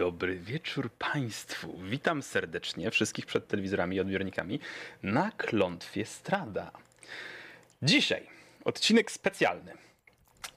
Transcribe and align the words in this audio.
dobry 0.00 0.38
wieczór 0.38 0.90
Państwu. 0.90 1.78
Witam 1.82 2.22
serdecznie 2.22 2.90
wszystkich 2.90 3.26
przed 3.26 3.48
telewizorami 3.48 3.96
i 3.96 4.00
odbiornikami 4.00 4.60
na 5.02 5.30
klątwie 5.30 6.06
Strada. 6.06 6.70
Dzisiaj 7.82 8.26
odcinek 8.64 9.10
specjalny. 9.10 9.72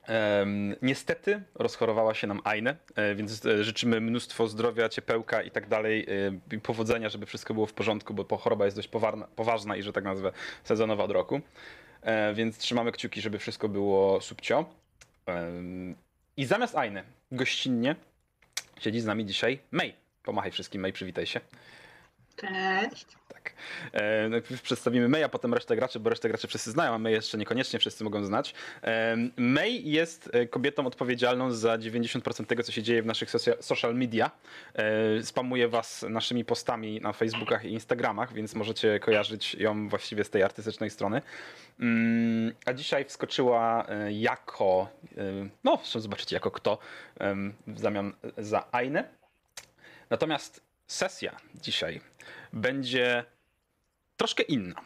Em, 0.08 0.76
niestety 0.82 1.42
rozchorowała 1.56 2.14
się 2.14 2.28
nam 2.28 2.42
Aine, 2.44 2.76
e, 2.96 3.16
więc 3.16 3.46
e, 3.46 3.64
życzymy 3.64 4.02
mnóstwo 4.02 4.48
zdrowia, 4.48 4.90
ciepełka 4.90 5.42
i 5.42 5.52
tak 5.52 5.68
dalej, 5.68 6.06
e, 6.52 6.56
i 6.56 6.60
powodzenia, 6.60 7.10
żeby 7.10 7.26
wszystko 7.26 7.54
było 7.54 7.66
w 7.66 7.74
porządku, 7.74 8.14
bo 8.14 8.38
choroba 8.38 8.66
jest 8.66 8.78
dość 8.78 8.90
poważna 9.36 9.76
i, 9.76 9.84
że 9.84 9.94
tak 9.94 10.04
nazwę, 10.04 10.32
sezonowa 10.64 11.04
od 11.04 11.12
roku. 11.12 11.42
E, 12.02 12.34
więc 12.34 12.58
trzymamy 12.58 12.92
kciuki, 12.92 13.22
żeby 13.22 13.40
wszystko 13.40 13.70
było 13.70 14.22
subcio. 14.22 14.66
Em, 15.26 15.96
I 16.38 16.46
zamiast 16.46 16.76
Aine, 16.76 17.04
gościnnie, 17.32 17.96
siedzi 18.84 19.02
z 19.02 19.06
nami 19.06 19.26
dzisiaj 19.26 19.60
May. 19.72 19.94
Pomachaj 20.24 20.52
wszystkim, 20.52 20.82
May, 20.82 20.94
przywitaj 20.94 21.26
się. 21.26 21.40
Cześć. 22.36 23.06
Tak. 23.28 23.54
E, 23.94 24.30
najpierw 24.30 24.62
przedstawimy 24.62 25.10
May, 25.10 25.24
a 25.24 25.30
potem 25.30 25.54
resztę 25.54 25.76
graczy, 25.76 26.00
bo 26.00 26.10
resztę 26.10 26.30
graczy 26.30 26.48
wszyscy 26.48 26.72
znają, 26.72 26.94
a 26.94 26.98
May 26.98 27.14
jeszcze 27.14 27.38
niekoniecznie 27.38 27.80
wszyscy 27.80 28.04
mogą 28.04 28.26
znać. 28.26 28.54
E, 28.84 29.18
May 29.38 29.90
jest 29.90 30.30
e, 30.34 30.48
kobietą 30.48 30.86
odpowiedzialną 30.88 31.52
za 31.52 31.78
90% 31.78 32.46
tego, 32.46 32.64
co 32.64 32.72
się 32.72 32.84
dzieje 32.84 33.02
w 33.02 33.06
naszych 33.06 33.30
socia- 33.30 33.62
social 33.62 33.96
media. 33.96 34.32
E, 34.76 35.24
spamuje 35.24 35.68
was 35.68 36.06
naszymi 36.10 36.46
postami 36.46 37.02
na 37.02 37.14
Facebookach 37.14 37.66
i 37.66 37.70
Instagramach, 37.70 38.34
więc 38.34 38.56
możecie 38.56 39.00
kojarzyć 39.00 39.54
ją 39.54 39.90
właściwie 39.90 40.24
z 40.24 40.30
tej 40.30 40.44
artystycznej 40.44 40.90
strony. 40.90 41.22
Mm, 41.80 42.54
a 42.66 42.74
dzisiaj 42.74 43.06
wskoczyła 43.06 43.86
e, 43.88 44.12
jako, 44.12 44.90
e, 45.18 45.22
no 45.64 45.80
zobaczycie 45.84 46.36
jako 46.36 46.52
kto, 46.52 46.78
w 47.68 47.80
zamian 47.80 48.14
za 48.38 48.66
Ainę. 48.72 49.04
Natomiast 50.10 50.62
sesja 50.88 51.36
dzisiaj 51.56 52.02
będzie 52.54 53.24
troszkę 54.18 54.44
inna. 54.44 54.82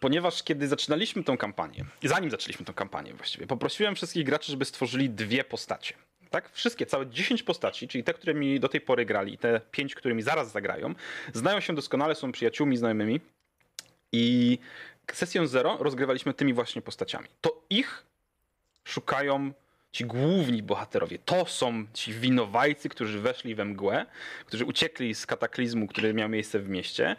Ponieważ 0.00 0.42
kiedy 0.42 0.68
zaczynaliśmy 0.68 1.24
tą 1.24 1.36
kampanię, 1.36 1.84
zanim 2.02 2.30
zaczęliśmy 2.30 2.66
tą 2.66 2.74
kampanię 2.74 3.14
właściwie, 3.14 3.46
poprosiłem 3.46 3.94
wszystkich 3.94 4.24
graczy, 4.24 4.52
żeby 4.52 4.64
stworzyli 4.64 5.10
dwie 5.10 5.44
postacie. 5.44 5.94
Tak? 6.30 6.52
Wszystkie, 6.52 6.86
całe 6.86 7.06
10 7.06 7.42
postaci, 7.42 7.88
czyli 7.88 8.04
te, 8.04 8.14
które 8.14 8.34
mi 8.34 8.60
do 8.60 8.68
tej 8.68 8.80
pory 8.80 9.04
grali 9.04 9.34
i 9.34 9.38
te 9.38 9.60
5, 9.70 9.94
którymi 9.94 10.22
zaraz 10.22 10.52
zagrają, 10.52 10.94
znają 11.32 11.60
się 11.60 11.74
doskonale, 11.74 12.14
są 12.14 12.32
przyjaciółmi, 12.32 12.76
znajomymi 12.76 13.20
i 14.12 14.58
sesję 15.12 15.46
zero 15.46 15.76
rozgrywaliśmy 15.80 16.34
tymi 16.34 16.54
właśnie 16.54 16.82
postaciami. 16.82 17.28
To 17.40 17.62
ich 17.70 18.06
szukają 18.84 19.52
ci 19.96 20.04
główni 20.04 20.62
bohaterowie. 20.62 21.18
To 21.18 21.46
są 21.46 21.86
ci 21.92 22.12
winowajcy, 22.12 22.88
którzy 22.88 23.20
weszli 23.20 23.54
we 23.54 23.64
mgłę, 23.64 24.06
którzy 24.46 24.64
uciekli 24.64 25.14
z 25.14 25.26
kataklizmu, 25.26 25.86
który 25.86 26.14
miał 26.14 26.28
miejsce 26.28 26.58
w 26.58 26.68
mieście 26.68 27.16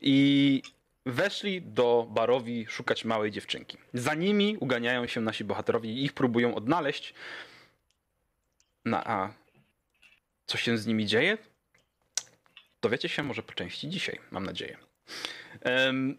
i 0.00 0.62
weszli 1.06 1.62
do 1.62 2.06
barowi 2.10 2.66
szukać 2.68 3.04
małej 3.04 3.30
dziewczynki. 3.30 3.78
Za 3.94 4.14
nimi 4.14 4.56
uganiają 4.60 5.06
się 5.06 5.20
nasi 5.20 5.44
bohaterowie 5.44 5.90
i 5.92 6.04
ich 6.04 6.12
próbują 6.12 6.54
odnaleźć. 6.54 7.14
No 8.84 9.04
a 9.04 9.32
co 10.46 10.58
się 10.58 10.78
z 10.78 10.86
nimi 10.86 11.06
dzieje? 11.06 11.38
Dowiecie 12.82 13.08
się 13.08 13.22
może 13.22 13.42
po 13.42 13.52
części 13.52 13.88
dzisiaj, 13.88 14.18
mam 14.30 14.46
nadzieję. 14.46 14.76
Em, 15.60 16.18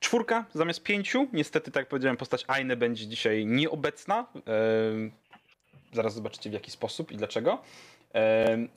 Czwórka 0.00 0.44
zamiast 0.54 0.82
pięciu. 0.82 1.28
Niestety, 1.32 1.70
tak 1.70 1.80
jak 1.80 1.88
powiedziałem, 1.88 2.16
postać 2.16 2.44
Aine 2.48 2.76
będzie 2.76 3.06
dzisiaj 3.06 3.46
nieobecna. 3.46 4.26
Em, 4.34 5.12
Zaraz 5.96 6.14
zobaczycie 6.14 6.50
w 6.50 6.52
jaki 6.52 6.70
sposób 6.70 7.12
i 7.12 7.16
dlaczego. 7.16 7.62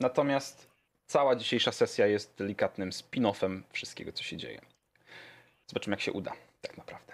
Natomiast 0.00 0.70
cała 1.06 1.36
dzisiejsza 1.36 1.72
sesja 1.72 2.06
jest 2.06 2.34
delikatnym 2.38 2.90
spin-offem 2.90 3.62
wszystkiego, 3.72 4.12
co 4.12 4.22
się 4.22 4.36
dzieje. 4.36 4.60
Zobaczymy, 5.66 5.94
jak 5.94 6.00
się 6.00 6.12
uda, 6.12 6.32
tak 6.60 6.76
naprawdę. 6.76 7.12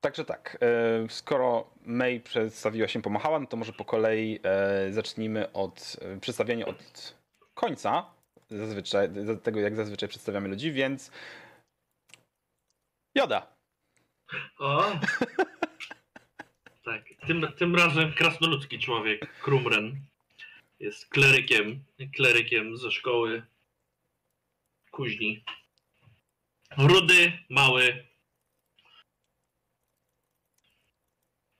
Także 0.00 0.24
tak, 0.24 0.58
e, 0.60 1.08
skoro 1.08 1.70
May 1.86 2.20
przedstawiła 2.20 2.88
się, 2.88 3.02
pomachała, 3.02 3.40
no 3.40 3.46
to 3.46 3.56
może 3.56 3.72
po 3.72 3.84
kolei 3.84 4.40
e, 4.42 4.92
zacznijmy 4.92 5.52
od 5.52 5.96
e, 6.00 6.20
przedstawienia 6.20 6.66
od 6.66 7.14
końca, 7.54 8.10
zazwyczaj, 8.50 9.08
tego 9.42 9.60
jak 9.60 9.76
zazwyczaj 9.76 10.08
przedstawiamy 10.08 10.48
ludzi, 10.48 10.72
więc 10.72 11.10
Joda. 13.14 13.46
O! 14.58 14.84
Tym, 17.28 17.52
tym 17.56 17.76
razem 17.76 18.12
krasnoludzki 18.12 18.78
człowiek, 18.78 19.40
Krumren, 19.42 20.00
jest 20.80 21.08
klerykiem, 21.08 21.84
klerykiem 22.16 22.76
ze 22.76 22.90
szkoły 22.90 23.42
kuźni. 24.90 25.44
Rudy, 26.78 27.32
mały. 27.50 28.06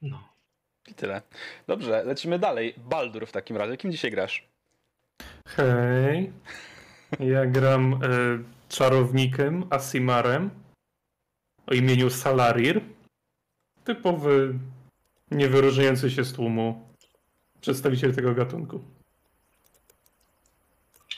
No. 0.02 0.28
I 0.88 0.94
tyle. 0.94 1.22
Dobrze, 1.66 2.04
lecimy 2.04 2.38
dalej. 2.38 2.74
Baldur 2.76 3.26
w 3.26 3.32
takim 3.32 3.56
razie. 3.56 3.76
Kim 3.76 3.92
dzisiaj 3.92 4.10
grasz? 4.10 4.48
Hej. 5.48 6.32
Ja 7.20 7.46
gram 7.46 7.94
e, 7.94 7.98
czarownikiem 8.68 9.64
Asimarem 9.70 10.50
o 11.66 11.74
imieniu 11.74 12.10
Salarir. 12.10 12.80
Typowy, 13.84 14.58
niewyróżniający 15.30 16.10
się 16.10 16.24
z 16.24 16.32
tłumu 16.32 16.88
przedstawiciel 17.60 18.14
tego 18.14 18.34
gatunku. 18.34 18.80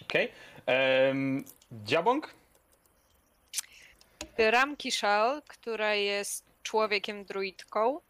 Okej. 0.03 0.32
Okay. 0.66 1.44
Dziabąk? 1.84 2.34
Ram 4.38 4.76
Kishal, 4.76 5.43
która 5.48 5.94
jest 5.94 6.44
człowiekiem 6.62 7.25
druidką. 7.25 8.00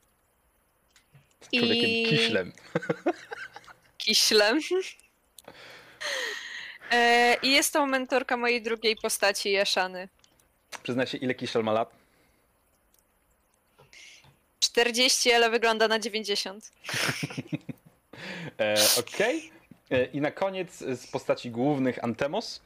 Człowiekiem 1.55 1.91
I- 1.91 2.07
kiślem. 2.07 2.53
Kiślem. 3.99 4.61
E, 6.91 7.37
I 7.43 7.53
jest 7.53 7.73
to 7.73 7.87
mentorka 7.87 8.37
mojej 8.37 8.63
drugiej 8.63 8.97
postaci, 8.97 9.53
Jaszany. 9.53 10.09
Przyznaj 10.83 11.07
się, 11.07 11.19
ile 11.19 11.35
kiśel 11.35 11.65
ma 11.65 11.73
lat? 11.73 12.00
40, 14.85 15.33
ale 15.33 15.51
wygląda 15.51 15.89
na 15.89 15.99
90. 15.99 16.65
E, 18.59 18.75
Okej. 18.99 19.51
E, 19.91 20.05
I 20.05 20.21
na 20.21 20.31
koniec 20.31 20.79
z 20.79 21.07
postaci 21.07 21.51
głównych 21.51 22.05
Antemos. 22.05 22.61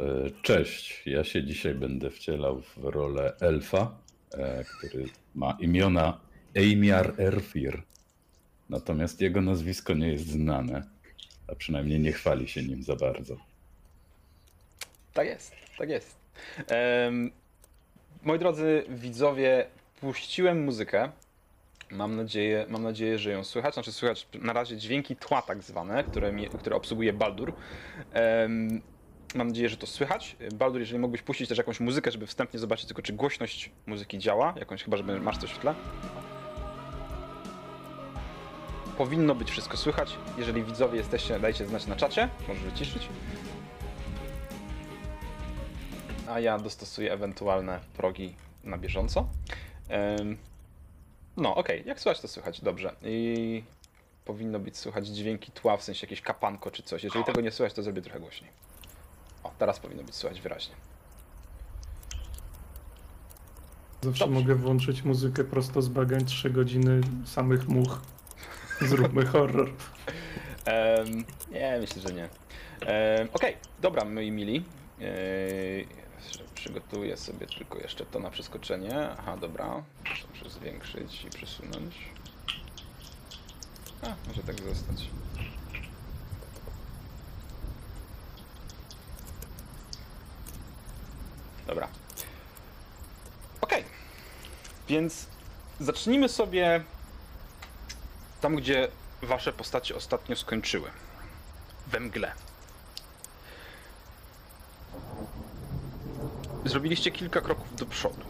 E, 0.00 0.04
Cześć, 0.42 1.02
ja 1.06 1.24
się 1.24 1.44
dzisiaj 1.44 1.74
będę 1.74 2.10
wcielał 2.10 2.60
w 2.60 2.84
rolę 2.84 3.32
elfa, 3.40 3.98
e, 4.34 4.64
który 4.64 5.04
ma 5.34 5.56
imiona 5.60 6.20
Eimiar 6.54 7.14
Erfir. 7.20 7.82
Natomiast 8.68 9.20
jego 9.20 9.40
nazwisko 9.40 9.94
nie 9.94 10.08
jest 10.08 10.26
znane, 10.26 10.82
a 11.48 11.54
przynajmniej 11.54 12.00
nie 12.00 12.12
chwali 12.12 12.48
się 12.48 12.62
nim 12.62 12.82
za 12.82 12.96
bardzo. 12.96 13.36
Tak 15.12 15.26
jest, 15.26 15.52
tak 15.78 15.88
jest. 15.88 16.16
Em, 16.66 17.30
moi 18.22 18.38
drodzy 18.38 18.84
widzowie, 18.88 19.66
puściłem 20.00 20.64
muzykę. 20.64 21.10
Mam 21.90 22.16
nadzieję, 22.16 22.66
mam 22.68 22.82
nadzieję, 22.82 23.18
że 23.18 23.30
ją 23.30 23.44
słychać. 23.44 23.74
Znaczy 23.74 23.92
słychać 23.92 24.28
na 24.34 24.52
razie 24.52 24.76
dźwięki 24.76 25.16
tła 25.16 25.42
tak 25.42 25.62
zwane, 25.62 26.04
które, 26.04 26.32
mi, 26.32 26.48
które 26.48 26.76
obsługuje 26.76 27.12
Baldur. 27.12 27.52
Em, 28.12 28.80
mam 29.34 29.48
nadzieję, 29.48 29.68
że 29.68 29.76
to 29.76 29.86
słychać. 29.86 30.36
Baldur, 30.54 30.80
jeżeli 30.80 30.98
mógłbyś 30.98 31.22
puścić 31.22 31.48
też 31.48 31.58
jakąś 31.58 31.80
muzykę, 31.80 32.10
żeby 32.10 32.26
wstępnie 32.26 32.60
zobaczyć 32.60 32.86
tylko, 32.86 33.02
czy 33.02 33.12
głośność 33.12 33.70
muzyki 33.86 34.18
działa. 34.18 34.54
Jakąś, 34.56 34.84
chyba, 34.84 34.96
że 34.96 35.02
masz 35.02 35.38
coś 35.38 35.50
w 35.50 35.58
tle. 35.58 35.74
Powinno 38.98 39.34
być 39.34 39.50
wszystko 39.50 39.76
słychać. 39.76 40.16
Jeżeli 40.38 40.62
widzowie 40.62 40.98
jesteście, 40.98 41.40
dajcie 41.40 41.66
znać 41.66 41.86
na 41.86 41.96
czacie. 41.96 42.28
Możesz 42.48 42.62
wyciszyć. 42.62 43.08
a 46.30 46.40
ja 46.40 46.58
dostosuję 46.58 47.12
ewentualne 47.12 47.80
progi 47.96 48.34
na 48.64 48.78
bieżąco. 48.78 49.28
No, 51.36 51.54
okej, 51.54 51.82
jak 51.86 52.00
słychać, 52.00 52.20
to 52.20 52.28
słychać, 52.28 52.60
dobrze. 52.60 52.94
I 53.02 53.62
powinno 54.24 54.58
być 54.58 54.76
słychać 54.76 55.06
dźwięki 55.06 55.52
tła, 55.52 55.76
w 55.76 55.82
sensie 55.82 56.06
jakieś 56.06 56.20
kapanko 56.22 56.70
czy 56.70 56.82
coś. 56.82 57.04
Jeżeli 57.04 57.24
tego 57.24 57.40
nie 57.40 57.50
słychać, 57.50 57.74
to 57.74 57.82
zrobię 57.82 58.02
trochę 58.02 58.20
głośniej. 58.20 58.50
O, 59.44 59.50
teraz 59.58 59.80
powinno 59.80 60.02
być 60.02 60.14
słychać 60.14 60.40
wyraźnie. 60.40 60.74
Zawsze 64.02 64.24
Dobrze. 64.24 64.40
mogę 64.40 64.54
włączyć 64.54 65.02
muzykę 65.02 65.44
prosto 65.44 65.82
z 65.82 65.88
bagań 65.88 66.24
3 66.24 66.50
godziny 66.50 67.00
samych 67.26 67.68
much. 67.68 68.00
Zróbmy 68.80 69.26
horror. 69.32 69.70
Em, 70.64 71.24
nie, 71.50 71.78
myślę, 71.80 72.02
że 72.02 72.14
nie. 72.14 72.28
Em, 72.86 73.28
Okej, 73.32 73.56
dobra, 73.80 74.04
moi 74.04 74.30
mili. 74.30 74.64
Eee, 75.00 75.86
przygotuję 76.54 77.16
sobie 77.16 77.46
tylko 77.46 77.78
jeszcze 77.78 78.06
to 78.06 78.18
na 78.18 78.30
przeskoczenie. 78.30 79.08
Aha, 79.18 79.36
dobra. 79.36 79.82
Muszę 80.30 80.50
zwiększyć 80.50 81.24
i 81.24 81.30
przesunąć. 81.30 81.96
A, 84.02 84.28
może 84.28 84.42
tak 84.42 84.56
zostać. 84.62 85.10
Dobra. 91.66 91.88
Okej. 93.60 93.84
Więc 94.88 95.26
zacznijmy 95.80 96.28
sobie 96.28 96.84
tam, 98.40 98.56
gdzie 98.56 98.88
wasze 99.22 99.52
postacie 99.52 99.96
ostatnio 99.96 100.36
skończyły. 100.36 100.90
We 101.86 102.00
mgle. 102.00 102.32
Zrobiliście 106.64 107.10
kilka 107.10 107.40
kroków 107.40 107.76
do 107.76 107.86
przodu. 107.86 108.24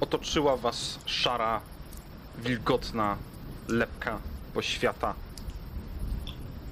Otoczyła 0.00 0.56
was 0.56 0.98
szara, 1.06 1.60
wilgotna 2.38 3.16
lepka 3.68 4.18
poświata. 4.54 5.14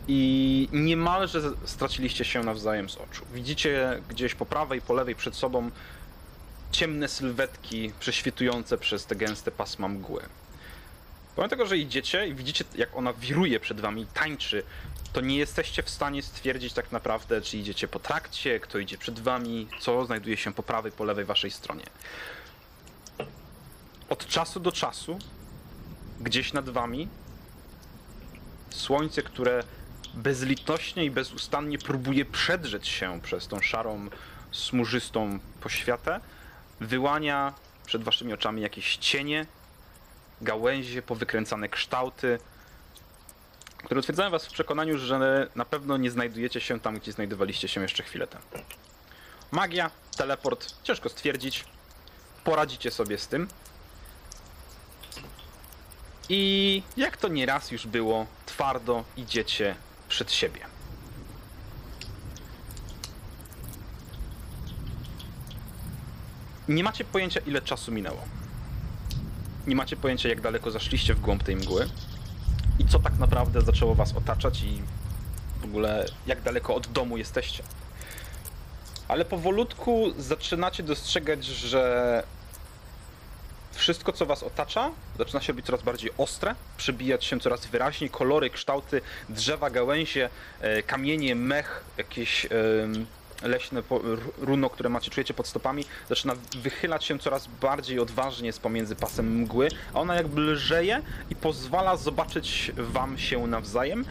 I 0.08 0.69
niemalże 0.73 1.41
straciliście 1.64 2.25
się 2.25 2.43
nawzajem 2.43 2.88
z 2.88 2.97
oczu. 2.97 3.25
Widzicie 3.35 4.03
gdzieś 4.08 4.35
po 4.35 4.47
prawej, 4.47 4.82
po 4.82 4.94
lewej 4.94 5.14
przed 5.14 5.35
sobą 5.35 5.70
ciemne 6.70 7.09
sylwetki 7.09 7.93
prześwitujące 8.00 8.79
przez 8.79 9.06
te 9.06 9.17
gęste 9.17 9.50
pasma 9.50 9.88
mgły. 9.88 10.23
Pomimo 11.37 11.50
tego, 11.50 11.67
że 11.67 11.79
idziecie 11.79 12.29
i 12.29 12.35
widzicie, 12.35 12.64
jak 12.75 12.97
ona 12.97 13.12
wiruje 13.12 13.61
przed 13.61 13.81
wami, 13.81 14.06
tańczy, 14.14 14.62
to 15.12 15.20
nie 15.20 15.37
jesteście 15.37 15.82
w 15.82 15.91
stanie 15.91 16.23
stwierdzić 16.23 16.73
tak 16.73 16.93
naprawdę, 16.93 17.43
czy 17.43 17.58
idziecie 17.58 17.88
po 17.88 17.99
trakcie, 17.99 18.61
kto 18.61 18.79
idzie 18.79 18.99
przed 18.99 19.20
wami, 19.20 19.69
co 19.81 20.06
znajduje 20.06 20.37
się 20.37 20.53
po 20.53 20.62
prawej, 20.62 20.93
po 20.93 21.05
lewej 21.05 21.25
waszej 21.25 21.50
stronie. 21.50 21.85
Od 24.08 24.26
czasu 24.26 24.61
do 24.61 24.73
czasu, 24.73 25.19
gdzieś 26.20 26.53
nad 26.53 26.69
wami, 26.70 27.08
słońce, 28.70 29.23
które 29.23 29.62
bezlitośnie 30.14 31.05
i 31.05 31.11
bezustannie 31.11 31.79
próbuje 31.79 32.25
przedrzeć 32.25 32.88
się 32.88 33.20
przez 33.23 33.49
tą 33.49 33.61
szarą, 33.61 34.09
smużystą 34.52 35.38
poświatę, 35.61 36.20
wyłania 36.81 37.55
przed 37.87 38.05
waszymi 38.05 38.32
oczami 38.32 38.62
jakieś 38.62 38.97
cienie, 38.97 39.47
gałęzie, 40.41 41.02
powykręcane 41.02 41.69
kształty, 41.69 42.38
które 43.84 44.00
utwierdzają 44.00 44.31
was 44.31 44.46
w 44.46 44.52
przekonaniu, 44.52 44.99
że 44.99 45.49
na 45.55 45.64
pewno 45.64 45.96
nie 45.96 46.11
znajdujecie 46.11 46.61
się 46.61 46.81
tam, 46.81 46.99
gdzie 46.99 47.12
znajdowaliście 47.12 47.69
się 47.69 47.82
jeszcze 47.82 48.02
chwilę 48.02 48.26
temu. 48.26 48.44
Magia, 49.50 49.90
teleport, 50.17 50.75
ciężko 50.82 51.08
stwierdzić. 51.08 51.64
Poradzicie 52.44 52.90
sobie 52.90 53.19
z 53.19 53.28
tym. 53.28 53.49
I 56.28 56.82
jak 56.96 57.17
to 57.17 57.28
nieraz 57.28 57.70
już 57.70 57.87
było, 57.87 58.26
twardo 58.46 59.05
idziecie 59.17 59.76
przed 60.08 60.32
siebie. 60.32 60.61
Nie 66.69 66.84
macie 66.84 67.05
pojęcia, 67.05 67.40
ile 67.46 67.62
czasu 67.62 67.93
minęło. 67.93 68.25
Nie 69.67 69.76
macie 69.76 69.96
pojęcia, 69.96 70.28
jak 70.28 70.40
daleko 70.40 70.70
zaszliście 70.70 71.14
w 71.14 71.20
głąb 71.20 71.43
tej 71.43 71.56
mgły 71.56 71.88
i 72.78 72.84
co 72.84 72.99
tak 72.99 73.19
naprawdę 73.19 73.62
zaczęło 73.62 73.94
was 73.94 74.17
otaczać 74.17 74.62
i 74.62 74.82
w 75.61 75.64
ogóle 75.64 76.06
jak 76.26 76.43
daleko 76.43 76.75
od 76.75 76.87
domu 76.87 77.17
jesteście. 77.17 77.62
Ale 79.08 79.25
powolutku 79.25 80.12
zaczynacie 80.19 80.82
dostrzegać, 80.82 81.44
że 81.44 82.23
wszystko, 83.73 84.12
co 84.12 84.26
was 84.26 84.43
otacza, 84.43 84.90
zaczyna 85.19 85.40
się 85.40 85.55
być 85.55 85.67
coraz 85.67 85.82
bardziej 85.82 86.11
ostre, 86.19 86.55
przebijać 86.76 87.25
się 87.25 87.40
coraz 87.40 87.67
wyraźniej 87.67 88.11
kolory, 88.11 88.50
kształty, 88.50 89.00
drzewa, 89.28 89.70
gałęzie, 89.70 90.31
e, 90.61 90.82
kamienie, 90.82 91.34
mech, 91.34 91.84
jakieś 91.96 92.46
leśne 93.43 93.83
runo, 94.38 94.71
które 94.71 94.88
macie, 94.88 95.11
czujecie 95.11 95.35
pod 95.35 95.47
stopami, 95.47 95.85
zaczyna 96.09 96.35
wychylać 96.62 97.05
się 97.05 97.19
coraz 97.19 97.49
bardziej 97.61 98.00
odważnie 98.00 98.53
z 98.53 98.59
pomiędzy 98.59 98.97
pasem 98.97 99.41
mgły, 99.41 99.69
a 99.94 100.00
ona 100.00 100.15
jakby 100.15 100.41
lżeje 100.41 101.03
i 101.31 101.37
pozwala 101.37 101.97
zobaczyć 101.97 102.73
wam 102.77 103.19
się 103.19 103.47
nawzajem. 103.47 104.05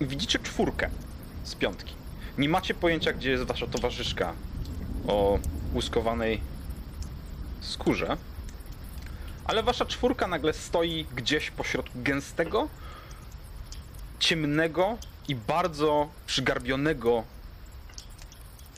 Widzicie 0.00 0.38
czwórkę 0.38 0.90
z 1.44 1.54
piątki. 1.54 1.94
Nie 2.38 2.48
macie 2.48 2.74
pojęcia, 2.74 3.12
gdzie 3.12 3.30
jest 3.30 3.44
wasza 3.44 3.66
towarzyszka 3.66 4.32
o 5.08 5.38
łuskowanej 5.74 6.40
skórze, 7.60 8.16
ale 9.44 9.62
wasza 9.62 9.84
czwórka 9.84 10.26
nagle 10.26 10.52
stoi 10.52 11.06
gdzieś 11.14 11.50
pośrodku 11.50 12.02
gęstego, 12.02 12.68
ciemnego 14.18 14.98
i 15.28 15.34
bardzo 15.34 16.08
przygarbionego 16.26 17.24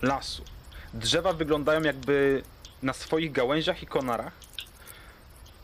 lasu. 0.03 0.45
Drzewa 0.95 1.33
wyglądają 1.33 1.83
jakby 1.83 2.43
na 2.83 2.93
swoich 2.93 3.33
gałęziach 3.33 3.83
i 3.83 3.87
konarach 3.87 4.33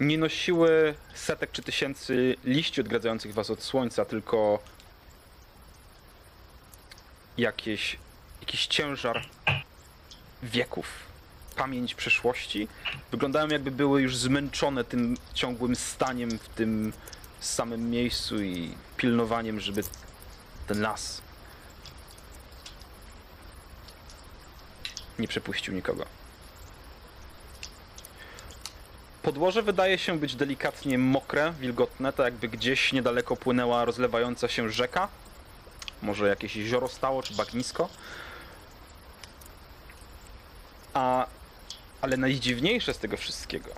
nie 0.00 0.18
nosiły 0.18 0.94
setek 1.14 1.52
czy 1.52 1.62
tysięcy 1.62 2.36
liści 2.44 2.80
odgradzających 2.80 3.34
was 3.34 3.50
od 3.50 3.62
słońca, 3.62 4.04
tylko 4.04 4.58
jakieś, 7.38 7.98
jakiś 8.40 8.66
ciężar 8.66 9.26
wieków, 10.42 10.86
pamięć 11.56 11.94
przeszłości. 11.94 12.68
Wyglądają 13.10 13.48
jakby 13.48 13.70
były 13.70 14.02
już 14.02 14.16
zmęczone 14.16 14.84
tym 14.84 15.16
ciągłym 15.34 15.76
staniem 15.76 16.38
w 16.38 16.48
tym 16.48 16.92
samym 17.40 17.90
miejscu 17.90 18.42
i 18.42 18.74
pilnowaniem, 18.96 19.60
żeby 19.60 19.82
ten 20.66 20.80
las 20.80 21.23
nie 25.18 25.28
przepuścił 25.28 25.74
nikogo. 25.74 26.04
Podłoże 29.22 29.62
wydaje 29.62 29.98
się 29.98 30.18
być 30.18 30.36
delikatnie 30.36 30.98
mokre, 30.98 31.52
wilgotne, 31.52 32.12
tak 32.12 32.24
jakby 32.24 32.48
gdzieś 32.48 32.92
niedaleko 32.92 33.36
płynęła 33.36 33.84
rozlewająca 33.84 34.48
się 34.48 34.70
rzeka. 34.70 35.08
Może 36.02 36.28
jakieś 36.28 36.56
jezioro 36.56 36.88
stało, 36.88 37.22
czy 37.22 37.34
bagnisko. 37.34 37.88
A, 40.94 41.26
ale 42.00 42.16
najdziwniejsze 42.16 42.94
z 42.94 42.98
tego 42.98 43.16
wszystkiego 43.16 43.70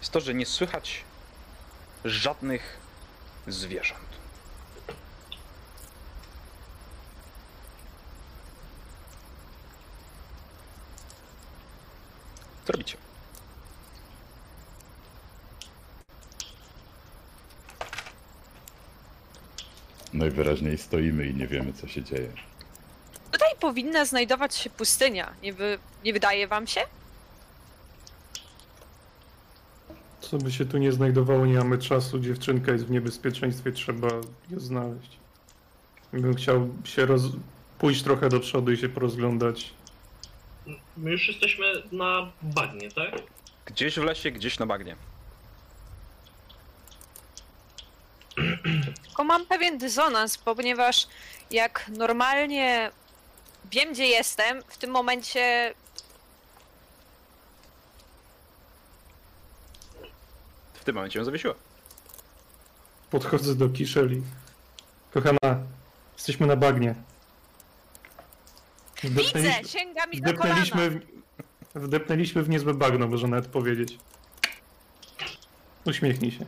jest 0.00 0.12
to, 0.12 0.20
że 0.20 0.34
nie 0.34 0.46
słychać 0.46 1.04
żadnych 2.04 2.76
zwierząt. 3.46 4.08
Co 4.86 4.92
robicie? 12.72 12.96
Najwyraźniej 20.12 20.78
stoimy 20.78 21.26
i 21.26 21.34
nie 21.34 21.46
wiemy, 21.46 21.72
co 21.72 21.88
się 21.88 22.02
dzieje. 22.02 22.32
Tutaj 23.32 23.48
powinna 23.60 24.04
znajdować 24.04 24.54
się 24.54 24.70
pustynia. 24.70 25.32
Nie, 25.42 25.52
wy, 25.52 25.78
nie 26.04 26.12
wydaje 26.12 26.48
wam 26.48 26.66
się? 26.66 26.80
Co 30.20 30.38
by 30.38 30.52
się 30.52 30.64
tu 30.64 30.78
nie 30.78 30.92
znajdowało, 30.92 31.46
nie 31.46 31.58
mamy 31.58 31.78
czasu. 31.78 32.18
Dziewczynka 32.18 32.72
jest 32.72 32.86
w 32.86 32.90
niebezpieczeństwie, 32.90 33.72
trzeba 33.72 34.08
ją 34.50 34.60
znaleźć. 34.60 35.18
Bym 36.12 36.34
chciał 36.34 36.68
się 36.84 37.06
roz... 37.06 37.22
pójść 37.78 38.02
trochę 38.02 38.28
do 38.28 38.40
przodu 38.40 38.72
i 38.72 38.76
się 38.76 38.88
porozglądać. 38.88 39.74
My 40.96 41.10
już 41.10 41.28
jesteśmy 41.28 41.82
na 41.92 42.32
bagnie, 42.42 42.90
tak? 42.90 43.14
Gdzieś 43.66 43.94
w 43.94 44.02
lesie, 44.02 44.30
gdzieś 44.30 44.58
na 44.58 44.66
bagnie. 44.66 44.96
Tylko 49.06 49.24
mam 49.24 49.46
pewien 49.46 49.78
dysonans, 49.78 50.38
ponieważ 50.38 51.06
jak 51.50 51.90
normalnie 51.96 52.90
wiem, 53.72 53.92
gdzie 53.92 54.06
jestem, 54.06 54.62
w 54.68 54.78
tym 54.78 54.90
momencie 54.90 55.74
W 60.74 60.84
tym 60.84 60.94
momencie 60.94 61.18
ją 61.18 61.24
zawiesiła. 61.24 61.54
Podchodzę 63.10 63.54
do 63.54 63.68
Kiszeli. 63.68 64.22
Kochana, 65.10 65.66
jesteśmy 66.14 66.46
na 66.46 66.56
bagnie. 66.56 66.94
Widzę, 69.04 69.64
sięga 69.68 70.06
mi 70.06 70.20
do 70.20 70.34
kolana. 70.34 70.64
w, 70.64 71.00
wdepnęliśmy 71.74 72.42
w 72.42 72.48
niezłe 72.48 72.74
bagno, 72.74 73.06
można 73.06 73.28
nawet 73.28 73.46
powiedzieć. 73.50 73.98
Uśmiechnij 75.86 76.30
się. 76.30 76.46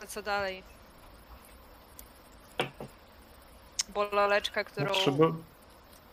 To 0.00 0.06
co 0.06 0.22
dalej? 0.22 0.62
Bo 3.94 4.04
laleczka, 4.04 4.64
którą 4.64 4.92
Trzeba, 4.92 5.32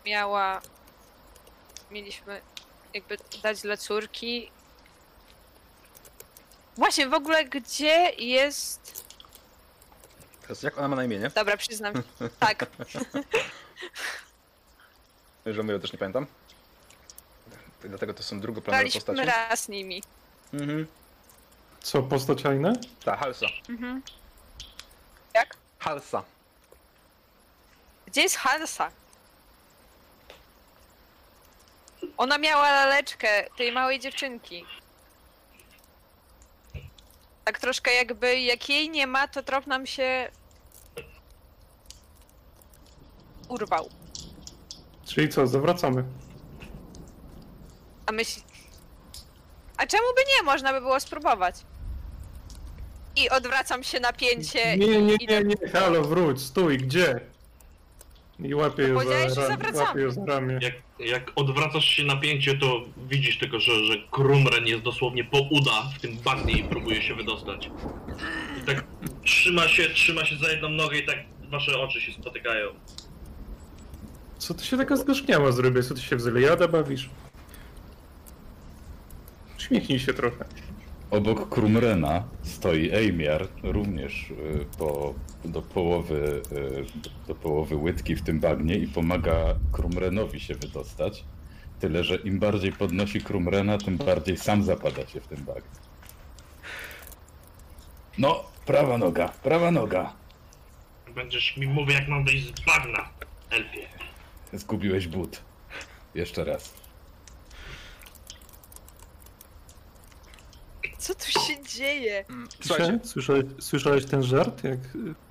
miała... 0.06 0.62
Mieliśmy 1.92 2.42
jakby 2.94 3.18
dać 3.44 3.62
dla 3.62 3.78
córki. 3.78 4.52
Właśnie, 6.78 7.10
w 7.10 7.14
ogóle 7.14 7.46
gdzie 7.46 8.12
jest... 8.18 9.09
Teraz 10.50 10.64
jak 10.64 10.78
ona 10.78 10.88
ma 10.88 10.96
na 10.96 11.04
imię, 11.04 11.20
nie? 11.20 11.30
Dobra, 11.30 11.58
przyznam. 11.58 11.94
Tak, 12.40 12.66
Że 15.46 15.64
my 15.64 15.80
też 15.80 15.94
nie 15.94 16.00
pamiętam. 16.00 16.26
Dlatego 17.84 18.14
to 18.14 18.24
są 18.24 18.40
drugoplanowe 18.40 18.84
graliśmy 18.84 19.02
postacie. 19.02 19.26
raz 19.26 19.70
nimi. 19.70 20.04
Mhm. 20.54 20.88
Co, 21.82 22.04
postać 22.04 22.46
Aina? 22.46 22.74
Ta, 23.06 23.18
Halsa. 23.18 23.46
Mhm. 23.70 24.02
Jak? 25.34 25.58
Halsa. 25.80 26.24
Gdzie 28.06 28.22
jest 28.22 28.36
Hansa? 28.36 28.92
Ona 32.18 32.38
miała 32.38 32.72
laleczkę 32.72 33.50
tej 33.58 33.72
małej 33.72 34.00
dziewczynki. 34.00 34.66
Tak 37.46 37.60
troszkę 37.60 37.94
jakby, 37.94 38.40
jak 38.40 38.70
jej 38.70 38.90
nie 38.90 39.08
ma, 39.08 39.28
to 39.28 39.44
trop 39.44 39.68
nam 39.68 39.86
się 39.86 40.32
urwał. 43.50 43.90
Czyli 45.06 45.30
co, 45.30 45.48
zawracamy. 45.48 46.04
A 48.06 48.12
myśl... 48.12 48.40
A 49.78 49.88
czemu 49.88 50.04
by 50.16 50.22
nie? 50.22 50.44
Można 50.46 50.74
by 50.74 50.82
było 50.82 51.00
spróbować. 51.00 51.56
I 53.16 53.30
odwracam 53.30 53.84
się 53.84 54.00
napięcie 54.00 54.78
Nie, 54.78 55.02
nie, 55.02 55.16
i 55.16 55.28
nie, 55.28 55.42
nie, 55.44 55.70
halo, 55.70 56.04
wróć, 56.04 56.42
stój, 56.42 56.78
gdzie? 56.78 57.20
I 58.40 58.56
łapię 58.56 58.84
ją 58.84 58.94
powiedziałeś, 58.96 59.28
że 59.28 59.34
za, 59.36 59.42
ra- 59.42 59.48
zawracamy. 59.48 59.84
łapię 59.88 60.02
ją 60.02 60.12
za 60.12 60.26
ramię. 60.26 60.60
Jak, 60.62 60.74
jak 61.00 61.32
odwracasz 61.36 61.86
się 61.86 62.04
napięcie, 62.04 62.58
to 62.58 62.82
widzisz 62.98 63.40
tylko, 63.40 63.60
że, 63.60 63.86
że 63.86 63.94
Krumren 64.12 64.68
jest 64.68 64.84
dosłownie 64.84 65.24
po 65.24 65.40
uda 65.52 65.84
w 65.98 66.02
tym 66.02 66.18
bagnie 66.18 66.54
i 66.54 66.64
próbuje 66.64 67.02
się 67.02 67.16
wydostać. 67.16 67.70
I 68.64 68.66
tak 68.66 68.84
trzyma 69.24 69.68
się, 69.68 69.90
trzyma 69.90 70.26
się 70.26 70.36
za 70.36 70.52
jedną 70.52 70.70
nogę 70.70 70.98
i 70.98 71.06
tak 71.06 71.18
wasze 71.50 71.80
oczy 71.80 72.02
się 72.02 72.12
spotykają. 72.14 72.68
Co 74.40 74.54
ty 74.54 74.66
się 74.66 74.78
taka 74.78 74.96
zgorzkniała 74.96 75.52
zrobię? 75.52 75.84
Co 75.84 75.94
ty 75.94 76.02
się 76.02 76.16
w 76.16 76.22
Zeliada 76.22 76.68
bawisz? 76.68 77.10
Uśmiechnij 79.58 80.00
się 80.00 80.14
trochę. 80.14 80.46
Obok 81.12 81.50
Krumrena 81.50 82.24
stoi 82.44 82.92
Eimiar, 82.92 83.48
również 83.64 84.30
y, 84.30 84.66
po, 84.78 85.14
do, 85.46 85.62
połowy, 85.62 86.42
y, 86.52 86.86
do 87.28 87.36
połowy 87.36 87.76
łydki 87.76 88.16
w 88.16 88.22
tym 88.22 88.40
bagnie 88.40 88.76
i 88.76 88.88
pomaga 88.88 89.56
Krumrenowi 89.72 90.40
się 90.40 90.56
wydostać. 90.56 91.24
Tyle, 91.80 92.04
że 92.04 92.16
im 92.16 92.40
bardziej 92.40 92.72
podnosi 92.72 93.22
Krumrena, 93.22 93.78
tym 93.78 93.98
bardziej 93.98 94.38
sam 94.38 94.64
zapada 94.64 95.08
się 95.08 95.22
w 95.22 95.28
tym 95.28 95.46
bagnie. 95.46 95.80
No, 98.18 98.44
prawa 98.66 98.98
noga, 98.98 99.30
prawa 99.30 99.72
noga. 99.72 100.14
Będziesz 101.16 101.58
mi 101.58 101.68
mówił, 101.68 101.96
jak 101.96 102.08
mam 102.08 102.26
wyjść 102.26 102.46
z 102.46 102.66
bagna, 102.66 103.10
Elfie. 103.50 103.99
Zgubiłeś 104.54 105.08
but. 105.08 105.42
Jeszcze 106.16 106.44
raz. 106.44 106.74
Co 110.98 111.16
tu 111.16 111.26
się 111.32 111.64
dzieje? 111.64 112.26
Słuchajcie, 112.62 113.00
Słyszałeś, 113.04 113.46
słyszałeś 113.60 114.06
ten 114.06 114.24
żart, 114.24 114.64
jak 114.64 114.80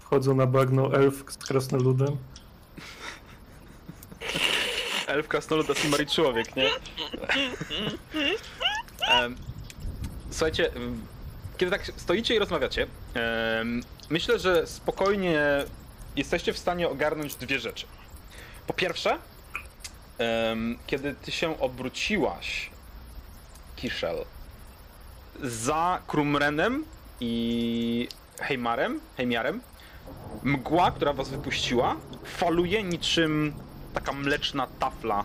wchodzą 0.01 0.35
na 0.35 0.47
bagno 0.47 0.95
elf 0.95 1.25
z 1.29 1.37
krasnoludem? 1.37 2.17
elf, 5.07 5.29
krasnolud, 5.29 5.71
Asimari 5.71 6.07
człowiek, 6.07 6.57
nie? 6.57 6.71
Em, 9.11 9.37
Słuchajcie, 10.31 10.73
em, 10.75 11.07
kiedy 11.59 11.71
tak 11.71 11.87
stoicie 11.97 12.35
i 12.35 12.39
rozmawiacie, 12.39 12.87
em, 13.15 13.83
myślę, 14.11 14.39
że 14.39 14.67
spokojnie 14.67 15.65
jesteście 16.17 16.53
w 16.53 16.59
stanie 16.59 16.89
ogarnąć 16.89 17.35
dwie 17.35 17.59
rzeczy. 17.59 17.87
Po 18.69 18.75
pierwsze, 18.75 19.19
kiedy 20.87 21.15
ty 21.15 21.33
się 21.33 21.61
obróciłaś, 21.61 22.71
Kiszel, 23.77 24.25
za 25.43 26.03
Krumrenem 26.07 26.85
i 27.21 28.09
Heimarem, 28.41 29.01
Heimiarem, 29.17 29.61
mgła, 30.43 30.91
która 30.91 31.13
was 31.13 31.29
wypuściła, 31.29 31.97
faluje 32.25 32.83
niczym 32.83 33.55
taka 33.95 34.13
mleczna 34.13 34.67
tafla 34.79 35.25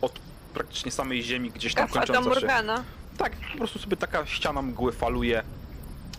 od 0.00 0.18
praktycznie 0.54 0.92
samej 0.92 1.22
ziemi, 1.22 1.50
gdzieś 1.50 1.74
tam 1.74 1.88
Fata 1.88 2.06
kończąca 2.06 2.40
się. 2.40 2.46
Morgana. 2.46 2.84
Tak, 3.18 3.32
po 3.52 3.58
prostu 3.58 3.78
sobie 3.78 3.96
taka 3.96 4.26
ściana 4.26 4.62
mgły 4.62 4.92
faluje 4.92 5.42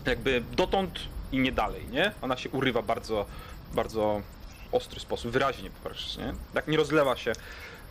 jakby 0.06 0.42
dotąd 0.52 1.00
i 1.32 1.38
nie 1.38 1.52
dalej, 1.52 1.86
nie? 1.90 2.12
Ona 2.22 2.36
się 2.36 2.50
urywa 2.50 2.82
bardzo, 2.82 3.26
bardzo 3.72 4.22
ostry 4.72 5.00
sposób, 5.00 5.30
wyraźnie 5.30 5.70
po 5.70 5.88
prostu, 5.88 6.20
nie? 6.20 6.34
Tak 6.54 6.68
nie 6.68 6.76
rozlewa 6.76 7.16
się 7.16 7.32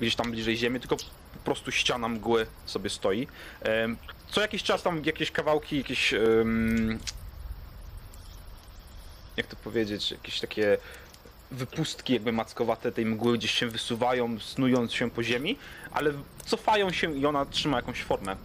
gdzieś 0.01 0.15
tam 0.15 0.31
bliżej 0.31 0.57
ziemi, 0.57 0.79
tylko 0.79 0.95
po 1.33 1.39
prostu 1.45 1.71
ściana 1.71 2.07
mgły 2.07 2.47
sobie 2.65 2.89
stoi. 2.89 3.27
Co 4.31 4.41
jakiś 4.41 4.63
czas 4.63 4.83
tam 4.83 5.01
jakieś 5.05 5.31
kawałki, 5.31 5.77
jakieś... 5.77 6.13
jak 9.38 9.47
to 9.47 9.55
powiedzieć, 9.55 10.11
jakieś 10.11 10.39
takie 10.39 10.77
wypustki 11.51 12.13
jakby 12.13 12.31
mackowate 12.31 12.91
tej 12.91 13.05
mgły 13.05 13.38
gdzieś 13.38 13.51
się 13.51 13.67
wysuwają, 13.67 14.39
snując 14.39 14.93
się 14.93 15.11
po 15.11 15.23
ziemi, 15.23 15.57
ale 15.91 16.13
cofają 16.45 16.91
się 16.91 17.17
i 17.17 17.25
ona 17.25 17.45
trzyma 17.45 17.77
jakąś 17.77 18.01
formę. 18.03 18.35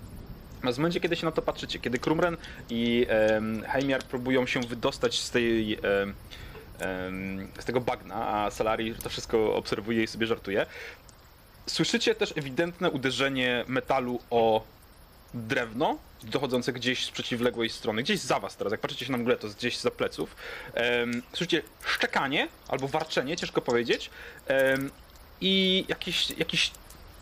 Natomiast 0.54 0.76
w 0.76 0.80
momencie, 0.80 1.00
kiedy 1.00 1.16
się 1.16 1.26
na 1.26 1.32
to 1.32 1.42
patrzycie, 1.42 1.78
kiedy 1.78 1.98
Krumren 1.98 2.36
i 2.70 3.06
um, 3.32 3.62
Heimiar 3.62 4.02
próbują 4.02 4.46
się 4.46 4.60
wydostać 4.60 5.20
z 5.20 5.30
tej 5.30 5.74
em, 5.74 6.14
z 7.58 7.64
tego 7.64 7.80
bagna, 7.80 8.28
a 8.28 8.50
Salari 8.50 8.94
to 8.94 9.08
wszystko 9.08 9.54
obserwuje 9.54 10.02
i 10.02 10.06
sobie 10.06 10.26
żartuje, 10.26 10.66
słyszycie 11.66 12.14
też 12.14 12.32
ewidentne 12.36 12.90
uderzenie 12.90 13.64
metalu 13.68 14.20
o 14.30 14.64
drewno, 15.34 15.98
dochodzące 16.22 16.72
gdzieś 16.72 17.06
z 17.06 17.10
przeciwległej 17.10 17.70
strony, 17.70 18.02
gdzieś 18.02 18.20
za 18.20 18.40
was 18.40 18.56
teraz, 18.56 18.70
jak 18.70 18.80
patrzycie 18.80 19.06
się 19.06 19.12
na 19.12 19.18
mgle, 19.18 19.36
to 19.36 19.48
gdzieś 19.48 19.78
za 19.78 19.90
pleców. 19.90 20.36
Słyszycie 21.32 21.62
szczekanie 21.84 22.48
albo 22.68 22.88
warczenie, 22.88 23.36
ciężko 23.36 23.60
powiedzieć, 23.60 24.10
i 25.40 25.84
jakiś, 25.88 26.30
jakiś 26.30 26.70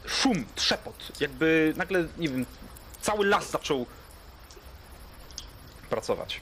szum, 0.07 0.45
trzepot, 0.55 1.21
jakby 1.21 1.73
nagle, 1.77 2.05
nie 2.19 2.29
wiem, 2.29 2.47
cały 3.01 3.27
las 3.27 3.51
zaczął 3.51 3.87
pracować. 5.91 6.41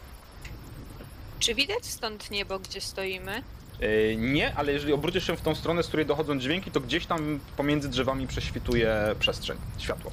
Czy 1.43 1.55
widać 1.55 1.87
stąd 1.87 2.31
niebo, 2.31 2.59
gdzie 2.59 2.81
stoimy? 2.81 3.43
E, 3.81 4.17
Nie, 4.17 4.55
ale 4.55 4.73
jeżeli 4.73 4.93
obrócisz 4.93 5.27
się 5.27 5.37
w 5.37 5.41
tą 5.41 5.55
stronę, 5.55 5.83
z 5.83 5.87
której 5.87 6.07
dochodzą 6.07 6.39
dźwięki, 6.39 6.71
to 6.71 6.81
gdzieś 6.81 7.07
tam 7.07 7.41
pomiędzy 7.57 7.89
drzewami 7.89 8.27
prześwituje 8.27 9.15
przestrzeń, 9.19 9.59
światło. 9.79 10.11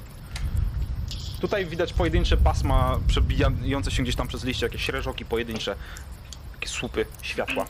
Tutaj 1.40 1.66
widać 1.66 1.92
pojedyncze 1.92 2.36
pasma 2.36 2.98
przebijające 3.06 3.90
się 3.90 4.02
gdzieś 4.02 4.16
tam 4.16 4.28
przez 4.28 4.44
liście, 4.44 4.66
jakieś 4.66 4.88
reżoki 4.88 5.24
pojedyncze, 5.24 5.76
takie 6.54 6.68
słupy 6.68 7.06
światła. 7.22 7.66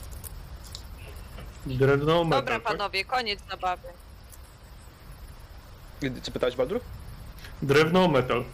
Drewno, 1.66 2.24
metal, 2.24 2.40
Dobra, 2.40 2.54
tak? 2.54 2.62
panowie, 2.62 3.04
koniec 3.04 3.40
zabawy. 3.50 3.88
Co 6.22 6.32
pytałeś, 6.32 6.56
Baldur? 6.56 6.80
Drewno, 7.62 8.08
metal. 8.08 8.44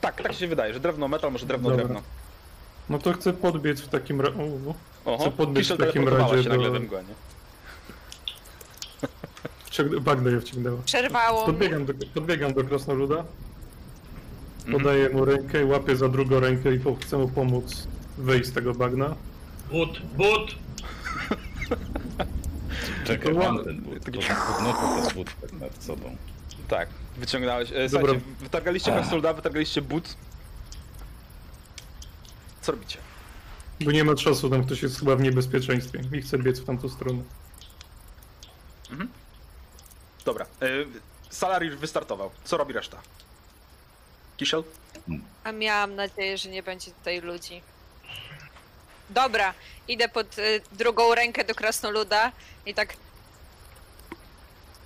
Tak, 0.00 0.22
tak 0.22 0.32
się 0.32 0.48
wydaje, 0.48 0.74
że 0.74 0.80
drewno 0.80 1.08
metal, 1.08 1.32
może 1.32 1.46
drewno 1.46 1.70
Dobra. 1.70 1.84
drewno. 1.84 2.02
No 2.88 2.98
to 2.98 3.12
chcę 3.12 3.32
podbiec 3.32 3.80
w 3.80 3.88
takim 3.88 4.20
razie... 4.20 4.34
Oho, 5.04 5.18
Chcę 5.18 5.30
podbiec 5.32 5.62
Kiszel 5.62 5.76
w 5.76 5.80
takim 5.80 5.92
teleportowała 6.04 6.36
razie 6.36 6.42
się 6.44 6.48
nagle 6.48 6.66
do- 6.66 6.72
we 6.72 6.80
mgłę, 6.80 7.04
nie? 7.08 7.14
Bagno 10.00 10.30
je 10.30 10.40
wciągnęła. 10.40 10.78
Przerwało 10.84 11.36
mnie. 11.38 11.46
Podbiegam 11.46 11.84
do, 11.86 11.92
podbiegam 12.14 12.54
do 12.54 12.64
krasnoluda, 12.64 13.24
Mhm. 14.66 14.78
podaję 14.82 15.08
mu 15.08 15.24
rękę, 15.24 15.66
łapię 15.66 15.96
za 15.96 16.08
drugą 16.08 16.40
rękę 16.40 16.74
i 16.74 16.80
po- 16.80 16.94
chcę 16.94 17.18
mu 17.18 17.28
pomóc 17.28 17.86
wyjść 18.18 18.46
z 18.48 18.52
tego 18.52 18.74
bagna. 18.74 19.14
But, 19.70 19.98
but! 20.16 20.54
Czekaj, 23.06 23.34
To 23.34 23.38
mam 23.40 23.64
ten 23.64 23.80
but. 23.80 24.04
Takie- 24.04 24.18
To 24.18 24.24
podnoszę 24.54 25.06
ten 25.06 25.14
but 25.14 25.30
tak 25.40 25.52
nad 25.60 25.82
sobą. 25.84 26.16
Tak, 26.68 26.88
wyciągnąłeś. 27.16 27.72
E, 27.72 27.88
słuchajcie, 27.88 28.20
wytargaliście 28.40 28.92
krasnoluda, 28.92 29.32
wytargaliście 29.32 29.82
but. 29.82 30.16
Co 32.62 32.72
robicie? 32.72 32.98
Bo 33.80 33.90
nie 33.90 34.04
ma 34.04 34.14
czasu, 34.14 34.50
tam 34.50 34.64
ktoś 34.64 34.82
jest 34.82 34.98
chyba 34.98 35.16
w 35.16 35.20
niebezpieczeństwie 35.20 36.00
i 36.12 36.22
chce 36.22 36.38
biec 36.38 36.60
w 36.60 36.64
tamtą 36.64 36.88
stronę. 36.88 37.22
Dobra, 40.24 40.46
e, 40.62 40.66
Salari 41.30 41.66
już 41.66 41.76
wystartował. 41.76 42.30
Co 42.44 42.56
robi 42.56 42.72
reszta? 42.72 43.02
Kiszel? 44.36 44.64
A 45.44 45.52
miałam 45.52 45.94
nadzieję, 45.94 46.38
że 46.38 46.48
nie 46.48 46.62
będzie 46.62 46.90
tutaj 46.90 47.20
ludzi. 47.20 47.62
Dobra, 49.10 49.54
idę 49.88 50.08
pod 50.08 50.38
y, 50.38 50.60
drugą 50.72 51.14
rękę 51.14 51.44
do 51.44 51.54
krasnoluda 51.54 52.32
i 52.66 52.74
tak 52.74 52.96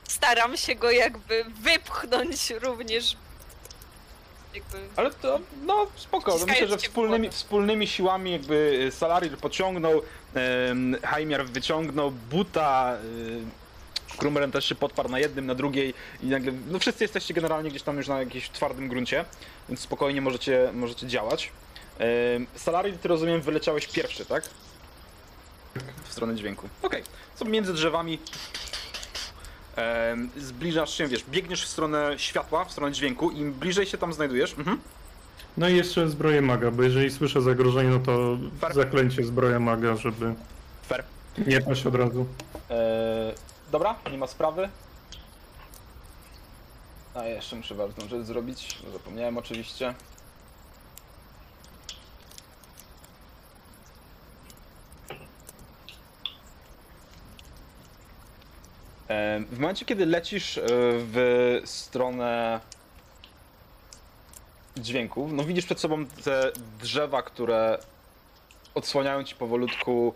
staram 0.09 0.57
się 0.57 0.75
go 0.75 0.91
jakby 0.91 1.45
wypchnąć 1.45 2.51
również 2.51 3.17
jakby... 4.57 4.79
Ale 4.97 5.11
to, 5.11 5.41
no 5.63 5.87
spoko, 5.97 6.39
myślę, 6.47 6.69
że 6.69 6.77
wspólnymi, 6.79 7.31
wspólnymi 7.31 7.87
siłami 7.87 8.33
jakby 8.33 8.85
y, 8.89 8.91
Salarir 8.91 9.39
pociągnął, 9.39 10.03
um, 10.69 10.97
Haimiar 11.03 11.47
wyciągnął, 11.47 12.11
Buta, 12.11 12.99
Krumeren 14.19 14.53
też 14.53 14.65
się 14.65 14.75
podparł 14.75 15.09
na 15.09 15.19
jednym, 15.19 15.47
na 15.47 15.55
drugiej 15.55 15.95
i 16.23 16.27
nagle, 16.27 16.53
no 16.69 16.79
wszyscy 16.79 17.05
jesteście 17.05 17.35
generalnie 17.35 17.71
gdzieś 17.71 17.83
tam 17.83 17.97
już 17.97 18.09
na 18.09 18.19
jakimś 18.19 18.51
twardym 18.51 18.89
gruncie, 18.89 19.25
więc 19.69 19.81
spokojnie 19.81 20.21
możecie, 20.21 20.71
możecie 20.73 21.07
działać. 21.07 21.53
Um, 22.33 22.47
ty 23.03 23.09
rozumiem, 23.09 23.41
wyleciałeś 23.41 23.87
pierwszy, 23.87 24.27
tak? 24.27 24.45
W 26.05 26.13
stronę 26.13 26.35
dźwięku. 26.35 26.69
Okej, 26.83 27.03
co 27.35 27.45
między 27.45 27.73
drzewami 27.73 28.19
zbliżasz 30.37 30.91
się, 30.99 31.07
wiesz, 31.09 31.25
biegniesz 31.31 31.65
w 31.65 31.69
stronę 31.69 32.15
światła, 32.17 32.65
w 32.65 32.73
stronę 32.73 32.93
dźwięku, 32.93 33.31
im 33.31 33.53
bliżej 33.53 33.87
się 33.87 33.99
tam 33.99 34.13
znajdujesz, 34.13 34.55
mhm. 34.59 34.81
No 35.57 35.69
i 35.69 35.77
jeszcze 35.77 36.09
zbroję 36.09 36.43
maga, 36.43 36.71
bo 36.71 36.83
jeżeli 36.83 37.11
słyszę 37.11 37.43
zagrożenie, 37.43 37.91
no 37.91 37.99
to 37.99 38.39
Fair. 38.61 38.75
zaklęcie 38.75 39.25
zbroja 39.25 39.61
maga, 39.61 39.97
żeby 39.97 40.35
fair. 40.89 41.05
nie 41.47 41.61
paść 41.61 41.87
od 41.87 41.95
razu. 41.95 42.27
Eee, 42.71 42.77
dobra, 43.73 43.95
nie 44.11 44.19
ma 44.19 44.27
sprawy. 44.27 44.69
A 47.15 47.25
jeszcze 47.25 47.57
muszę 47.57 47.75
ważną 47.75 48.09
rzecz 48.09 48.23
zrobić, 48.27 48.79
zapomniałem 48.93 49.39
oczywiście. 49.39 49.95
W 59.51 59.59
momencie, 59.59 59.85
kiedy 59.85 60.07
lecisz 60.07 60.59
e, 60.59 60.63
w 60.69 61.61
stronę 61.65 62.61
dźwięków, 64.77 65.33
no 65.33 65.45
widzisz 65.45 65.65
przed 65.65 65.81
sobą 65.81 66.07
te 66.07 66.53
drzewa, 66.83 67.23
które 67.23 67.79
odsłaniają 68.75 69.25
ci 69.25 69.35
powolutku 69.35 70.15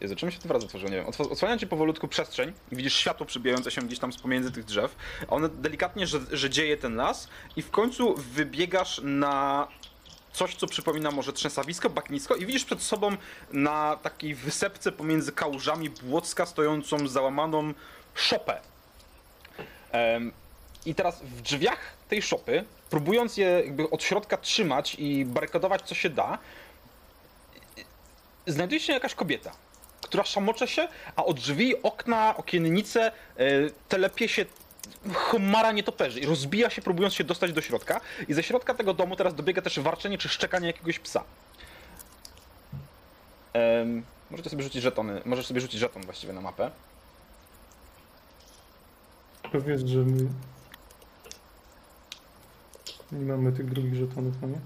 Jezu, 0.00 0.16
czemu 0.16 0.32
się 0.32 0.38
to 0.38 0.48
wraca 0.48 0.66
tworzyło? 0.66 0.90
Nie 0.90 0.96
wiem. 0.96 1.06
Odsłaniają 1.06 1.58
ci 1.58 1.66
powolutku 1.66 2.08
przestrzeń 2.08 2.52
widzisz 2.72 2.94
światło 2.94 3.26
przebijające 3.26 3.70
się 3.70 3.82
gdzieś 3.82 3.98
tam 3.98 4.12
z 4.12 4.16
pomiędzy 4.16 4.52
tych 4.52 4.64
drzew, 4.64 4.96
a 5.28 5.30
one 5.30 5.48
delikatnie, 5.48 6.06
że, 6.06 6.20
że 6.32 6.50
dzieje 6.50 6.76
ten 6.76 6.96
las 6.96 7.28
i 7.56 7.62
w 7.62 7.70
końcu 7.70 8.14
wybiegasz 8.16 9.00
na 9.04 9.68
coś, 10.34 10.54
co 10.54 10.66
przypomina 10.66 11.10
może 11.10 11.32
trzęsawisko, 11.32 11.90
bagnisko 11.90 12.34
i 12.34 12.46
widzisz 12.46 12.64
przed 12.64 12.82
sobą 12.82 13.16
na 13.52 13.96
takiej 13.96 14.34
wysepce 14.34 14.92
pomiędzy 14.92 15.32
kałużami 15.32 15.90
Błocka 15.90 16.46
stojącą 16.46 17.08
załamaną 17.08 17.74
szopę. 18.14 18.60
I 20.86 20.94
teraz 20.94 21.22
w 21.22 21.42
drzwiach 21.42 21.78
tej 22.08 22.22
szopy, 22.22 22.64
próbując 22.90 23.36
je 23.36 23.46
jakby 23.46 23.90
od 23.90 24.02
środka 24.02 24.36
trzymać 24.36 24.94
i 24.98 25.24
barykadować 25.24 25.82
co 25.82 25.94
się 25.94 26.10
da, 26.10 26.38
znajduje 28.46 28.80
się 28.80 28.92
jakaś 28.92 29.14
kobieta, 29.14 29.52
która 30.00 30.24
szamocze 30.24 30.68
się, 30.68 30.88
a 31.16 31.24
od 31.24 31.40
drzwi, 31.40 31.82
okna, 31.82 32.36
okiennice 32.36 33.06
e, 33.06 33.12
telepie 33.88 34.28
się 34.28 34.44
chmara 35.14 35.72
nietoperzy 35.72 36.20
i 36.20 36.26
rozbija 36.26 36.70
się, 36.70 36.82
próbując 36.82 37.14
się 37.14 37.24
dostać 37.24 37.52
do 37.52 37.60
środka. 37.60 38.00
I 38.28 38.34
ze 38.34 38.42
środka 38.42 38.74
tego 38.74 38.94
domu 38.94 39.16
teraz 39.16 39.34
dobiega 39.34 39.62
też 39.62 39.80
warczenie 39.80 40.18
czy 40.18 40.28
szczekanie 40.28 40.66
jakiegoś 40.66 40.98
psa. 40.98 41.24
Em, 43.52 44.02
możecie 44.30 44.50
sobie 44.50 44.62
rzucić 44.62 44.82
żetony, 44.82 45.22
możesz 45.24 45.46
sobie 45.46 45.60
rzucić 45.60 45.80
żeton 45.80 46.02
właściwie 46.02 46.32
na 46.32 46.40
mapę. 46.40 46.70
Powiedz, 49.52 49.80
że 49.80 49.98
my 49.98 50.28
nie 53.12 53.24
mamy 53.24 53.52
tych 53.52 53.70
drugich 53.70 53.94
żetonów, 53.94 54.34
no 54.42 54.48
nie? 54.48 54.58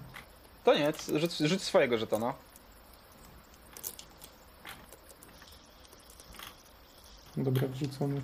To 0.65 0.75
nie, 0.75 0.93
rzuć, 1.21 1.37
rzuć 1.37 1.63
swojego 1.63 1.99
żetona. 1.99 2.35
Dobra, 7.37 7.69
wrzucony. 7.69 8.23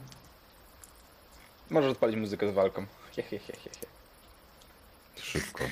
Możesz 1.75 1.91
odpalić 1.91 2.17
muzykę 2.17 2.51
z 2.51 2.55
walką. 2.55 2.87
He, 3.17 3.23
he, 3.23 3.39
he, 3.39 3.53
he, 3.53 3.71
he. 3.81 3.87
Szybko. 5.23 5.65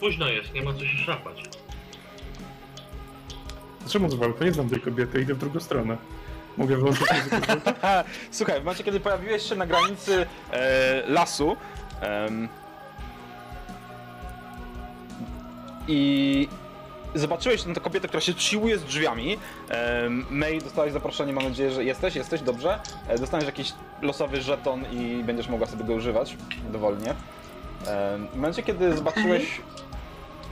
Późno 0.00 0.28
jest, 0.28 0.54
nie 0.54 0.62
ma 0.62 0.74
co 0.74 0.86
się 0.86 0.96
szapać. 0.96 1.42
Czemu 3.88 4.10
z 4.10 4.14
walką? 4.14 4.44
Nie 4.44 4.52
znam 4.52 4.68
tej 4.68 4.80
kobiety, 4.80 5.20
idę 5.20 5.34
w 5.34 5.38
drugą 5.38 5.60
stronę. 5.60 5.96
Mogę 6.56 6.76
włączyć 6.76 7.00
muzykę 7.00 7.40
z 7.40 7.46
walką? 7.46 7.72
Słuchaj, 8.30 8.60
w 8.60 8.64
momencie 8.64 8.84
kiedy 8.84 9.00
pojawiłeś 9.00 9.48
się 9.48 9.54
na 9.54 9.66
granicy 9.66 10.26
e, 10.52 11.02
lasu 11.06 11.56
em, 12.00 12.48
i 15.88 16.48
zobaczyłeś 17.14 17.62
tę 17.62 17.80
kobietę, 17.80 18.08
która 18.08 18.20
się 18.20 18.32
siłuje 18.32 18.78
z 18.78 18.84
drzwiami. 18.84 19.38
May, 20.30 20.58
dostałeś 20.58 20.92
zaproszenie, 20.92 21.32
mam 21.32 21.44
nadzieję, 21.44 21.70
że 21.70 21.84
jesteś, 21.84 22.14
jesteś, 22.14 22.40
dobrze. 22.40 22.80
E, 23.08 23.18
dostaniesz 23.18 23.46
jakiś 23.46 23.72
losowy 24.02 24.42
żeton 24.42 24.84
i 24.92 25.24
będziesz 25.24 25.48
mogła 25.48 25.66
sobie 25.66 25.84
go 25.84 25.94
używać 25.94 26.36
dowolnie. 26.72 27.14
W 28.32 28.36
momencie 28.36 28.62
kiedy 28.62 28.96
zobaczyłeś 28.96 29.60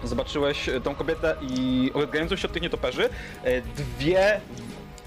zobaczyłeś 0.05 0.71
tą 0.85 0.95
kobietę 0.95 1.37
i 1.43 1.91
odgrającą 1.95 2.37
się 2.37 2.49
od 2.49 2.53
tych 2.55 2.63
nietoperzy, 2.63 3.09
e, 3.45 3.61
dwie 3.61 4.41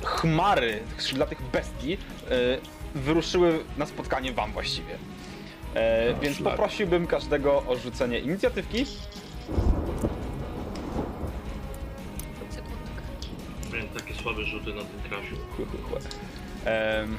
chmary 0.03 0.79
skrzydlatych 0.97 1.41
bestii 1.41 1.93
e, 1.93 1.97
wyruszyły 2.95 3.59
na 3.77 3.85
spotkanie 3.85 4.33
wam 4.33 4.51
właściwie. 4.51 4.93
E, 5.75 6.13
O, 6.17 6.19
więc 6.21 6.37
szlak. 6.37 6.53
poprosiłbym 6.55 7.07
każdego 7.07 7.63
o 7.67 7.75
rzucenie 7.75 8.19
inicjatywki. 8.19 8.85
Słabe 14.21 14.43
rzuty 14.43 14.73
na 14.73 14.81
tym 14.81 15.25
chły. 15.57 15.99
Em, 16.65 17.17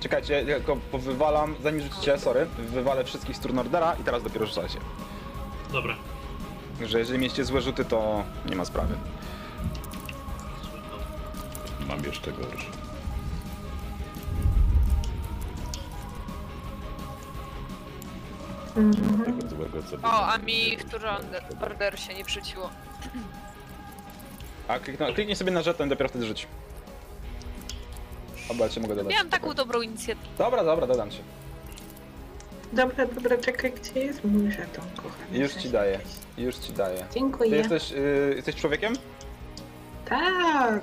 czekajcie, 0.00 0.34
ja 0.34 0.56
tylko 0.56 0.76
powywalam, 0.76 1.54
zanim 1.62 1.80
rzucicie, 1.80 2.18
sorry, 2.18 2.46
wywalę 2.58 3.04
wszystkich 3.04 3.36
z 3.36 3.40
turnordera 3.40 3.96
i 4.00 4.04
teraz 4.04 4.22
dopiero 4.22 4.46
rzucajcie. 4.46 4.78
Dobra. 5.72 5.94
Że 6.86 6.98
jeżeli 6.98 7.18
mieliście 7.18 7.44
złe 7.44 7.60
rzuty, 7.60 7.84
to 7.84 8.24
nie 8.50 8.56
ma 8.56 8.64
sprawy. 8.64 8.94
Mam 11.88 12.04
jeszcze 12.04 12.32
gorszy. 12.32 12.66
Tego 19.24 19.48
złego, 19.48 19.82
co 19.82 20.08
O, 20.08 20.26
a 20.28 20.38
mi 20.38 20.76
w 20.76 20.90
turn 20.90 21.06
order, 21.06 21.42
order 21.60 22.00
się 22.00 22.14
nie 22.14 22.24
wrzuciło. 22.24 22.70
A 24.68 24.78
kliknę, 24.78 25.12
kliknij 25.12 25.36
sobie 25.36 25.50
na 25.52 25.62
żeton 25.62 25.86
i 25.86 25.90
dopiero 25.90 26.08
wtedy 26.08 26.26
rzuć. 26.26 26.46
Oba 28.50 28.68
cię 28.68 28.80
mogę 28.80 28.94
dodać. 28.94 29.12
Miałam 29.12 29.30
taką 29.30 29.54
dobrą 29.54 29.80
inicjatywę. 29.80 30.28
Dobra, 30.38 30.64
dobra, 30.64 30.86
dodam 30.86 31.10
cię. 31.10 31.18
Dobra, 32.72 33.06
dobra, 33.06 33.38
czekaj, 33.38 33.72
gdzie 33.72 34.00
jest 34.00 34.24
mój 34.24 34.52
żeton, 34.52 34.84
kochany? 34.96 35.38
Już 35.38 35.54
ci 35.54 35.70
daję. 35.70 36.00
Już 36.38 36.56
ci 36.56 36.72
daję. 36.72 36.98
Ty 37.10 37.14
Dziękuję. 37.14 37.56
jesteś, 37.56 37.92
y, 37.92 38.32
jesteś 38.36 38.54
człowiekiem? 38.54 38.94
Tak. 40.08 40.82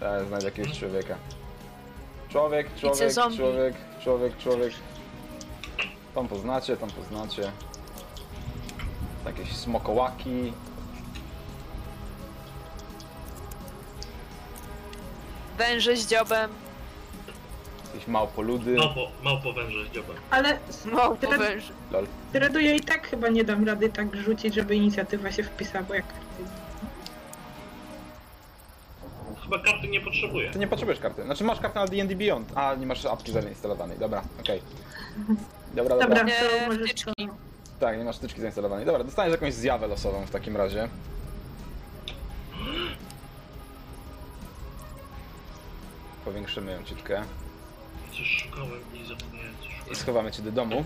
Ja 0.00 0.24
znajdę 0.24 0.44
jakiegoś 0.46 0.78
człowieka. 0.78 1.16
Człowiek, 2.28 2.66
człowiek, 2.80 3.12
zombie. 3.12 3.36
człowiek, 3.36 3.74
człowiek, 4.04 4.36
człowiek. 4.36 4.72
Tam 6.14 6.28
poznacie, 6.28 6.76
tam 6.76 6.90
poznacie. 6.90 7.52
Jakieś 9.26 9.56
smokołaki. 9.56 10.52
Węże 15.58 15.96
z 15.96 16.06
dziobem. 16.06 16.50
Jakieś 17.94 18.08
małpoludy. 18.08 18.76
Małpo, 18.76 19.08
małpo 19.22 19.52
węże 19.52 19.84
z 19.84 19.90
dziobem. 19.94 20.16
Ale 20.30 20.58
Małpo 20.92 21.16
Teraz- 21.26 21.38
węży. 21.38 21.72
Lol. 21.90 22.06
Dredu 22.32 22.58
ja 22.60 22.74
i 22.74 22.80
tak 22.80 23.08
chyba 23.08 23.28
nie 23.28 23.44
dam 23.44 23.66
rady 23.66 23.88
tak 23.88 24.16
rzucić, 24.16 24.54
żeby 24.54 24.74
inicjatywa 24.76 25.32
się 25.32 25.42
wpisała, 25.42 25.84
bo 25.84 25.94
jak... 25.94 26.04
Chyba 29.42 29.58
karty 29.58 29.88
nie 29.88 30.00
potrzebuję. 30.00 30.50
Ty 30.50 30.58
nie 30.58 30.66
potrzebujesz 30.68 31.00
karty. 31.00 31.22
Znaczy 31.24 31.44
masz 31.44 31.60
kartę 31.60 31.80
na 31.80 31.86
D&D 31.86 32.16
Beyond. 32.16 32.52
A, 32.54 32.74
nie 32.74 32.86
masz 32.86 33.06
apki 33.06 33.32
zainstalowanej. 33.32 33.98
Dobra, 33.98 34.22
okej. 34.40 34.62
Dobra, 35.74 35.96
dobra. 35.96 36.08
Dobra, 36.08 36.22
Nie, 36.22 36.34
to 36.34 36.66
możesz 36.66 36.78
to... 36.80 36.84
wtyczki. 36.86 37.28
Tak, 37.80 37.98
nie 37.98 38.04
masz 38.04 38.16
styczki 38.16 38.40
zainstalowanej. 38.40 38.86
Dobra, 38.86 39.04
dostaniesz 39.04 39.32
jakąś 39.32 39.54
zjawę 39.54 39.86
losową 39.86 40.26
w 40.26 40.30
takim 40.30 40.56
razie. 40.56 40.88
Powiększymy 46.28 46.72
ją 46.72 46.84
ciutkę. 46.84 47.22
Coś 48.10 48.42
szukałem 48.44 48.80
i 48.94 49.06
zapomniałem 49.06 49.54
coś 49.60 49.68
I 49.68 49.72
szukałem. 49.72 49.96
schowamy 49.96 50.32
cię 50.32 50.42
do 50.42 50.52
domu. 50.52 50.84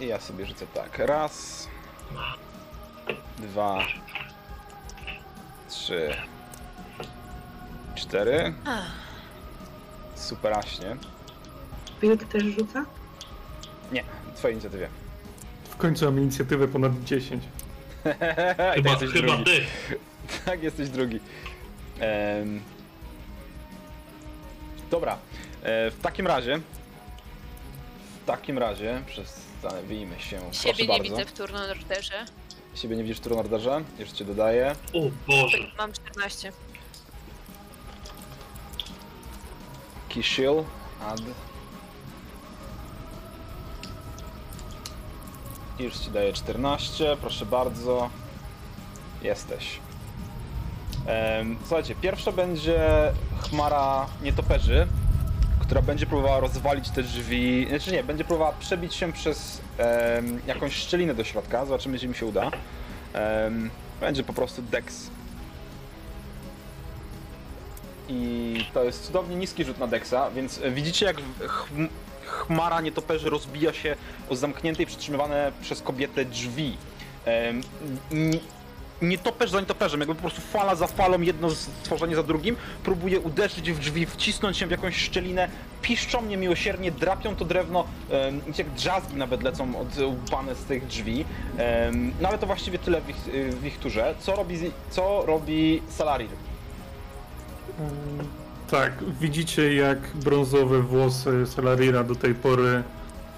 I 0.00 0.06
ja 0.06 0.20
sobie 0.20 0.46
rzucę 0.46 0.66
tak. 0.66 0.98
Raz. 0.98 1.68
Dwa. 3.38 3.78
Trzy. 5.68 6.16
4. 7.94 8.54
Superaśnie. 10.14 10.96
Wilk 12.02 12.24
też 12.24 12.42
rzuca? 12.44 12.84
Nie, 13.92 14.04
twojej 14.36 14.54
inicjatywie. 14.54 14.88
W 15.76 15.78
końcu 15.78 16.04
mam 16.04 16.18
inicjatywę 16.18 16.68
ponad 16.68 17.04
10. 17.04 17.44
I 17.44 17.48
to 18.08 18.72
Chyba, 18.74 18.90
jesteś 18.90 19.10
chyba 19.12 19.26
drugi. 19.36 19.44
ty. 19.44 19.60
Tak, 20.44 20.62
jesteś 20.62 20.88
drugi. 20.88 21.20
Em, 22.00 22.60
Dobra. 24.90 25.18
E, 25.62 25.90
w 25.90 26.00
takim 26.02 26.26
razie. 26.26 26.60
W 28.22 28.26
takim 28.26 28.58
razie 28.58 29.02
przedstawimy 29.06 30.20
się. 30.20 30.38
Proszę 30.38 30.62
Siebie 30.62 30.82
nie 30.82 30.88
bardzo. 30.98 31.02
widzę 31.16 31.24
w 31.24 31.32
turno 31.32 31.58
orderze. 31.60 32.24
Siebie 32.74 32.96
nie 32.96 33.02
widzisz 33.02 33.18
w 33.18 33.20
turnorderze? 33.20 33.84
Już 33.98 34.10
cię 34.10 34.24
dodaję. 34.24 34.74
O 34.94 34.98
Boże. 35.28 35.58
Mam 35.78 35.92
14. 35.92 36.52
Kishil. 40.08 40.64
Add. 41.02 41.20
Już 45.78 45.94
ci 45.94 46.10
daję 46.10 46.32
14, 46.32 47.16
proszę 47.20 47.46
bardzo. 47.46 48.10
Jesteś. 49.22 49.80
Słuchajcie, 51.60 51.94
pierwsza 51.94 52.32
będzie 52.32 52.80
chmara 53.40 54.06
nietoperzy, 54.22 54.86
która 55.60 55.82
będzie 55.82 56.06
próbowała 56.06 56.40
rozwalić 56.40 56.90
te 56.90 57.02
drzwi. 57.02 57.66
Znaczy 57.68 57.92
nie, 57.92 58.04
będzie 58.04 58.24
próbowała 58.24 58.52
przebić 58.52 58.94
się 58.94 59.12
przez 59.12 59.60
em, 59.78 60.40
jakąś 60.46 60.74
szczelinę 60.74 61.14
do 61.14 61.24
środka. 61.24 61.66
Zobaczymy, 61.66 61.98
czy 61.98 62.08
mi 62.08 62.14
się 62.14 62.26
uda. 62.26 62.50
Em, 63.12 63.70
będzie 64.00 64.22
po 64.22 64.32
prostu 64.32 64.62
Dex 64.62 65.10
i 68.08 68.64
to 68.74 68.84
jest 68.84 69.06
cudownie 69.06 69.36
niski 69.36 69.64
rzut 69.64 69.78
na 69.78 69.86
Dexa, 69.86 70.30
więc 70.34 70.60
widzicie 70.70 71.06
jak 71.06 71.16
chmara 72.26 72.80
nietoperzy 72.80 73.30
rozbija 73.30 73.72
się 73.72 73.96
o 74.28 74.36
zamknięte 74.36 74.82
i 74.82 74.86
przytrzymywane 74.86 75.52
przez 75.62 75.82
kobietę 75.82 76.24
drzwi. 76.24 76.76
Nietoperz 79.02 79.50
za 79.50 79.60
nietoperzem, 79.60 80.00
jakby 80.00 80.14
po 80.14 80.20
prostu 80.20 80.40
fala 80.40 80.74
za 80.74 80.86
falą, 80.86 81.20
jedno 81.20 81.50
stworzenie 81.50 82.16
za 82.16 82.22
drugim, 82.22 82.56
próbuje 82.84 83.20
uderzyć 83.20 83.72
w 83.72 83.78
drzwi, 83.78 84.06
wcisnąć 84.06 84.56
się 84.56 84.66
w 84.66 84.70
jakąś 84.70 84.96
szczelinę, 84.96 85.48
piszczą 85.82 86.22
niemiłosiernie, 86.22 86.90
drapią 86.92 87.36
to 87.36 87.44
drewno, 87.44 87.84
jak 88.58 88.70
drzazgi 88.70 89.16
nawet 89.16 89.42
lecą 89.42 89.80
odłupane 89.80 90.54
z 90.54 90.64
tych 90.64 90.86
drzwi. 90.86 91.24
Em, 91.58 92.12
No 92.20 92.28
ale 92.28 92.38
to 92.38 92.46
właściwie 92.46 92.78
tyle 92.78 93.00
w 93.00 93.08
ich, 93.08 93.16
w 93.60 93.64
ich 93.66 93.78
turze. 93.78 94.14
Co 94.20 94.36
robi, 94.36 94.58
co 94.90 95.26
robi 95.26 95.82
Salarir? 95.88 96.30
Mm, 97.80 98.28
Tak, 98.70 98.92
widzicie 99.20 99.74
jak 99.74 99.98
brązowe 100.14 100.82
włosy 100.82 101.46
Salarira 101.46 102.04
do 102.04 102.14
tej 102.14 102.34
pory 102.34 102.82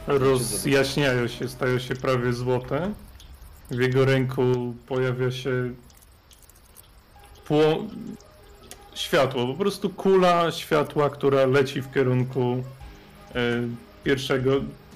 rozjaśniają 0.07 1.29
się, 1.29 1.49
stają 1.49 1.79
się 1.79 1.95
prawie 1.95 2.33
złote. 2.33 2.93
W 3.71 3.81
jego 3.81 4.05
ręku 4.05 4.75
pojawia 4.87 5.31
się 5.31 5.71
pło... 7.45 7.87
światło, 8.95 9.47
po 9.47 9.55
prostu 9.55 9.91
kula 9.91 10.51
światła, 10.51 11.11
która 11.11 11.47
leci 11.47 11.83
w 11.83 11.93
kierunku 11.93 12.63
e, 13.35 13.63
pierwszego, 14.05 14.53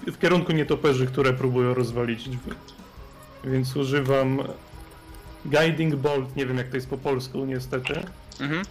w 0.07 0.19
kierunku 0.19 0.53
nietoperzy, 0.53 1.07
które 1.07 1.33
próbują 1.33 1.75
rozwalić 1.75 2.29
drzwi. 2.29 2.53
Więc 3.45 3.77
używam 3.77 4.43
Guiding 5.45 5.95
Bolt, 5.95 6.37
nie 6.37 6.47
wiem 6.47 6.59
jak 6.59 6.69
to 6.69 6.77
jest 6.77 6.89
po 6.89 6.99
polsku 6.99 7.45
niestety. 7.45 7.95
Mhm. 8.41 8.63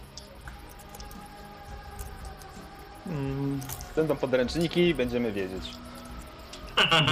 Mm, 3.06 3.60
Będą 3.96 4.16
podręczniki, 4.16 4.94
będziemy 4.94 5.32
wiedzieć. 5.32 5.70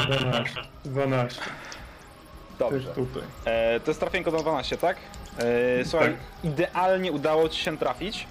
12. 0.06 0.60
12. 0.84 1.40
Też 1.40 1.50
Dobrze. 2.58 2.94
tutaj. 2.94 3.22
E, 3.44 3.80
to 3.80 3.90
jest 3.90 4.00
trafienko 4.00 4.30
do 4.30 4.38
12, 4.38 4.76
tak? 4.78 4.96
E, 5.80 5.84
słuchaj, 5.84 6.16
idealnie 6.44 7.12
udało 7.12 7.48
ci 7.48 7.60
się 7.62 7.78
trafić. 7.78 8.26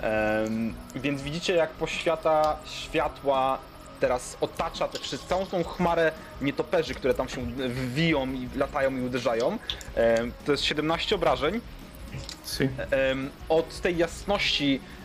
Em, 0.00 0.74
więc 0.94 1.22
widzicie, 1.22 1.54
jak 1.54 1.70
poświata 1.70 2.56
światła 2.64 3.58
teraz 4.00 4.36
otacza 4.40 4.88
te 4.88 4.98
wszystkie, 4.98 5.28
całą 5.28 5.46
tą 5.46 5.64
chmarę 5.64 6.12
nietoperzy, 6.40 6.94
które 6.94 7.14
tam 7.14 7.28
się 7.28 7.46
wiją 7.94 8.32
i 8.32 8.48
latają 8.56 8.96
i 8.96 9.00
uderzają. 9.00 9.58
Em, 9.94 10.32
to 10.46 10.52
jest 10.52 10.64
17 10.64 11.14
obrażeń. 11.14 11.60
Si. 12.46 12.68
Em, 12.90 13.30
od 13.48 13.80
tej 13.80 13.96
jasności 13.96 14.80
e, 14.80 14.95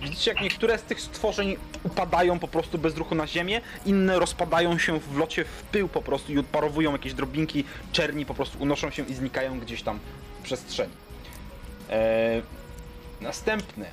widzicie 0.00 0.30
jak 0.30 0.42
niektóre 0.42 0.78
z 0.78 0.82
tych 0.82 1.00
stworzeń 1.00 1.56
upadają 1.82 2.38
po 2.38 2.48
prostu 2.48 2.78
bez 2.78 2.96
ruchu 2.96 3.14
na 3.14 3.26
ziemię, 3.26 3.60
inne 3.86 4.18
rozpadają 4.18 4.78
się 4.78 5.00
w 5.00 5.16
locie 5.16 5.44
w 5.44 5.62
pył 5.62 5.88
po 5.88 6.02
prostu 6.02 6.32
i 6.32 6.38
odparowują 6.38 6.92
jakieś 6.92 7.14
drobinki 7.14 7.64
czerni, 7.92 8.26
po 8.26 8.34
prostu 8.34 8.58
unoszą 8.62 8.90
się 8.90 9.06
i 9.06 9.14
znikają 9.14 9.60
gdzieś 9.60 9.82
tam 9.82 9.98
w 10.40 10.42
przestrzeni. 10.42 10.92
E, 11.90 12.42
następny. 13.20 13.86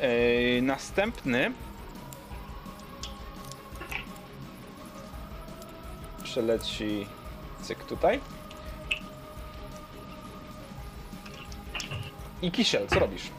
E, 0.00 0.62
następny. 0.62 1.52
Przeleci 6.22 7.06
cyk 7.62 7.84
tutaj. 7.84 8.20
I 12.42 12.50
Kisiel, 12.50 12.86
co 12.86 12.98
robisz? 12.98 13.37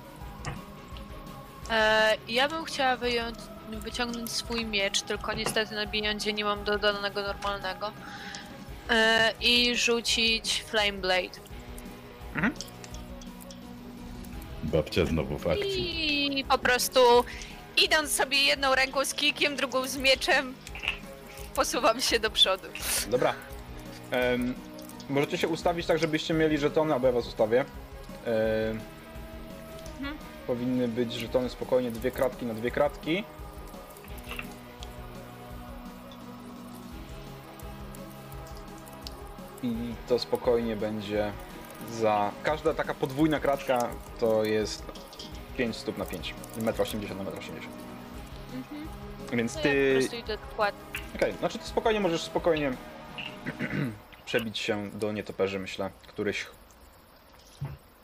E, 1.69 2.15
ja 2.27 2.47
bym 2.49 2.65
chciała 2.65 2.95
wyjąć, 2.95 3.35
wyciągnąć 3.69 4.31
swój 4.31 4.65
miecz, 4.65 5.01
tylko 5.01 5.33
niestety 5.33 5.75
na 5.75 5.85
beyondzie 5.85 6.33
nie 6.33 6.43
mam 6.45 6.63
dodanego 6.63 7.21
normalnego. 7.21 7.91
E, 8.89 9.33
I 9.41 9.75
rzucić 9.75 10.63
Flame 10.67 10.93
Blade. 10.93 11.39
Babcia 14.63 15.05
znowu 15.05 15.37
w 15.37 15.47
akcji. 15.47 16.39
I 16.39 16.43
po 16.45 16.57
prostu 16.57 16.99
idąc 17.85 18.11
sobie 18.11 18.37
jedną 18.43 18.75
ręką 18.75 19.05
z 19.05 19.13
kikiem, 19.13 19.55
drugą 19.55 19.87
z 19.87 19.97
mieczem, 19.97 20.53
posuwam 21.55 22.01
się 22.01 22.19
do 22.19 22.31
przodu. 22.31 22.67
Dobra. 23.09 23.33
Em, 24.11 24.53
możecie 25.09 25.37
się 25.37 25.47
ustawić 25.47 25.85
tak, 25.85 25.99
żebyście 25.99 26.33
mieli 26.33 26.57
żetony, 26.57 26.93
albo 26.93 27.07
ja 27.07 27.13
was 27.13 27.27
ustawię. 27.27 27.65
Em, 28.25 28.79
Mhm. 29.99 30.17
Powinny 30.49 30.87
być 30.87 31.13
żetony 31.13 31.49
spokojnie 31.49 31.91
dwie 31.91 32.11
kratki 32.11 32.45
na 32.45 32.53
dwie 32.53 32.71
kratki. 32.71 33.23
I 39.63 39.93
to 40.07 40.19
spokojnie 40.19 40.75
będzie 40.75 41.31
za... 41.91 42.31
Każda 42.43 42.73
taka 42.73 42.93
podwójna 42.93 43.39
kratka 43.39 43.89
to 44.19 44.43
jest 44.43 44.83
5 45.57 45.75
stóp 45.75 45.97
na 45.97 46.05
5. 46.05 46.35
1,80 46.57 47.11
m 47.11 47.17
na 47.17 47.31
1,80 47.31 47.51
m. 47.51 47.67
Więc 49.31 49.55
No 49.55 49.59
ja 49.59 49.63
po 49.63 49.69
ty... 49.69 49.93
prostu 49.97 50.15
idę 50.15 50.37
dokładnie. 50.37 50.81
Okej, 51.15 51.33
znaczy 51.33 51.59
ty 51.59 51.67
spokojnie 51.67 51.99
możesz 51.99 52.21
spokojnie 52.21 52.71
przebić 54.25 54.59
się 54.59 54.89
do 54.93 55.11
nietoperzy, 55.11 55.59
myślę, 55.59 55.91
któryś. 56.07 56.45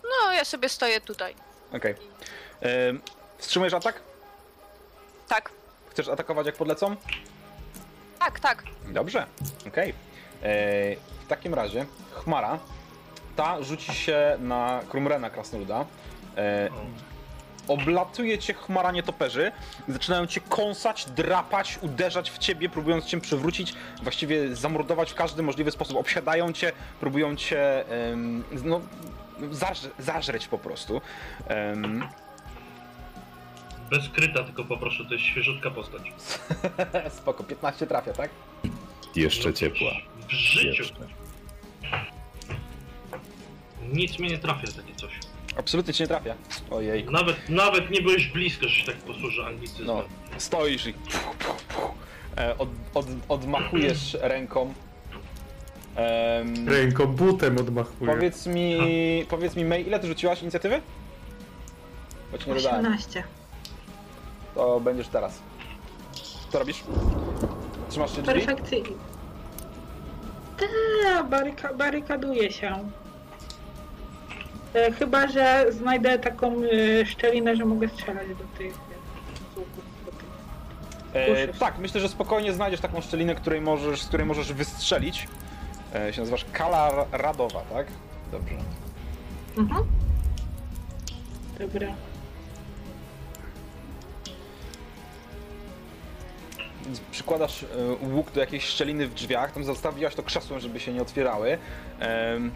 No, 0.03 0.33
ja 0.33 0.45
sobie 0.45 0.69
stoję 0.69 1.01
tutaj. 1.01 1.35
Okej. 1.73 1.95
Em, 2.61 3.01
Wstrzymujesz 3.37 3.73
atak? 3.73 4.01
Tak, 5.27 5.51
Chcesz 5.89 6.07
atakować 6.07 6.45
jak 6.45 6.55
podlecą? 6.55 6.95
tak, 8.19 8.39
tak. 8.39 8.63
Dobrze, 8.87 9.25
okej. 9.67 9.89
E, 9.89 9.93
W 10.95 11.27
takim 11.27 11.53
razie 11.53 11.85
chmara 12.13 12.59
ta 13.35 13.63
rzuci 13.63 13.93
się 13.95 14.37
na 14.39 14.81
Krumrena 14.89 15.29
Krasnoluda. 15.29 15.85
Oblatuje 17.67 18.37
cię 18.37 18.53
chmara 18.53 18.91
nietoperzy, 18.91 19.51
zaczynają 19.87 20.27
cię 20.27 20.41
kąsać, 20.49 21.05
drapać, 21.05 21.79
uderzać 21.81 22.31
w 22.31 22.37
ciebie, 22.37 22.69
próbując 22.69 23.05
cię 23.05 23.21
przywrócić, 23.21 23.73
właściwie 24.03 24.55
zamordować 24.55 25.11
w 25.11 25.15
każdy 25.15 25.43
możliwy 25.43 25.71
sposób. 25.71 25.97
Obsiadają 25.97 26.53
cię, 26.53 26.71
próbują 26.99 27.35
cię 27.35 27.89
em, 27.89 28.43
no, 28.63 28.81
zaż, 29.51 29.79
zażreć 29.99 30.47
po 30.47 30.57
prostu. 30.57 31.01
Em, 31.47 32.07
Bez 33.89 34.09
kryta, 34.09 34.43
tylko 34.43 34.63
poproszę, 34.65 35.05
to 35.05 35.13
jest 35.13 35.25
świeżutka 35.25 35.71
postać. 35.71 36.01
spoko, 37.17 37.43
15 37.43 37.87
trafia, 37.87 38.13
tak? 38.13 38.29
Jeszcze 39.15 39.47
No, 39.49 39.53
ciepła. 39.53 39.91
W 40.27 40.31
życiu. 40.31 40.67
Jeszcze. 40.67 41.07
Nic 43.93 44.19
mnie 44.19 44.29
nie 44.29 44.37
trafia 44.37 44.67
takie 44.67 44.95
coś. 44.95 45.11
Absolutnie 45.57 45.93
cię 45.93 46.03
nie 46.03 46.07
trafia. 46.07 46.35
Ojej. 46.71 47.05
Nawet, 47.05 47.49
nawet 47.49 47.89
nie 47.89 48.01
byłeś 48.01 48.27
blisko, 48.27 48.67
że 48.67 48.75
się 48.75 48.85
tak 48.85 48.95
posłuży 48.95 49.45
anglicyzmem. 49.45 49.87
No, 49.87 50.03
stoisz 50.37 50.87
i 50.87 50.93
e, 52.37 52.57
od, 52.57 52.69
od, 52.93 53.05
odmachujesz 53.29 54.17
ręką. 54.21 54.73
Em, 55.95 56.69
Ręką 56.69 57.05
butem 57.05 57.57
odmachuję. 57.57 58.13
powiedz 58.13 58.47
mi, 58.47 58.77
powiedz 59.29 59.55
mi 59.55 59.65
May, 59.65 59.87
ile 59.87 59.99
ty 59.99 60.07
rzuciłaś 60.07 60.41
inicjatywy? 60.41 60.81
Bo 62.31 62.37
ci 62.37 62.49
nie 62.49 62.55
dodałem. 62.55 62.85
18. 62.85 63.23
To 64.55 64.79
będziesz 64.79 65.07
teraz. 65.07 65.39
Co 66.51 66.59
robisz? 66.59 66.83
Trzymasz 67.89 68.15
się 68.15 68.21
drzwi? 68.21 68.33
Perfekcyjnie. 68.33 68.89
Ta, 70.57 71.23
baryka, 71.23 71.73
barykaduje 71.73 72.51
się. 72.51 72.89
E, 74.75 74.91
chyba, 74.91 75.27
że 75.27 75.65
znajdę 75.69 76.19
taką 76.19 76.55
e, 76.63 77.05
szczelinę, 77.05 77.55
że 77.55 77.65
mogę 77.65 77.89
strzelać 77.89 78.27
do 78.27 78.57
tych 78.57 78.73
e. 81.15 81.43
E, 81.43 81.47
tak, 81.47 81.77
myślę, 81.77 82.01
że 82.01 82.09
spokojnie 82.09 82.53
znajdziesz 82.53 82.79
taką 82.79 83.01
szczelinę, 83.01 83.35
której 83.35 83.61
możesz, 83.61 84.01
z 84.01 84.07
której 84.07 84.25
możesz 84.25 84.53
wystrzelić. 84.53 85.27
E, 85.95 86.13
się 86.13 86.21
nazywasz 86.21 86.45
Kala 86.53 87.05
Radowa, 87.11 87.61
tak? 87.61 87.87
Dobrze. 88.31 88.55
Mhm. 89.57 89.85
Dobra. 91.59 91.87
Więc 96.85 96.99
przykładasz 96.99 97.63
e, 97.63 97.67
łuk 98.05 98.31
do 98.31 98.39
jakiejś 98.39 98.65
szczeliny 98.65 99.07
w 99.07 99.13
drzwiach, 99.13 99.51
tam 99.51 99.63
zostawiłaś 99.63 100.15
to 100.15 100.23
krzesłem, 100.23 100.59
żeby 100.59 100.79
się 100.79 100.93
nie 100.93 101.01
otwierały. 101.01 101.57
Em, 101.99 102.51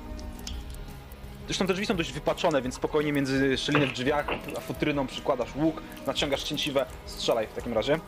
Zresztą 1.49 1.67
te 1.67 1.73
drzwi 1.73 1.85
są 1.85 1.95
dość 1.95 2.11
wypaczone, 2.11 2.61
więc 2.61 2.75
spokojnie 2.75 3.13
między 3.13 3.57
szczelinę 3.57 3.87
w 3.87 3.93
drzwiach 3.93 4.27
a 4.57 4.59
futryną 4.59 5.07
przykładasz 5.07 5.55
łuk, 5.55 5.81
naciągasz 6.07 6.43
cięciwe, 6.43 6.85
strzelaj 7.05 7.47
w 7.47 7.53
takim 7.53 7.73
razie. 7.73 7.99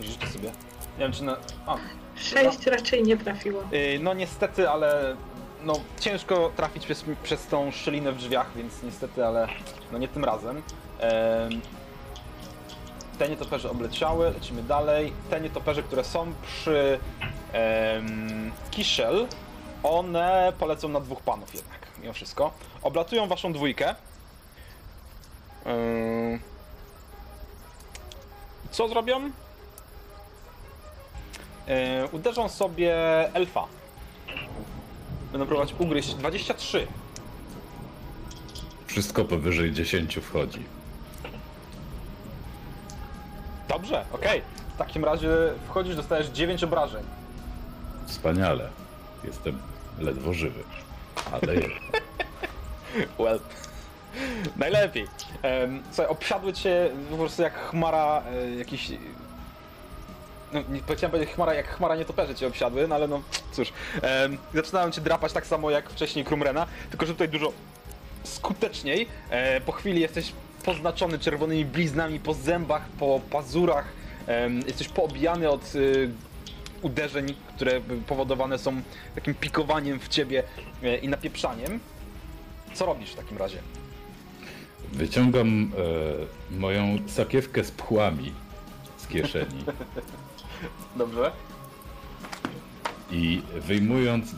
Życzę 0.00 0.26
sobie. 0.26 0.48
Nie 0.98 0.98
wiem 0.98 1.12
czy 1.12 1.24
na... 1.24 1.36
A, 1.66 1.76
6 2.16 2.66
raczej 2.66 3.02
nie 3.02 3.16
trafiło. 3.16 3.62
Yy, 3.72 3.98
No 3.98 4.14
niestety, 4.14 4.70
ale 4.70 5.16
no 5.62 5.72
ciężko 6.00 6.52
trafić 6.56 6.84
przez, 6.84 7.04
przez 7.22 7.46
tą 7.46 7.70
szczelinę 7.70 8.12
w 8.12 8.16
drzwiach, 8.16 8.50
więc 8.56 8.82
niestety, 8.82 9.26
ale 9.26 9.48
no 9.92 9.98
nie 9.98 10.08
tym 10.08 10.24
razem. 10.24 10.62
Em, 11.00 11.60
Te 13.18 13.28
nietoperze 13.28 13.70
obleciały, 13.70 14.30
lecimy 14.30 14.62
dalej. 14.62 15.12
Te 15.30 15.40
nietoperze, 15.40 15.82
które 15.82 16.04
są 16.04 16.32
przy 16.42 16.98
em, 17.52 18.52
Kiszel, 18.70 19.26
one 19.82 20.52
polecą 20.58 20.88
na 20.88 21.00
dwóch 21.00 21.20
panów 21.22 21.54
jednak, 21.54 21.85
mimo 22.06 22.14
wszystko. 22.14 22.52
Oblatują 22.82 23.28
waszą 23.28 23.52
dwójkę. 23.52 23.94
Ym, 25.66 26.40
Co 28.70 28.88
zrobią? 28.88 29.30
E, 31.68 32.06
uderzą 32.12 32.48
sobie 32.48 32.94
elfa. 33.34 33.66
Będą 35.32 35.46
próbować 35.46 35.74
ugryźć 35.78 36.14
23. 36.14 36.86
Wszystko 38.86 39.24
powyżej 39.24 39.72
10 39.72 40.16
wchodzi. 40.16 40.64
Dobrze, 43.68 44.04
okej. 44.12 44.42
W 44.74 44.78
takim 44.78 45.04
razie 45.04 45.28
wchodzisz, 45.68 45.96
dostajesz 45.96 46.26
9 46.26 46.64
obrażeń. 46.64 47.04
Wspaniale. 48.06 48.68
Jestem 49.24 49.58
ledwo 49.98 50.32
żywy. 50.34 50.64
Ale. 51.32 51.54
Well. 53.18 53.40
Najlepiej. 54.56 55.06
Um, 55.62 55.82
słuchaj, 55.90 56.06
obsiadły 56.06 56.52
cię 56.52 56.90
po 57.10 57.16
prostu 57.16 57.42
jak 57.42 57.54
chmara 57.70 58.22
e, 58.32 58.54
jakiś... 58.54 58.92
No, 60.52 60.60
nie 60.68 60.80
powiedziałem 60.80 61.10
powiedzieć 61.10 61.34
chmara, 61.34 61.54
jak 61.54 61.68
chmara 61.68 61.96
nietoperze 61.96 62.34
cię 62.34 62.46
obsiadły, 62.46 62.88
no 62.88 62.94
ale 62.94 63.08
no 63.08 63.22
cóż. 63.52 63.72
Um, 64.22 64.38
zaczynają 64.54 64.90
cię 64.90 65.00
drapać 65.00 65.32
tak 65.32 65.46
samo 65.46 65.70
jak 65.70 65.90
wcześniej 65.90 66.24
Krumrena, 66.24 66.66
tylko 66.90 67.06
że 67.06 67.12
tutaj 67.12 67.28
dużo 67.28 67.52
skuteczniej. 68.24 69.08
E, 69.30 69.60
po 69.60 69.72
chwili 69.72 70.00
jesteś 70.00 70.32
poznaczony 70.64 71.18
czerwonymi 71.18 71.64
bliznami 71.64 72.20
po 72.20 72.34
zębach, 72.34 72.82
po 72.98 73.20
pazurach. 73.30 73.84
Jesteś 74.66 74.88
poobijany 74.88 75.50
od 75.50 75.74
y, 75.74 76.10
uderzeń, 76.82 77.34
które 77.54 77.80
powodowane 78.06 78.58
są 78.58 78.82
takim 79.14 79.34
pikowaniem 79.34 80.00
w 80.00 80.08
ciebie 80.08 80.42
e, 80.82 80.96
i 80.96 81.08
napieprzaniem. 81.08 81.80
Co 82.74 82.86
robisz 82.86 83.10
w 83.10 83.16
takim 83.16 83.38
razie? 83.38 83.58
Wyciągam 84.92 85.72
e, 86.52 86.56
moją 86.58 86.98
sakiewkę 87.06 87.64
z 87.64 87.70
pchłami 87.70 88.32
z 88.96 89.06
kieszeni 89.06 89.64
Dobrze. 90.96 91.32
i 93.10 93.42
wyjmując. 93.54 94.30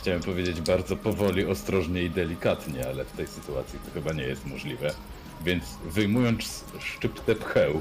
Chciałem 0.00 0.22
powiedzieć 0.22 0.60
bardzo 0.60 0.96
powoli, 0.96 1.44
ostrożnie 1.46 2.02
i 2.02 2.10
delikatnie, 2.10 2.86
ale 2.88 3.04
w 3.04 3.12
tej 3.12 3.26
sytuacji 3.26 3.78
to 3.84 3.90
chyba 3.90 4.12
nie 4.12 4.22
jest 4.22 4.46
możliwe. 4.46 4.94
Więc 5.44 5.64
wyjmując 5.84 6.64
szczyptę 6.80 7.34
pcheł, 7.34 7.80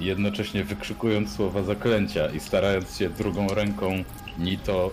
jednocześnie 0.00 0.64
wykrzykując 0.64 1.36
słowa 1.36 1.62
zaklęcia 1.62 2.26
i 2.26 2.40
starając 2.40 2.98
się 2.98 3.10
drugą 3.10 3.48
ręką 3.48 4.04
ni 4.38 4.58
to 4.58 4.90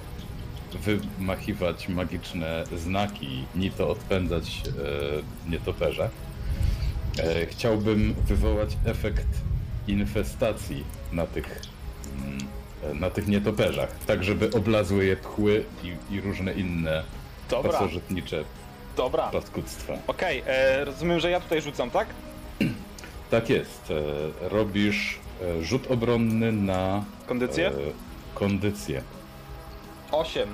wymachiwać 0.73 1.87
magiczne 1.87 2.63
znaki, 2.77 3.45
ni 3.55 3.71
to 3.71 3.89
odpędzać 3.89 4.61
e, 5.47 5.51
nietoperze, 5.51 6.09
e, 7.19 7.45
chciałbym 7.45 8.15
wywołać 8.27 8.77
efekt 8.85 9.27
infestacji 9.87 10.83
na 11.11 11.27
tych, 11.27 11.61
mm, 12.17 12.37
e, 12.91 12.93
na 12.93 13.09
tych 13.09 13.27
nietoperzach, 13.27 13.89
tak 14.07 14.23
żeby 14.23 14.51
oblazły 14.51 15.05
je 15.05 15.15
pchły 15.15 15.65
i, 15.83 16.13
i 16.15 16.21
różne 16.21 16.53
inne 16.53 17.03
Dobra, 17.49 17.71
pasożytnicze 17.71 18.43
dobra. 18.97 19.29
paskudztwa. 19.29 19.93
Okej, 20.07 20.43
e, 20.47 20.85
rozumiem, 20.85 21.19
że 21.19 21.31
ja 21.31 21.39
tutaj 21.39 21.61
rzucam, 21.61 21.89
tak? 21.89 22.07
Tak 23.29 23.49
jest. 23.49 23.91
E, 23.91 24.49
robisz 24.49 25.19
e, 25.41 25.63
rzut 25.63 25.91
obronny 25.91 26.51
na 26.51 27.05
Kondycję? 27.27 27.67
e, 27.67 27.73
kondycję. 28.35 29.01
8. 30.11 30.49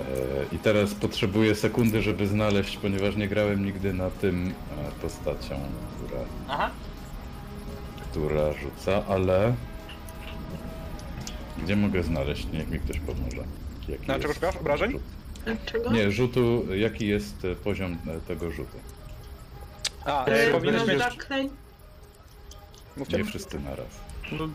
E, 0.00 0.54
I 0.54 0.58
teraz 0.58 0.94
potrzebuję 0.94 1.54
sekundy, 1.54 2.02
żeby 2.02 2.26
znaleźć, 2.26 2.76
ponieważ 2.76 3.16
nie 3.16 3.28
grałem 3.28 3.64
nigdy 3.64 3.92
na 3.92 4.10
tym 4.10 4.54
postacią, 5.02 5.60
która, 5.98 6.20
Aha. 6.48 6.70
która 8.10 8.52
rzuca, 8.52 9.02
ale 9.08 9.54
gdzie 11.62 11.76
mogę 11.76 12.02
znaleźć? 12.02 12.46
Niech 12.52 12.70
mi 12.70 12.78
ktoś 12.80 13.00
pomoże. 13.00 13.44
Jaki 13.88 14.06
Na 14.08 14.14
czego 14.14 14.28
jest 14.28 14.40
szukasz? 14.40 14.56
Obrażeń? 14.56 14.90
rzut? 14.90 15.02
Dlaczego? 15.44 15.92
Nie, 15.92 16.10
rzutu, 16.10 16.74
jaki 16.74 17.06
jest 17.08 17.46
poziom 17.64 17.96
tego 18.28 18.50
rzutu? 18.50 18.76
A, 20.04 20.24
E, 20.24 20.50
powinieneś 20.50 20.80
no, 20.80 20.86
mieć... 20.86 20.98
zaklej. 20.98 21.50
Mówcie. 22.96 23.16
Nie 23.18 23.24
wszyscy 23.24 23.60
naraz. 23.60 23.86
No, 24.32 24.48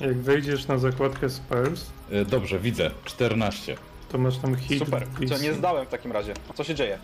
jak 0.00 0.16
wejdziesz 0.18 0.66
na 0.66 0.78
zakładkę 0.78 1.30
Spells, 1.30 1.86
E, 2.10 2.24
Dobrze, 2.24 2.58
widzę. 2.58 2.90
14. 3.04 3.76
to 4.12 4.18
masz 4.18 4.38
tam 4.38 4.56
hit. 4.56 4.84
Super. 4.84 5.06
Co, 5.28 5.38
nie 5.38 5.52
zdałem 5.54 5.86
w 5.86 5.88
takim 5.88 6.12
razie. 6.12 6.34
Co 6.54 6.64
się 6.64 6.74
dzieje? 6.74 6.98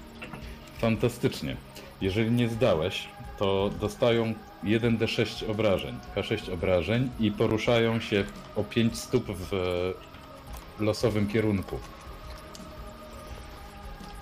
Fantastycznie. 0.78 1.56
Jeżeli 2.00 2.30
nie 2.30 2.48
zdałeś, 2.48 3.08
to 3.38 3.70
dostają 3.80 4.34
1d6 4.64 5.50
obrażeń, 5.50 5.98
k6 6.16 6.52
obrażeń 6.52 7.10
i 7.20 7.32
poruszają 7.32 8.00
się 8.00 8.24
o 8.56 8.64
5 8.64 8.98
stóp 8.98 9.24
w 9.26 9.54
e, 9.54 10.84
losowym 10.84 11.28
kierunku. 11.28 11.78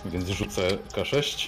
Więc 0.04 0.28
rzucę 0.28 0.68
k6. 0.92 1.46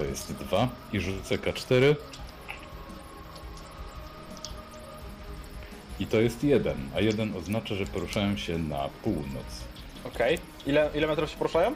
To 0.00 0.04
jest 0.04 0.32
2 0.32 0.68
i 0.92 1.00
rzucę 1.00 1.38
k4. 1.38 1.96
I 5.98 6.06
to 6.06 6.20
jest 6.20 6.44
1, 6.44 6.90
a 6.96 7.00
1 7.00 7.36
oznacza, 7.36 7.74
że 7.74 7.86
poruszają 7.86 8.36
się 8.36 8.58
na 8.58 8.88
północ. 9.02 9.44
Okej. 10.04 10.38
Ile, 10.66 10.90
ile 10.94 11.06
metrów 11.06 11.30
się 11.30 11.36
poruszają? 11.36 11.74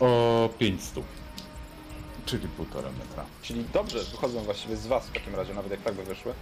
O 0.00 0.48
5 0.58 0.82
stóp. 0.82 1.04
Czyli 2.26 2.48
półtora 2.48 2.90
metra. 2.98 3.24
Czyli 3.42 3.64
dobrze, 3.72 3.98
wychodzą 4.04 4.40
właściwie 4.40 4.76
z 4.76 4.86
was 4.86 5.06
w 5.06 5.12
takim 5.12 5.34
razie, 5.34 5.54
nawet 5.54 5.70
jak 5.70 5.82
tak 5.82 5.94
by 5.94 6.04
wyszły. 6.04 6.32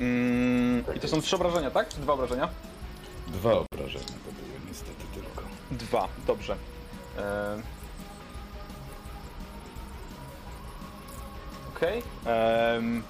Mm, 0.00 0.84
I 0.96 1.00
to 1.00 1.08
są 1.08 1.20
trzy 1.20 1.36
obrażenia, 1.36 1.70
tak? 1.70 1.88
Czy 1.88 2.00
dwa 2.00 2.12
obrażenia? 2.12 2.48
Dwa 3.26 3.52
obrażenia 3.52 4.04
to 4.04 4.32
były 4.32 4.60
niestety 4.68 5.04
tylko. 5.14 5.42
Dwa, 5.70 6.08
dobrze. 6.26 6.56
E... 7.18 7.77
Okej. 11.78 12.02
Em, 12.76 13.02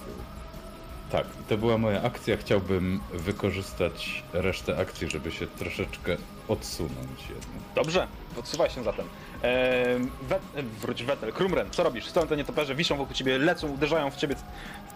Tak, 1.11 1.27
i 1.27 1.49
to 1.49 1.57
była 1.59 1.79
moja 1.79 2.03
akcja. 2.03 2.37
Chciałbym 2.37 3.01
wykorzystać 3.13 4.23
resztę 4.33 4.79
akcji, 4.79 5.11
żeby 5.11 5.33
się 5.33 5.47
troszeczkę 5.47 6.17
odsunąć 6.49 7.21
jednak. 7.29 7.63
Dobrze, 7.75 8.07
podsuwaj 8.37 8.71
się 8.71 8.83
zatem. 8.85 9.07
Em, 9.43 10.11
wet, 10.23 10.43
e, 10.57 10.63
wróć 10.63 11.05
Wetel, 11.05 11.33
Krumren, 11.33 11.71
co 11.71 11.83
robisz? 11.83 12.07
Stoją 12.07 12.27
te 12.27 12.37
nietoperze, 12.37 12.75
wiszą 12.75 12.97
wokół 12.97 13.15
ciebie, 13.15 13.39
lecą, 13.39 13.69
uderzają 13.69 14.11
w 14.11 14.17
ciebie. 14.17 14.35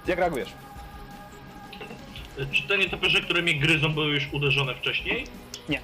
Jak 0.06 0.18
reagujesz? 0.18 0.48
Czy 2.52 2.62
te 2.68 2.78
nietoperze, 2.78 3.20
które 3.20 3.42
mnie 3.42 3.54
gryzą, 3.54 3.94
były 3.94 4.06
już 4.14 4.28
uderzone 4.32 4.74
wcześniej? 4.74 5.24
Nie. 5.68 5.80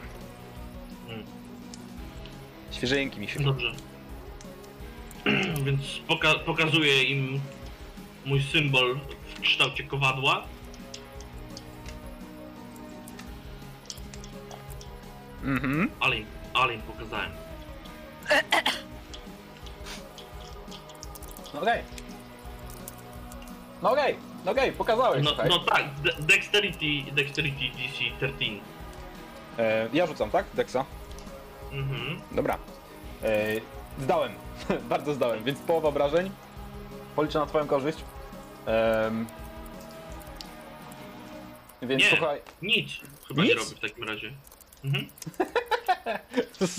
Hmm. 1.08 1.26
Świeżynki 2.72 3.20
mi 3.20 3.28
się. 3.28 3.40
Dobrze. 3.40 3.72
Więc 5.66 5.80
poka- 6.08 6.38
pokazuję 6.38 7.02
im 7.02 7.40
mój 8.28 8.42
symbol 8.42 8.98
w 9.36 9.40
kształcie 9.40 9.84
kowadła. 9.84 10.42
Mhm. 15.44 15.90
Ale 16.00 16.16
im, 16.16 16.26
ale 16.54 16.74
im 16.74 16.82
pokazałem. 16.82 17.30
No 21.54 21.60
okej. 21.62 21.82
No 23.82 23.90
okej, 23.92 24.16
no 24.44 24.52
okej, 24.52 24.72
pokazałeś, 24.72 25.24
No, 25.24 25.30
słuchaj. 25.30 25.48
no 25.50 25.58
tak, 25.58 25.84
de- 26.02 26.12
dexterity, 26.22 27.12
dexterity 27.12 27.64
DC 27.70 28.16
13. 28.18 28.44
E, 29.58 29.88
ja 29.92 30.06
rzucam, 30.06 30.30
tak? 30.30 30.46
Dexa? 30.54 30.84
Mhm. 31.72 32.20
Dobra. 32.32 32.58
E, 33.22 33.46
zdałem. 33.98 34.32
Bardzo 34.90 35.14
zdałem, 35.14 35.44
więc 35.44 35.58
połowa 35.60 35.88
obrażeń. 35.88 36.30
Policzę 37.16 37.38
na 37.38 37.46
twoją 37.46 37.66
korzyść. 37.66 37.98
Em, 38.68 39.26
więc 41.82 42.02
Nie. 42.02 42.08
słuchaj. 42.10 42.40
Nic. 42.62 42.90
Chyba 43.28 43.42
Nic? 43.42 43.50
nie 43.50 43.54
robię 43.58 43.76
w 43.76 43.80
takim 43.80 44.04
razie. 44.04 44.32
Mhm. 44.84 45.08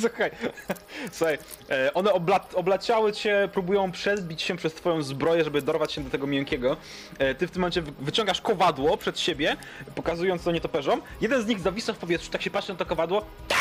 Słuchaj, 0.02 0.32
słuchaj, 1.12 1.38
e, 1.70 1.94
one 1.94 2.14
obla 2.14 2.40
oblaciały 2.56 3.14
cię, 3.14 3.50
próbują 3.54 3.92
przebić 3.92 4.42
się 4.42 4.56
przez 4.56 4.74
twoją 4.74 5.02
zbroję, 5.02 5.44
żeby 5.44 5.62
dorwać 5.62 5.92
się 5.92 6.04
do 6.04 6.10
tego 6.10 6.28
miękkiego. 6.28 6.78
E, 7.20 7.36
ty 7.36 7.48
w 7.48 7.52
tym 7.52 7.62
momencie 7.62 7.82
wy- 7.82 7.92
wyciągasz 8.00 8.42
kowadło 8.42 8.98
przed 8.98 9.20
siebie, 9.20 9.58
pokazując 9.96 10.44
to 10.44 10.52
nietoperzom. 10.52 11.02
Jeden 11.22 11.42
z 11.42 11.46
nich 11.46 11.60
zawisa 11.60 11.94
w 11.94 11.98
powietrzu, 11.98 12.32
tak 12.32 12.42
się 12.42 12.50
patrzy 12.50 12.72
na 12.72 12.78
to 12.80 12.86
kowadło 12.86 13.26
ta! 13.48 13.56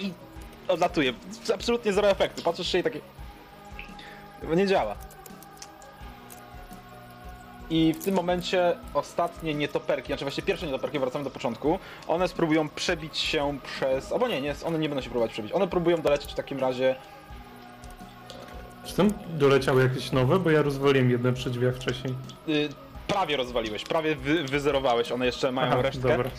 i 0.00 0.12
odlatuje. 0.68 1.14
Absolutnie 1.54 1.92
zero 1.92 2.10
efektu. 2.10 2.42
Patrzysz 2.42 2.72
się 2.72 2.78
i 2.78 2.82
takie... 2.82 3.00
Bo 4.42 4.54
nie 4.54 4.66
działa. 4.66 4.96
I 7.70 7.92
w 8.00 8.04
tym 8.04 8.14
momencie 8.14 8.76
ostatnie 8.94 9.54
nietoperki, 9.54 10.06
znaczy 10.06 10.24
właśnie 10.24 10.42
pierwsze 10.42 10.66
nietoperki, 10.66 10.98
wracamy 10.98 11.24
do 11.24 11.30
początku, 11.30 11.78
one 12.08 12.28
spróbują 12.28 12.68
przebić 12.68 13.18
się 13.18 13.58
przez... 13.64 14.12
Albo 14.12 14.28
nie, 14.28 14.40
nie, 14.40 14.54
one 14.64 14.78
nie 14.78 14.88
będą 14.88 15.02
się 15.02 15.10
próbować 15.10 15.32
przebić. 15.32 15.52
One 15.52 15.68
próbują 15.68 16.02
dolecieć 16.02 16.32
w 16.32 16.34
takim 16.34 16.58
razie... 16.58 16.96
Czy 18.84 18.94
tam 18.96 19.10
doleciały 19.28 19.82
jakieś 19.82 20.12
nowe? 20.12 20.38
Bo 20.38 20.50
ja 20.50 20.62
rozwaliłem 20.62 21.10
jedne 21.10 21.32
przy 21.32 21.50
drzwiach 21.50 21.74
wcześniej. 21.74 22.14
Y, 22.48 22.68
prawie 23.08 23.36
rozwaliłeś, 23.36 23.84
prawie 23.84 24.16
wy, 24.16 24.44
wyzerowałeś, 24.44 25.12
one 25.12 25.26
jeszcze 25.26 25.52
mają 25.52 25.72
Aha, 25.72 25.82
resztkę. 25.82 26.08
dobra. 26.08 26.30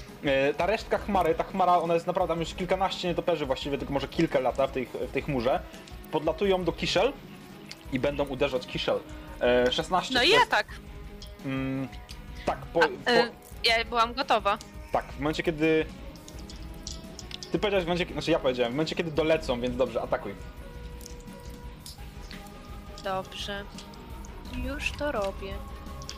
Y, 0.49 0.53
ta 0.53 0.65
resztka 0.65 0.97
chmary, 0.97 1.35
ta 1.35 1.43
chmara, 1.43 1.77
ona 1.77 1.93
jest 1.93 2.07
naprawdę 2.07 2.33
tam 2.33 2.39
już 2.39 2.53
kilkanaście 2.53 3.07
nietoperzy 3.07 3.45
właściwie, 3.45 3.77
tylko 3.77 3.93
może 3.93 4.07
kilka 4.07 4.39
lata 4.39 4.67
w 4.67 4.71
tej, 4.71 4.85
w 4.85 5.11
tej 5.11 5.21
chmurze. 5.21 5.59
Podlatują 6.11 6.63
do 6.63 6.71
Kiszel 6.71 7.13
i 7.93 7.99
będą 7.99 8.25
uderzać 8.25 8.67
Kiszel. 8.67 8.99
E, 9.41 9.71
16 9.71 10.13
No 10.13 10.23
i 10.23 10.25
to 10.27 10.31
ja 10.33 10.39
jest- 10.39 10.51
tak. 10.51 10.67
Mm, 11.45 11.87
tak, 12.45 12.57
po, 12.57 12.83
A, 12.83 12.87
po, 12.87 13.11
y, 13.11 13.31
ja 13.63 13.85
byłam 13.85 14.13
gotowa. 14.13 14.57
tak, 14.91 15.05
w 15.13 15.19
momencie 15.19 15.43
kiedy... 15.43 15.85
Ty 17.51 17.59
powiedziałeś 17.59 17.85
w 17.85 17.87
momencie, 17.87 18.13
znaczy 18.13 18.31
ja 18.31 18.39
powiedziałem, 18.39 18.71
w 18.71 18.75
momencie 18.75 18.95
kiedy 18.95 19.11
dolecą, 19.11 19.61
więc 19.61 19.77
dobrze, 19.77 20.01
atakuj. 20.01 20.35
Dobrze. 23.03 23.63
Już 24.63 24.91
to 24.91 25.11
robię. 25.11 25.53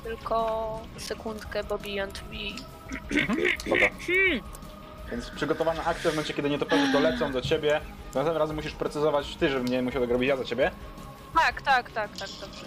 Tylko 0.03 0.79
sekundkę, 0.97 1.63
bo 1.63 1.77
Beyond 1.77 2.23
Me. 2.31 2.57
Spoko. 3.59 3.85
Więc 5.11 5.29
przygotowana 5.29 5.85
akcja 5.85 6.11
w 6.11 6.13
momencie, 6.13 6.33
kiedy 6.33 6.49
nietoperze 6.49 6.91
dolecą 6.91 7.31
do 7.31 7.41
ciebie. 7.41 7.81
Następnym 8.05 8.37
razem 8.37 8.55
musisz 8.55 8.73
precyzować 8.73 9.35
ty, 9.35 9.49
żebym 9.49 9.67
nie 9.67 9.81
musiał 9.81 10.01
tego 10.01 10.13
robić 10.13 10.29
ja 10.29 10.37
za 10.37 10.43
ciebie. 10.45 10.71
Tak, 11.35 11.61
tak, 11.61 11.91
tak, 11.91 12.17
tak, 12.17 12.29
dobrze. 12.41 12.65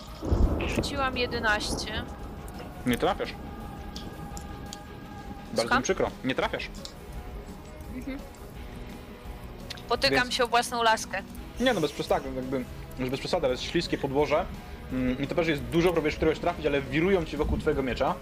Rzuciłam 0.75 1.19
11. 1.19 2.05
Nie 2.87 2.99
trafiasz. 2.99 3.33
Bardzo 5.47 5.63
Słucham? 5.63 5.79
mi 5.79 5.83
przykro. 5.85 6.11
Nie 6.25 6.35
trafiasz. 6.35 6.69
Potykam 9.89 10.19
Więc- 10.19 10.35
się 10.35 10.45
o 10.45 10.49
własną 10.49 10.83
laskę. 10.83 11.23
Nie 11.61 11.75
no, 11.75 11.81
bez 11.81 11.93
przesady, 11.93 12.29
jakby, 12.37 12.65
już 12.99 13.11
bez 13.11 13.21
przesady, 13.21 13.47
ale 13.47 13.53
jest 13.55 13.63
śliskie 13.65 13.99
podłoże. 13.99 14.45
Mm, 14.93 15.21
Nietoperzy 15.21 15.51
jest 15.51 15.63
dużo, 15.63 15.93
próbujesz 15.93 16.17
któregoś 16.17 16.39
trafić, 16.39 16.67
ale 16.67 16.81
wirują 16.83 17.25
ci 17.25 17.37
wokół 17.37 17.59
twojego 17.59 17.83
miecza. 17.83 18.15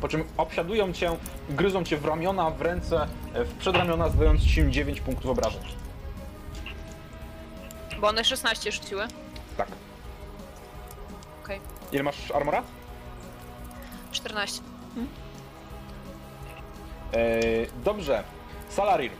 Po 0.00 0.08
czym 0.08 0.24
obsiadują 0.36 0.92
cię, 0.92 1.16
gryzą 1.50 1.84
cię 1.84 1.96
w 1.96 2.04
ramiona, 2.04 2.50
w 2.50 2.60
ręce, 2.62 3.06
e, 3.34 3.44
w 3.44 3.54
przedramiona, 3.54 4.08
zdając 4.08 4.40
ci 4.46 4.70
9 4.70 5.00
punktów 5.00 5.30
obrażeń. 5.30 5.60
Bo 8.00 8.08
one 8.08 8.24
16 8.24 8.72
rzuciły. 8.72 9.06
Tak. 9.56 9.68
Okej. 11.44 11.60
Ile 11.92 12.02
masz 12.02 12.30
armora? 12.30 12.62
14. 14.12 14.62
Eee, 17.12 17.66
dobrze. 17.84 18.24
Salarir. 18.68 19.10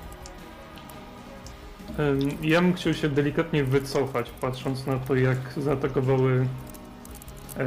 Ym, 1.98 2.18
Ja 2.42 2.60
bym 2.60 2.74
chciał 2.74 2.94
się 2.94 3.08
delikatnie 3.08 3.64
wycofać, 3.64 4.30
patrząc 4.40 4.86
na 4.86 4.98
to, 4.98 5.14
jak 5.14 5.38
zaatakowały 5.56 6.46
e, 7.56 7.64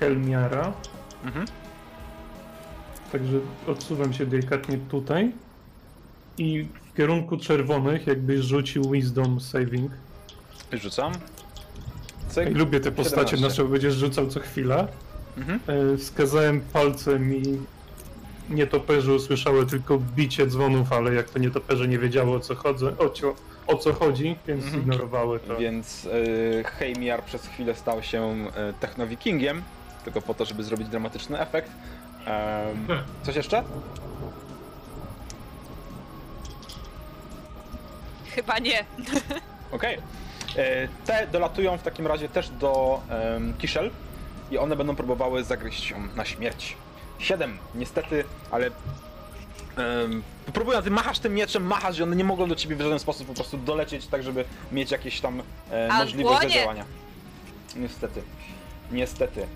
Helmiara. 0.00 0.72
Mhm. 1.24 1.46
Także 3.12 3.38
odsuwam 3.66 4.12
się 4.12 4.26
delikatnie 4.26 4.78
tutaj. 4.78 5.32
I 6.38 6.66
w 6.92 6.96
kierunku 6.96 7.36
czerwonych 7.36 8.06
jakbyś 8.06 8.40
rzucił 8.40 8.90
Wisdom 8.90 9.40
Saving. 9.40 9.92
Rzucam. 10.72 11.12
I 11.12 12.30
Cyk. 12.30 12.56
lubię 12.56 12.80
te 12.80 12.92
postacie, 12.92 13.30
17. 13.36 13.48
na 13.62 13.66
co 13.66 13.72
będziesz 13.72 13.94
rzucał 13.94 14.26
co 14.26 14.40
chwilę. 14.40 14.88
Mhm. 15.38 15.60
E, 15.94 15.96
Wskazałem 15.96 16.60
palcem 16.60 17.34
i 17.34 17.58
nietoperze 18.50 19.14
usłyszały 19.14 19.66
tylko 19.66 19.98
bicie 19.98 20.46
dzwonów, 20.46 20.92
ale 20.92 21.14
jak 21.14 21.30
to 21.30 21.38
nietoperze 21.38 21.88
nie 21.88 21.98
wiedziały 21.98 22.36
o 22.36 22.40
co, 22.40 22.54
chodzę, 22.54 22.98
o, 22.98 23.08
cio, 23.10 23.34
o 23.66 23.76
co 23.76 23.92
chodzi, 23.92 24.36
więc 24.46 24.64
Mhm. 24.64 24.82
zignorowały 24.82 25.40
to. 25.40 25.56
Więc 25.56 26.04
y, 26.04 26.64
Heimiar 26.78 27.24
przez 27.24 27.46
chwilę 27.46 27.74
stał 27.74 28.02
się 28.02 28.34
y, 28.70 28.72
technowikingiem, 28.80 29.62
tylko 30.04 30.22
po 30.22 30.34
to, 30.34 30.44
żeby 30.44 30.64
zrobić 30.64 30.88
dramatyczny 30.88 31.40
efekt. 31.40 31.70
Em, 32.26 32.86
coś 33.22 33.36
jeszcze? 33.36 33.62
Chyba 38.34 38.58
nie. 38.58 38.84
Okej. 39.72 39.98
E, 40.56 40.88
Te 41.06 41.26
dolatują 41.32 41.78
w 41.78 41.82
takim 41.82 42.06
razie 42.06 42.28
też 42.28 42.48
do 42.50 43.00
um, 43.34 43.54
Kiszel 43.58 43.90
i 44.50 44.58
one 44.58 44.76
będą 44.76 44.96
próbowały 44.96 45.44
zagryźć 45.44 45.90
ją 45.90 45.96
na 46.16 46.24
śmierć. 46.24 46.76
Siedem, 47.18 47.58
niestety, 47.74 48.24
ale 48.50 48.70
um, 50.00 50.22
próbują, 50.52 50.82
ty 50.82 50.90
machasz 50.90 51.18
tym 51.18 51.34
mieczem, 51.34 51.66
machasz 51.66 51.98
i 51.98 52.02
one 52.02 52.16
nie 52.16 52.24
mogą 52.24 52.48
do 52.48 52.56
ciebie 52.56 52.76
w 52.76 52.80
żaden 52.80 52.98
sposób 52.98 53.26
po 53.26 53.34
prostu 53.34 53.58
dolecieć 53.58 54.06
tak, 54.06 54.22
żeby 54.22 54.44
mieć 54.72 54.90
jakieś 54.90 55.20
tam 55.20 55.42
e, 55.72 55.88
A 55.92 55.98
możliwość 55.98 56.38
dłonie? 56.38 56.54
zadziałania. 56.54 56.84
Niestety. 57.76 58.22
Niestety. 58.92 59.46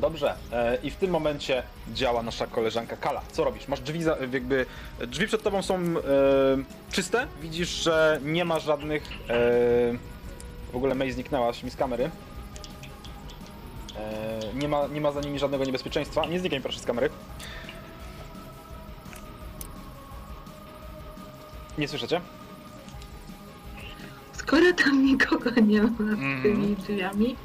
Dobrze, 0.00 0.34
e, 0.52 0.78
i 0.82 0.90
w 0.90 0.96
tym 0.96 1.10
momencie 1.10 1.62
działa 1.94 2.22
nasza 2.22 2.46
koleżanka 2.46 2.96
Kala. 2.96 3.22
Co 3.32 3.44
robisz? 3.44 3.68
Masz 3.68 3.80
drzwi, 3.80 4.02
za, 4.02 4.16
jakby 4.32 4.66
drzwi 5.06 5.26
przed 5.26 5.42
tobą 5.42 5.62
są 5.62 5.74
e, 5.76 5.82
czyste. 6.92 7.26
Widzisz, 7.42 7.68
że 7.68 8.20
nie 8.24 8.44
ma 8.44 8.58
żadnych. 8.58 9.02
E, 9.28 9.38
w 10.72 10.76
ogóle 10.76 10.94
May 10.94 11.12
zniknęłaś 11.12 11.62
mi 11.62 11.70
z 11.70 11.76
kamery. 11.76 12.10
E, 13.96 14.40
nie, 14.54 14.68
ma, 14.68 14.86
nie 14.86 15.00
ma 15.00 15.12
za 15.12 15.20
nimi 15.20 15.38
żadnego 15.38 15.64
niebezpieczeństwa. 15.64 16.26
Nie 16.26 16.40
znikaj 16.40 16.60
proszę 16.60 16.80
z 16.80 16.84
kamery. 16.84 17.10
Nie 21.78 21.88
słyszycie? 21.88 22.20
Skoro 24.32 24.72
tam 24.84 25.04
nikogo 25.04 25.50
nie 25.60 25.82
ma 25.82 25.88
Mhm. 25.88 26.40
z 26.40 26.42
tymi 26.42 26.76
drzwiami, 26.76 27.36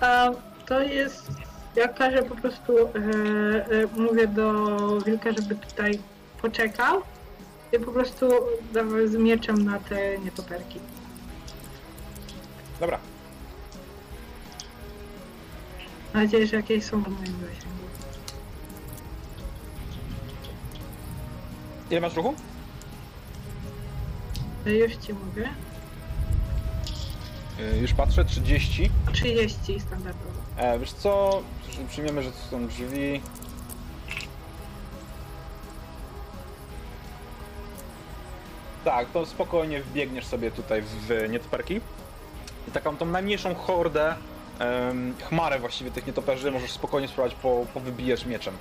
a 0.00 0.30
to 0.66 0.80
jest. 0.80 1.30
Ja 1.76 1.88
każę 1.88 2.22
po 2.22 2.36
prostu, 2.36 2.78
e, 2.78 2.84
e, 2.86 3.86
mówię 3.96 4.26
do 4.26 4.78
wilka, 5.06 5.32
żeby 5.32 5.54
tutaj 5.56 5.98
poczekał 6.42 7.02
i 7.72 7.78
po 7.78 7.92
prostu 7.92 8.26
dawał 8.72 9.08
z 9.08 9.14
mieczem 9.14 9.64
na 9.64 9.78
te 9.78 10.18
nietoperki. 10.18 10.78
Dobra. 12.80 12.98
Mam 16.14 16.22
nadzieję, 16.24 16.46
że 16.46 16.56
jakieś 16.56 16.84
są 16.84 17.02
w 17.02 17.08
moim 17.08 17.16
zasięgu. 17.40 17.82
Ile 21.90 22.00
masz 22.00 22.14
ruchu? 22.14 22.34
E, 24.66 24.70
Już 24.70 24.96
ci 24.96 25.12
mówię. 25.14 25.48
E, 27.60 27.78
już 27.78 27.92
patrzę, 27.92 28.24
30. 28.24 28.90
30 29.12 29.80
standardowo. 29.80 30.32
E, 30.56 30.78
wiesz 30.78 30.92
co? 30.92 31.42
Przyjmiemy, 31.88 32.22
że 32.22 32.32
to 32.32 32.38
są 32.50 32.66
drzwi. 32.66 33.20
Tak, 38.84 39.10
to 39.10 39.26
spokojnie 39.26 39.82
wbiegniesz 39.82 40.26
sobie 40.26 40.50
tutaj 40.50 40.82
w 40.82 41.26
nietoperki. 41.30 41.80
I 42.68 42.70
taką 42.72 42.96
tą 42.96 43.06
najmniejszą 43.06 43.54
hordę, 43.54 44.14
em, 44.62 45.14
chmarę 45.28 45.58
właściwie 45.58 45.90
tych 45.90 46.06
nietoperzy 46.06 46.50
możesz 46.50 46.70
spokojnie 46.70 47.08
spróbować 47.08 47.34
po, 47.34 47.66
powybijesz 47.74 48.26
mieczem. 48.26 48.54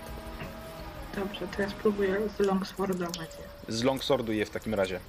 Dobrze, 1.16 1.48
to 1.56 1.62
ja 1.62 1.70
spróbuję 1.70 2.18
z 2.38 2.40
longswordować 2.40 3.30
je. 3.70 3.76
Z 3.76 3.84
longswordu 3.84 4.32
je 4.32 4.46
w 4.46 4.50
takim 4.50 4.74
razie. 4.74 5.00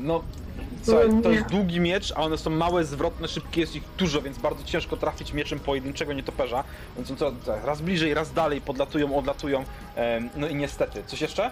No, 0.00 0.22
słuchaj, 0.86 1.22
to 1.22 1.30
jest 1.30 1.46
długi 1.46 1.80
miecz, 1.80 2.12
a 2.16 2.16
one 2.16 2.38
są 2.38 2.50
małe, 2.50 2.84
zwrotne, 2.84 3.28
szybkie, 3.28 3.60
jest 3.60 3.76
ich 3.76 3.82
dużo, 3.98 4.22
więc 4.22 4.38
bardzo 4.38 4.64
ciężko 4.64 4.96
trafić 4.96 5.32
mieczem 5.32 5.60
pojedynczego 5.60 6.12
nietoperza. 6.12 6.64
Więc 6.96 7.10
on 7.10 7.16
co, 7.16 7.32
co, 7.44 7.66
raz 7.66 7.80
bliżej, 7.80 8.14
raz 8.14 8.32
dalej, 8.32 8.60
podlatują, 8.60 9.16
odlatują. 9.18 9.64
em, 9.96 10.30
no 10.36 10.48
i 10.48 10.54
niestety. 10.54 11.02
Coś 11.06 11.20
jeszcze? 11.20 11.50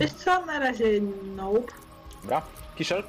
Wiesz 0.00 0.12
co, 0.12 0.46
na 0.46 0.58
razie 0.58 0.84
nope. 1.36 1.72
Dobra. 2.22 2.42
Kiszel? 2.76 3.02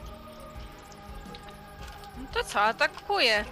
No 2.18 2.28
to 2.34 2.44
co, 2.44 2.62
atakuję. 2.62 3.46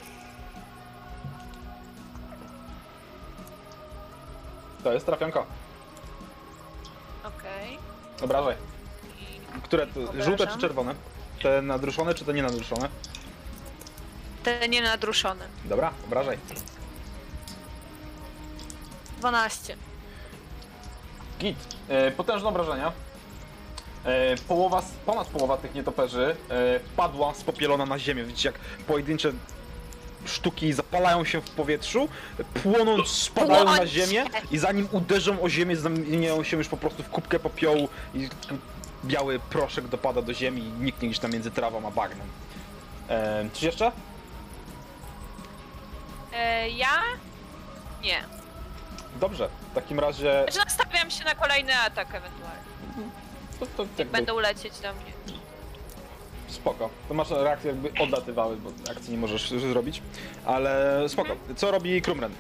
To 4.84 4.94
jest 4.94 5.06
trafionko. 5.06 5.46
Okej. 7.38 7.78
Obrażaj. 8.22 8.56
Które 9.64 9.88
to? 9.88 10.00
Obrażam. 10.00 10.22
Żółte 10.24 10.48
czy 10.48 10.58
czerwone? 10.60 10.96
Te 11.44 11.62
nadruszone 11.62 12.14
czy 12.14 12.26
te 12.26 12.34
nienadruszone? 12.34 12.90
Te 14.44 14.70
nienadruszone. 14.70 15.46
Dobra, 15.66 15.92
obrażaj. 16.08 16.38
12. 19.20 19.76
Git. 21.40 21.58
E, 21.90 22.12
potężne 22.12 22.50
obrażenia. 22.50 22.92
E, 24.06 24.36
połowa, 24.48 24.82
z- 24.82 24.92
ponad 25.06 25.28
połowa 25.28 25.58
tych 25.58 25.74
nietoperzy 25.74 26.36
e, 26.50 26.80
padła 26.96 27.34
spopielona 27.34 27.86
na 27.86 28.00
ziemię. 28.00 28.24
Widzicie 28.24 28.50
jak 28.50 28.60
pojedyncze 28.88 29.32
sztuki 30.26 30.74
zapalają 30.74 31.26
się 31.26 31.42
w 31.42 31.50
powietrzu, 31.50 32.10
płonąc 32.64 33.08
spadają 33.08 33.66
na 33.66 33.88
ziemię 33.88 34.26
i 34.52 34.58
zanim 34.58 34.88
uderzą 34.92 35.42
o 35.42 35.50
ziemię 35.50 35.76
zamieniają 35.76 36.44
się 36.44 36.58
już 36.58 36.68
po 36.68 36.78
prostu 36.78 37.04
w 37.04 37.10
kubkę 37.10 37.40
popiołu 37.40 37.90
i 38.14 38.30
biały 39.06 39.40
proszek 39.40 39.88
dopada 39.88 40.22
do 40.22 40.34
ziemi 40.34 40.62
i 40.62 40.72
niknie 40.72 41.10
gdzieś 41.10 41.20
tam 41.20 41.32
między 41.32 41.52
trawą 41.52 41.88
a 41.88 41.92
bagnem. 41.92 42.28
E, 43.10 43.46
coś 43.54 43.64
jeszcze? 43.64 43.92
E, 46.34 46.70
ja? 46.70 47.02
Nie. 48.04 48.24
Dobrze, 49.20 49.50
w 49.72 49.76
takim 49.76 50.00
razie... 50.00 50.44
Znaczy 50.50 50.60
nastawiam 50.70 51.12
się 51.12 51.24
na 51.26 51.36
kolejny 51.36 51.76
atak 51.76 52.08
ewentualnie. 52.08 52.64
To, 53.60 53.66
to, 53.66 53.86
jakby- 53.98 54.06
Będą 54.18 54.40
lecieć 54.40 54.80
do 54.80 54.94
mnie. 54.94 55.39
Spoko. 56.50 56.90
To 57.08 57.14
masz 57.14 57.30
reakcje 57.32 57.72
jakby 57.72 57.92
odlatywały, 58.04 58.58
bo 58.58 58.70
akcji 58.92 59.12
nie 59.12 59.18
możesz 59.18 59.50
zrobić. 59.50 60.02
Ale 60.46 61.04
spoko. 61.10 61.36
Co 61.56 61.72
robi 61.72 62.02
Krumren? 62.02 62.32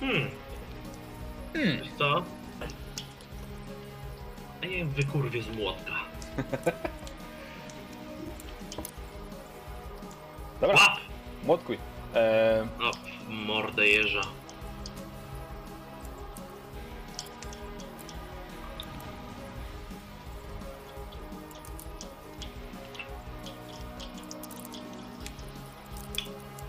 Hmm. 0.00 0.28
Wiesz 1.54 1.88
co? 1.98 2.22
Ja 4.62 4.68
nie 4.68 4.76
wiem, 4.76 4.90
wykurwie 4.90 5.42
z 5.42 5.48
młotka. 5.48 5.92
Dobra, 10.60 10.76
Łap! 10.76 10.98
młotkuj. 11.44 11.78
Eee, 12.14 12.60
O, 12.62 12.90
w 13.26 13.28
mordę 13.28 13.86
jeża. 13.88 14.20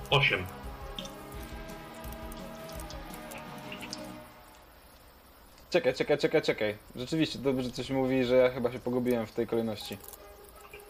Osiem. 0.10 0.46
czekaj, 5.70 5.94
czekaj, 5.94 6.18
czekaj, 6.18 6.42
czekaj. 6.42 6.76
Rzeczywiście 6.96 7.40
dobrze 7.40 7.72
coś 7.72 7.90
mówi, 7.90 8.26
że 8.26 8.36
ja 8.36 8.50
chyba 8.50 8.72
się 8.72 8.80
pogubiłem 8.80 9.28
w 9.28 9.32
tej 9.32 9.48
kolejności. 9.48 9.98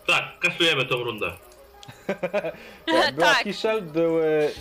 Tak, 0.08 0.24
kasujemy 0.40 0.86
tą 0.86 1.04
rundę. 1.04 1.32
Tak, 2.86 3.16
była 3.16 3.28
Tak. 3.34 3.44
Kiszel, 3.44 3.82
były... 3.82 4.52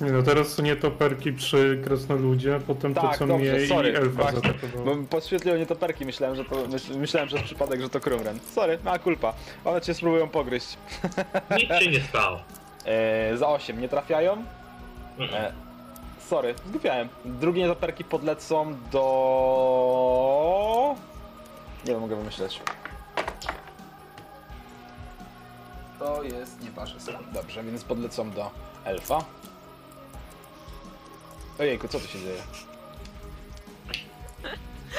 Nie 0.00 0.12
no, 0.12 0.22
teraz 0.22 0.48
są 0.48 0.62
nietoperki 0.62 1.32
przy 1.32 1.82
krasnoludzie, 1.84 2.54
a 2.54 2.60
potem 2.60 2.94
Tak, 2.94 3.12
to 3.12 3.18
co 3.18 3.26
dobrze, 3.26 3.52
mnie 3.52 3.66
sorry, 3.66 3.90
i 3.90 3.96
elfa 3.96 4.10
właśnie. 4.22 4.40
zaatakowało. 4.40 4.96
Bo 4.96 5.06
podświetliły 5.06 5.58
nietoperki, 5.58 6.04
myślałem, 6.06 6.36
że 6.36 6.44
to... 6.44 6.68
Myśl, 6.68 6.98
myślałem 6.98 7.28
przez 7.28 7.42
przypadek, 7.42 7.80
że 7.80 7.88
to 7.88 8.00
Krumren. 8.00 8.38
Sorry, 8.54 8.78
mała 8.84 8.98
kulpa. 8.98 9.34
One 9.64 9.80
cię 9.80 9.94
spróbują 9.94 10.28
pogryźć. 10.28 10.76
Nic 11.58 11.82
się 11.82 11.90
nie 11.90 12.00
stało. 12.00 12.40
Eee, 12.88 13.36
za 13.36 13.48
8 13.48 13.80
nie 13.80 13.88
trafiają. 13.88 14.44
E, 15.32 15.52
sorry, 16.28 16.54
zgubiałem. 16.68 17.08
Drugie 17.24 17.62
nietoperki 17.62 18.04
podlecą 18.04 18.74
do... 18.92 19.04
Nie 21.84 21.92
wiem, 21.92 22.00
mogę 22.00 22.16
wymyśleć. 22.16 22.60
To 25.98 26.22
jest 26.22 26.62
nieważne. 26.62 27.12
Dobrze, 27.32 27.64
więc 27.64 27.84
podlecą 27.84 28.30
do 28.30 28.50
elfa. 28.84 29.24
Ojejku, 31.60 31.88
co 31.88 32.00
tu 32.00 32.06
się 32.08 32.18
dzieje? 32.18 32.42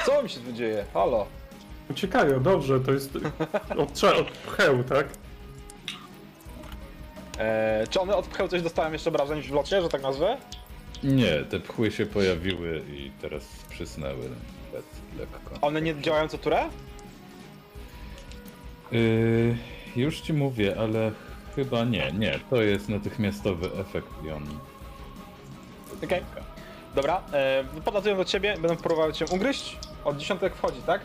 Co 0.06 0.22
mi 0.22 0.30
się 0.30 0.40
tu 0.40 0.52
dzieje? 0.52 0.84
Halo? 0.94 1.26
Uciekają, 1.90 2.42
dobrze, 2.42 2.80
to 2.80 2.92
jest 2.92 3.16
od, 3.78 4.04
od 4.04 4.30
pcheł, 4.30 4.84
tak? 4.84 5.06
Eee, 7.40 7.88
czy 7.88 8.00
one 8.00 8.16
odpchały 8.16 8.48
coś 8.48 8.62
dostałem 8.62 8.92
jeszcze 8.92 9.10
obrażeń 9.10 9.42
w 9.42 9.50
locie, 9.50 9.82
że 9.82 9.88
tak 9.88 10.02
nazwę? 10.02 10.36
Nie, 11.02 11.44
te 11.44 11.60
pchły 11.60 11.90
się 11.90 12.06
pojawiły 12.06 12.82
i 12.88 13.10
teraz 13.20 13.44
przysnęły 13.70 14.28
lec, 14.72 14.84
lekko. 15.18 15.40
One 15.60 15.82
nie 15.82 16.00
działają 16.00 16.28
co 16.28 16.38
turę? 16.38 16.68
Yy, 18.92 19.56
już 19.96 20.20
ci 20.20 20.32
mówię, 20.32 20.76
ale 20.78 21.12
chyba 21.56 21.84
nie, 21.84 22.12
nie. 22.12 22.38
To 22.50 22.62
jest 22.62 22.88
natychmiastowy 22.88 23.70
efekt 23.80 24.08
i 24.26 24.30
on... 24.30 24.46
Okej. 26.04 26.22
Dobra, 26.94 27.22
e, 27.32 27.64
podlatują 27.84 28.16
do 28.16 28.24
ciebie, 28.24 28.54
będą 28.58 28.76
próbowały 28.76 29.12
cię 29.12 29.24
ugryźć. 29.30 29.78
Od 30.04 30.16
dziesiątek 30.16 30.54
wchodzi, 30.54 30.82
tak? 30.82 31.00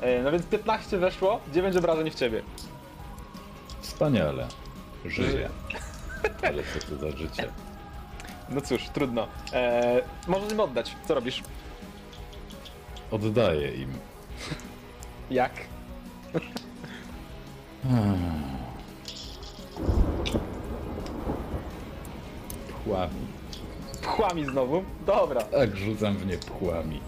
E, 0.00 0.22
no 0.22 0.32
więc 0.32 0.46
15 0.46 0.98
weszło, 0.98 1.40
9 1.52 1.76
obrażeń 1.76 2.10
w 2.10 2.14
ciebie. 2.14 2.42
Wspaniale. 3.80 4.48
Żyje. 5.06 5.48
Ale 6.48 6.62
co 6.62 6.86
to 6.88 6.96
za 7.10 7.16
życie? 7.16 7.52
No 8.48 8.60
cóż, 8.60 8.88
trudno. 8.88 9.28
E, 9.52 10.02
możesz 10.28 10.52
im 10.52 10.60
oddać. 10.60 10.96
Co 11.08 11.14
robisz? 11.14 11.42
Oddaję 13.10 13.74
im. 13.74 13.92
Jak? 15.30 15.52
Pchłami. 22.68 23.26
Pchłami 24.02 24.44
znowu? 24.44 24.84
Dobra. 25.06 25.42
Tak, 25.42 25.76
rzucam 25.76 26.16
w 26.16 26.26
nie 26.26 26.38
pchłami. 26.38 27.00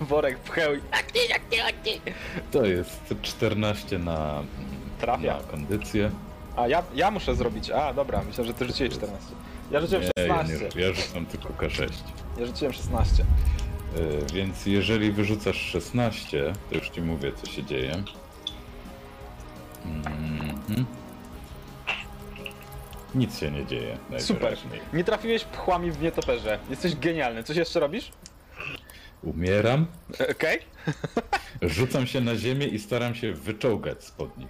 Worek 0.00 0.38
pcheł 0.38 0.74
i... 0.74 0.80
To 2.50 2.64
jest 2.64 3.14
14 3.22 3.98
na, 3.98 4.42
Trafia. 5.00 5.36
na 5.36 5.42
kondycję. 5.42 6.10
A, 6.56 6.68
ja, 6.68 6.82
ja 6.94 7.10
muszę 7.10 7.34
zrobić. 7.34 7.70
A, 7.70 7.92
dobra, 7.94 8.22
myślę, 8.26 8.44
że 8.44 8.54
ty 8.54 8.64
rzuciłeś 8.66 8.92
14. 8.94 9.26
Ja 9.70 9.80
rzuciłem 9.80 10.02
Nie, 10.02 10.24
ja, 10.26 10.36
16. 10.36 10.68
nie, 10.76 10.82
ja 10.82 10.92
rzucam 10.92 11.26
tylko 11.26 11.48
K6. 11.48 11.88
Ja 12.38 12.46
rzuciłem 12.46 12.72
16. 12.72 13.24
Yy, 13.96 14.26
więc 14.34 14.66
jeżeli 14.66 15.12
wyrzucasz 15.12 15.56
16, 15.56 16.52
to 16.70 16.74
już 16.74 16.88
ci 16.90 17.02
mówię, 17.02 17.32
co 17.32 17.46
się 17.52 17.64
dzieje. 17.64 18.02
Mhm. 19.84 20.86
Nic 23.14 23.38
się 23.38 23.50
nie 23.50 23.66
dzieje. 23.66 23.98
Super. 24.18 24.42
najwyraźniej. 24.42 24.80
Nie 24.92 25.04
trafiłeś 25.04 25.44
pchłami 25.44 25.90
w 25.92 26.02
nietoperze. 26.02 26.58
Jesteś 26.70 26.96
genialny. 26.96 27.42
Coś 27.42 27.56
jeszcze 27.56 27.80
robisz? 27.80 28.12
Umieram, 29.22 29.86
E, 30.20 30.28
Okej. 30.30 30.58
rzucam 31.62 32.06
się 32.06 32.20
na 32.20 32.36
ziemię 32.36 32.66
i 32.66 32.78
staram 32.78 33.14
się 33.14 33.32
wyczołgać 33.32 34.04
spod 34.04 34.38
nich. 34.38 34.48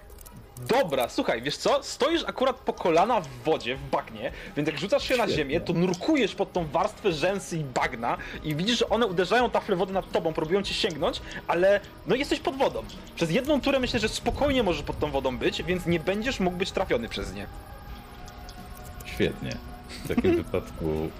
Dobra, 0.67 1.09
słuchaj, 1.09 1.43
wiesz 1.43 1.57
co? 1.57 1.83
Stoisz 1.83 2.25
akurat 2.27 2.57
po 2.57 2.73
kolana 2.73 3.21
w 3.21 3.29
wodzie, 3.45 3.77
w 3.77 3.91
bagnie, 3.91 4.33
więc 4.57 4.69
jak 4.69 4.79
rzucasz 4.79 5.09
się 5.09 5.17
na 5.17 5.23
Świetnie. 5.25 5.37
ziemię, 5.37 5.61
to 5.61 5.73
nurkujesz 5.73 6.35
pod 6.35 6.53
tą 6.53 6.67
warstwę 6.67 7.13
rzęsy 7.13 7.57
i 7.57 7.65
bagna 7.65 8.17
i 8.45 8.55
widzisz, 8.55 8.79
że 8.79 8.89
one 8.89 9.07
uderzają 9.07 9.51
tafle 9.51 9.77
wody 9.77 9.93
nad 9.93 10.13
tobą, 10.13 10.33
próbują 10.33 10.63
cię 10.63 10.75
sięgnąć, 10.75 11.23
ale 11.47 11.81
no 12.07 12.15
jesteś 12.15 12.41
pod 12.41 12.57
wodą. 12.57 12.83
Przez 13.17 13.31
jedną 13.31 13.61
turę 13.61 13.81
myślę, 13.81 14.01
że 14.01 14.09
spokojnie 14.09 14.63
możesz 14.63 14.83
pod 14.83 14.99
tą 14.99 15.11
wodą 15.11 15.39
być, 15.39 15.63
więc 15.63 15.87
nie 15.87 16.01
będziesz 16.01 16.41
mógł 16.41 16.57
być 16.57 16.71
trafiony 16.73 17.09
przez 17.09 17.35
nie. 17.35 17.47
Świetnie. 19.05 19.57
W 20.05 20.09
takim 20.09 20.37
wypadku 20.43 21.11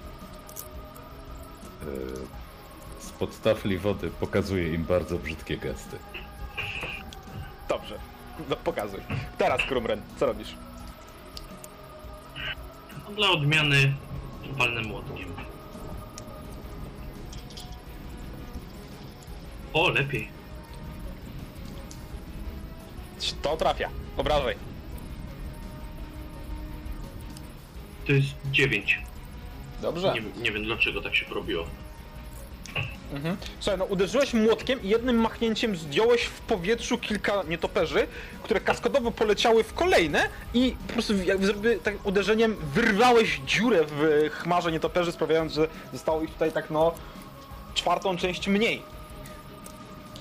e, 1.81 1.85
spod 2.99 3.41
tafli 3.41 3.77
wody 3.77 4.11
pokazuje 4.19 4.73
im 4.73 4.83
bardzo 4.83 5.17
brzydkie 5.17 5.57
gesty. 5.57 5.97
Dobrze, 7.69 7.99
no, 8.49 8.55
pokazuj. 8.55 8.99
Teraz, 9.37 9.61
Krumren, 9.61 10.01
co 10.17 10.25
robisz? 10.25 10.55
Dla 13.15 13.29
odmiany 13.29 13.93
walnę 14.51 14.81
młotkiem. 14.81 15.33
O, 19.73 19.89
lepiej. 19.89 20.29
To 23.41 23.57
trafia. 23.57 23.89
Obrażaj. 24.17 24.55
To 28.07 28.11
jest 28.13 28.27
9. 28.51 29.01
Dobrze. 29.81 30.13
Nie, 30.13 30.43
nie 30.43 30.51
wiem 30.51 30.63
dlaczego 30.63 31.01
tak 31.01 31.15
się 31.15 31.25
porobiło. 31.25 31.65
Mhm. 33.13 33.37
Słuchaj, 33.59 33.79
no 33.79 33.85
uderzyłeś 33.85 34.33
młotkiem 34.33 34.83
i 34.83 34.89
jednym 34.89 35.15
machnięciem 35.15 35.75
zdjąłeś 35.75 36.23
w 36.23 36.41
powietrzu 36.41 36.97
kilka 36.97 37.43
nietoperzy, 37.47 38.07
które 38.43 38.59
kaskadowo 38.59 39.11
poleciały 39.11 39.63
w 39.63 39.73
kolejne 39.73 40.29
i 40.53 40.75
po 40.87 40.93
prostu 40.93 41.17
jakby 41.17 41.79
tak 41.83 42.05
uderzeniem 42.05 42.55
wyrwałeś 42.73 43.41
dziurę 43.45 43.85
w 43.87 44.29
chmarze 44.31 44.71
nietoperzy, 44.71 45.11
sprawiając, 45.11 45.53
że 45.53 45.67
zostało 45.93 46.21
ich 46.21 46.33
tutaj 46.33 46.51
tak 46.51 46.69
no 46.69 46.93
czwartą 47.73 48.17
część 48.17 48.47
mniej. 48.47 48.81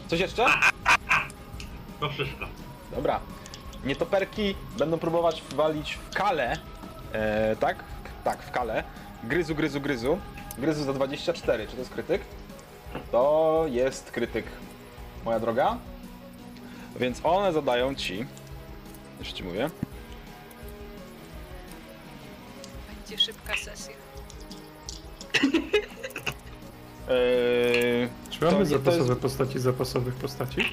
Coś 0.09 0.21
jeszcze? 0.21 0.47
To 2.01 2.11
wszystko. 2.11 2.47
Dobra. 2.97 3.21
Nietoperki 3.85 4.55
będą 4.79 4.99
próbować 4.99 5.43
walić 5.55 5.93
w 5.93 6.15
kale, 6.15 6.57
e, 7.13 7.57
tak? 7.57 7.85
Tak, 8.25 8.43
w 8.43 8.51
kale. 8.51 8.85
Gryzu, 9.25 9.55
gryzu, 9.55 9.81
gryzu. 9.81 10.19
Gryzu 10.59 10.85
za 10.85 10.93
24. 10.93 11.67
Czy 11.67 11.73
to 11.73 11.79
jest 11.79 11.91
krytyk? 11.91 12.23
To 13.13 13.65
jest 13.69 14.11
krytyk, 14.11 14.47
moja 15.25 15.41
droga. 15.41 15.77
Więc 17.01 17.21
one 17.25 17.53
zadają 17.53 17.95
ci. 17.95 18.27
Już 19.19 19.33
ci 19.33 19.45
mówię. 19.45 19.71
Będzie 22.89 23.19
szybka 23.19 23.53
sesja. 23.57 23.95
Eee, 27.09 28.09
Czy 28.31 28.45
mamy 28.45 28.59
to 28.59 28.65
zapasowe 28.65 29.09
jest- 29.09 29.21
postaci 29.21 29.59
zapasowych 29.59 30.15
postaci? 30.15 30.65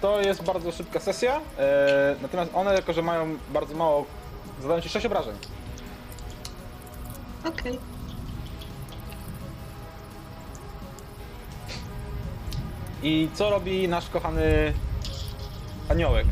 to 0.00 0.20
jest 0.20 0.42
bardzo 0.44 0.72
szybka 0.72 1.00
sesja. 1.00 1.36
Eee, 1.36 2.16
natomiast 2.22 2.50
one, 2.54 2.74
jako 2.74 2.92
że 2.92 3.02
mają 3.02 3.36
bardzo 3.52 3.74
mało. 3.74 4.04
Zadają 4.62 4.80
ci 4.80 4.88
6 4.88 5.06
obrażeń. 5.06 5.34
Okej. 7.44 7.78
I 13.02 13.28
co 13.34 13.50
robi 13.50 13.88
nasz 13.88 14.08
kochany 14.08 14.72
aniołek? 15.88 16.26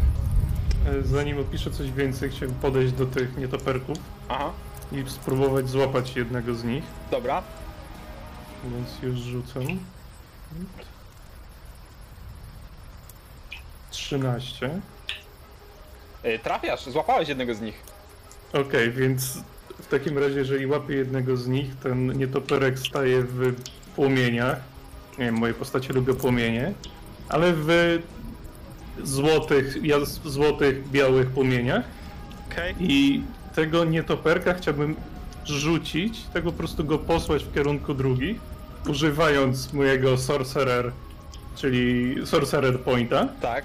E, 0.89 1.03
Zanim 1.03 1.39
opiszę 1.39 1.71
coś 1.71 1.91
więcej, 1.93 2.31
chciałem 2.31 2.55
podejść 2.55 2.93
do 2.93 3.07
tych 3.07 3.37
nietoperków 3.37 3.99
Aha, 4.29 4.53
i 4.93 5.05
spróbować 5.11 5.69
złapać 5.69 6.17
jednego 6.17 6.55
z 6.55 6.65
nich, 6.65 6.85
dobra. 7.11 7.43
więc 8.65 8.89
już 9.03 9.19
rzucam. 9.21 9.63
13. 13.91 14.81
Eee, 16.25 16.39
trafiasz, 16.39 16.85
złapałeś 16.87 17.29
jednego 17.29 17.55
z 17.55 17.61
nich. 17.61 17.83
Okej, 18.53 18.91
więc 18.93 19.39
w 19.83 19.87
takim 19.87 20.19
razie, 20.19 20.39
jeżeli 20.39 20.67
łapię 20.67 20.95
jednego 20.95 21.37
z 21.37 21.47
nich, 21.47 21.77
ten 21.83 22.19
nietoperek 22.19 22.79
staje 22.79 23.23
w 23.23 23.55
płomieniach. 23.97 24.59
Nie 25.21 25.27
wiem, 25.27 25.39
moje 25.39 25.55
postacie 25.55 25.93
lubią 25.93 26.15
płomienie, 26.15 26.73
ale 27.29 27.53
w 27.57 27.99
złotych, 29.03 29.83
jas- 29.83 30.21
złotych, 30.29 30.91
białych 30.91 31.31
płomieniach. 31.31 31.85
Okej. 32.53 32.75
I 32.81 33.23
tego 33.55 33.85
nietoperka 33.85 34.55
chciałbym 34.55 34.97
rzucić, 35.45 36.21
tak 36.35 36.43
po 36.43 36.53
prostu 36.53 36.85
go 36.85 36.99
posłać 36.99 37.45
w 37.45 37.55
kierunku 37.55 37.95
drugich, 37.95 38.41
używając 38.89 39.73
mojego 39.73 40.19
sorcerer, 40.19 40.93
czyli 41.57 42.17
sorcerer 42.27 42.81
pointa. 42.81 43.29
Tak. 43.41 43.65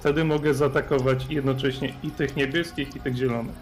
Wtedy 0.00 0.24
mogę 0.24 0.54
zaatakować 0.54 1.26
jednocześnie 1.30 1.94
i 2.02 2.10
tych 2.10 2.36
niebieskich, 2.36 2.96
i 2.96 3.00
tych 3.00 3.16
zielonych. 3.16 3.54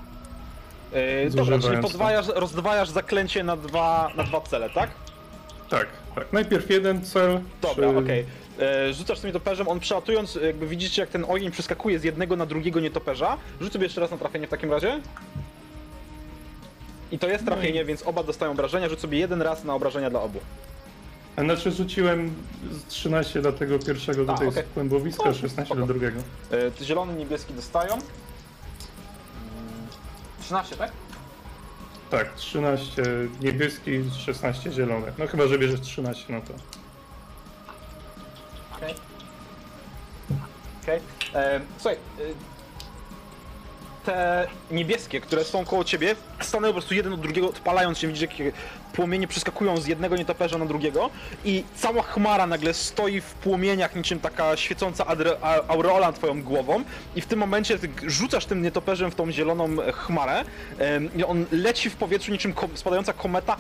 Yy, 1.25 1.31
dobra, 1.31 1.59
czyli 1.59 1.83
podwajasz, 1.83 2.27
rozdwajasz 2.35 2.89
zaklęcie 2.89 3.45
na 3.45 3.57
dwa, 3.57 4.11
na 4.17 4.23
dwa 4.25 4.41
cele, 4.41 4.71
tak? 4.71 4.91
Tak, 5.69 5.87
tak. 6.15 6.33
Najpierw 6.33 6.71
jeden 6.71 7.05
cel. 7.05 7.41
Dobra, 7.63 7.91
czy- 7.93 7.99
okej. 7.99 8.25
Yy, 8.87 8.95
Rzucasz 8.95 9.21
tym 9.21 9.29
nietoperzem, 9.29 9.69
on 9.69 9.81
przelatując, 9.81 10.35
jakby 10.35 10.67
widzicie 10.67 11.03
jak 11.03 11.11
ten 11.11 11.25
ogień 11.29 11.51
przeskakuje 11.51 11.99
z 11.99 12.05
jednego 12.05 12.37
na 12.37 12.47
drugiego 12.47 12.81
nietoperza. 12.81 13.37
Rzuć 13.61 13.73
sobie 13.73 13.85
jeszcze 13.85 14.01
raz 14.01 14.11
na 14.11 14.17
trafienie 14.19 14.47
w 14.47 14.51
takim 14.51 14.71
razie. 14.71 15.01
I 17.13 17.19
to 17.19 17.29
jest 17.29 17.45
No 17.45 17.53
i- 17.53 17.55
trafienie, 17.55 17.85
więc 17.85 18.03
oba 18.03 18.23
dostają 18.23 18.53
obrażenia. 18.53 18.89
Rzuć 18.89 19.01
sobie 19.01 19.19
jeden 19.19 19.43
raz 19.43 19.65
na 19.65 19.75
obrażenia 19.75 20.11
dla 20.11 20.23
obu. 20.23 20.39
A 21.37 21.41
znaczy 21.43 21.71
rzuciłem 21.71 22.35
z 22.71 22.85
13 22.87 23.41
dla 23.43 23.53
tego 23.53 23.79
pierwszego 23.79 24.25
do 24.25 24.35
tej 24.35 24.49
okej. 24.49 24.63
kłębowiska, 24.75 25.23
O, 25.23 25.35
16 25.35 25.65
spoko. 25.65 25.81
do 25.81 25.87
drugiego. 25.87 26.21
Yy, 26.51 26.73
zielony, 26.87 27.13
niebieski 27.15 27.55
dostają. 27.55 27.93
Mm, 27.95 28.03
13, 30.41 30.77
tak? 30.77 30.93
Tak, 32.13 32.35
13 32.35 33.03
niebieski, 33.41 34.05
16 34.19 34.73
zielony. 34.73 35.13
No 35.19 35.27
chyba, 35.27 35.47
że 35.47 35.59
bierzesz 35.59 35.81
13, 35.81 36.33
no 36.33 36.41
to. 36.41 36.55
Okej. 38.77 38.95
Okej. 40.83 41.01
E, 41.35 41.61
Słuchaj, 41.79 41.95
e, 41.95 41.99
te 44.05 44.47
niebieskie, 44.71 45.21
które 45.21 45.45
są 45.45 45.65
koło 45.65 45.85
ciebie, 45.85 46.17
stanęły 46.41 46.73
po 46.73 46.79
prostu 46.79 46.95
jeden 46.95 47.13
od 47.13 47.21
drugiego, 47.21 47.49
odpalając 47.49 47.99
się, 47.99 48.07
widzisz, 48.07 48.23
jakie 48.23 48.53
płomienie 48.93 49.29
przeskakują 49.29 49.77
z 49.77 49.87
jednego 49.87 50.17
nietoperza 50.17 50.59
na 50.59 50.67
drugiego 50.67 51.11
i 51.45 51.65
cała 51.75 52.03
chmara 52.03 52.47
nagle 52.47 52.75
stoi 52.75 53.21
w 53.21 53.35
płomieniach, 53.35 53.97
niczym 53.97 54.21
taka 54.21 54.57
świecąca 54.57 55.07
aureola 55.69 56.07
nad 56.07 56.17
twoją 56.17 56.43
głową 56.43 56.85
i 57.17 57.21
w 57.21 57.27
tym 57.27 57.39
momencie 57.39 57.79
ty 57.79 57.89
rzucasz 58.07 58.47
tym 58.47 58.63
nietoperzem 58.63 59.11
w 59.11 59.15
tą 59.15 59.33
zieloną 59.33 59.83
e, 59.83 59.93
chmarę 59.93 60.45
i 61.17 61.25
on 61.25 61.47
leci 61.53 61.91
w 61.91 61.97
powietrzu 61.97 62.33
niczym 62.33 62.55
spadająca 62.75 63.13
kometa, 63.13 63.57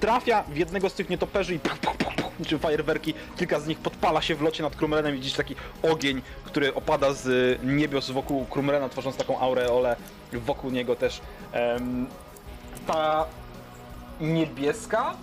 trafia 0.00 0.42
w 0.42 0.56
jednego 0.56 0.90
z 0.90 0.94
tych 0.94 1.10
nietoperzy 1.10 1.54
i 1.54 1.58
puch, 1.58 1.96
niczym 2.40 2.58
fajerwerki, 2.58 3.14
kilka 3.36 3.60
z 3.60 3.66
nich 3.66 3.78
podpala 3.78 4.22
się 4.22 4.34
w 4.34 4.42
locie 4.42 4.62
nad 4.62 4.76
Krumrenem 4.76 5.12
i 5.14 5.18
widzisz 5.18 5.32
taki 5.32 5.54
ogień, 5.82 6.22
który 6.44 6.74
opada 6.74 7.12
z 7.12 7.26
y, 7.26 7.58
niebios 7.66 8.10
wokół 8.10 8.44
Krumrena, 8.46 8.88
tworząc 8.88 9.16
taką 9.16 9.38
aureolę 9.40 9.96
wokół 10.32 10.70
niego 10.70 10.96
też. 10.96 11.20
Ta 12.86 13.26
niebieska 14.20 15.14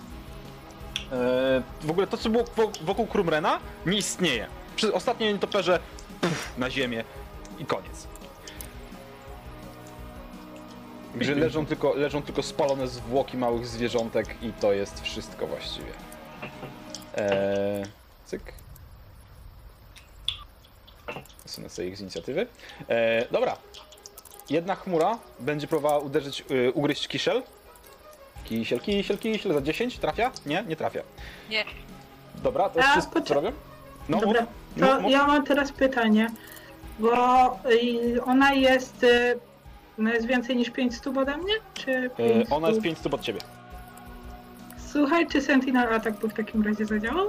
e, 1.12 1.62
w 1.82 1.90
ogóle 1.90 2.06
to, 2.06 2.16
co 2.16 2.30
było 2.30 2.44
wo- 2.56 2.72
wokół 2.82 3.06
Krumrena, 3.06 3.58
nie 3.86 3.98
istnieje. 3.98 4.46
Przez 4.76 4.90
ostatnie 4.90 5.32
nietoperze 5.32 5.78
puf, 6.20 6.52
na 6.58 6.70
ziemię 6.70 7.04
i 7.58 7.64
koniec. 7.64 8.06
Gdzie 11.14 11.34
leżą 11.34 11.66
tylko, 11.66 11.94
leżą 11.94 12.22
tylko 12.22 12.42
spalone 12.42 12.88
zwłoki 12.88 13.36
małych 13.36 13.66
zwierzątek 13.66 14.42
i 14.42 14.52
to 14.52 14.72
jest 14.72 15.00
wszystko 15.00 15.46
właściwie. 15.46 15.92
Eee, 17.16 17.84
cyk. 18.26 18.42
Usunę 21.46 21.68
sobie 21.70 21.88
ich 21.88 21.96
z 21.96 22.00
inicjatywy. 22.00 22.46
Eee, 22.88 23.24
dobra. 23.30 23.56
Jedna 24.50 24.74
chmura 24.74 25.18
będzie 25.40 25.66
próbowała 25.66 25.98
uderzyć, 25.98 26.44
y, 26.50 26.72
ugryźć 26.72 27.08
kiszel. 27.08 27.42
Kisiel, 28.44 28.80
kisiel, 28.80 29.18
kisiel 29.18 29.52
za 29.54 29.60
10. 29.60 29.98
Trafia? 29.98 30.30
Nie, 30.46 30.64
nie 30.68 30.76
trafia. 30.76 31.02
Nie. 31.50 31.64
Dobra, 32.34 32.68
to 32.68 32.78
jest 32.78 32.88
A, 32.88 32.92
wszystko, 32.92 33.14
co 33.14 33.20
poczek- 33.20 33.34
robię? 33.34 33.52
No, 34.08 34.20
Dobra, 34.20 34.40
mów, 34.40 34.50
to 34.80 34.94
mów, 34.94 35.02
mów. 35.02 35.12
ja 35.12 35.26
mam 35.26 35.44
teraz 35.46 35.72
pytanie, 35.72 36.30
bo 36.98 37.46
y, 37.70 38.24
ona 38.24 38.52
jest, 38.52 39.02
y, 39.04 39.38
ona 39.98 40.14
jest 40.14 40.26
więcej 40.26 40.56
niż 40.56 40.70
5 40.70 40.94
stóp 40.96 41.16
ode 41.16 41.36
mnie? 41.36 41.52
Czy 41.74 41.90
E, 41.90 42.10
5 42.10 42.46
ona 42.52 42.68
jest 42.68 42.76
stóp? 42.80 42.84
5 42.84 42.98
stóp 42.98 43.14
od 43.14 43.20
ciebie. 43.20 43.40
Słuchaj, 44.92 45.26
czy 45.26 45.40
Sentinel 45.40 45.94
Attack 45.94 46.20
by 46.20 46.28
w 46.28 46.34
takim 46.34 46.62
razie 46.62 46.86
zadziałał? 46.86 47.26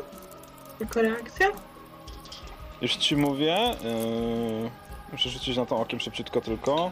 Jako 0.80 1.02
reakcja? 1.02 1.48
Już 2.82 2.96
ci 2.96 3.18
mówię. 3.18 3.76
Yy, 3.84 4.72
Muszę 5.12 5.30
rzucić 5.30 5.58
na 5.58 5.66
to 5.66 5.78
okiem 5.78 6.00
szybciutko 6.00 6.42
tylko. 6.42 6.92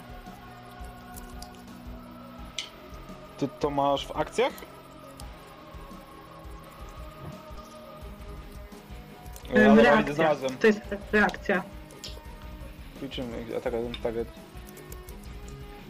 Ty 3.38 3.48
to 3.60 3.70
masz 3.70 4.08
w 4.08 4.12
akcjach? 4.12 4.54
E, 9.54 9.66
dobra, 9.66 9.76
widzę, 9.76 9.84
reakcja. 9.84 10.14
znalazłem. 10.14 10.58
To 10.58 10.68
jest 10.68 10.82
reakcja. 11.12 11.64
Liczymy, 13.02 13.46
tak, 13.64 13.74
tak. 14.04 14.14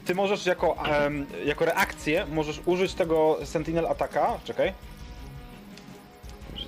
Ty 0.05 0.15
możesz 0.15 0.45
jako, 0.45 0.85
em, 0.85 1.25
jako 1.45 1.65
reakcję 1.65 2.25
możesz 2.31 2.61
użyć 2.65 2.93
tego 2.93 3.37
Sentinel 3.43 3.87
Ataka. 3.87 4.39
Czekaj. 4.43 4.73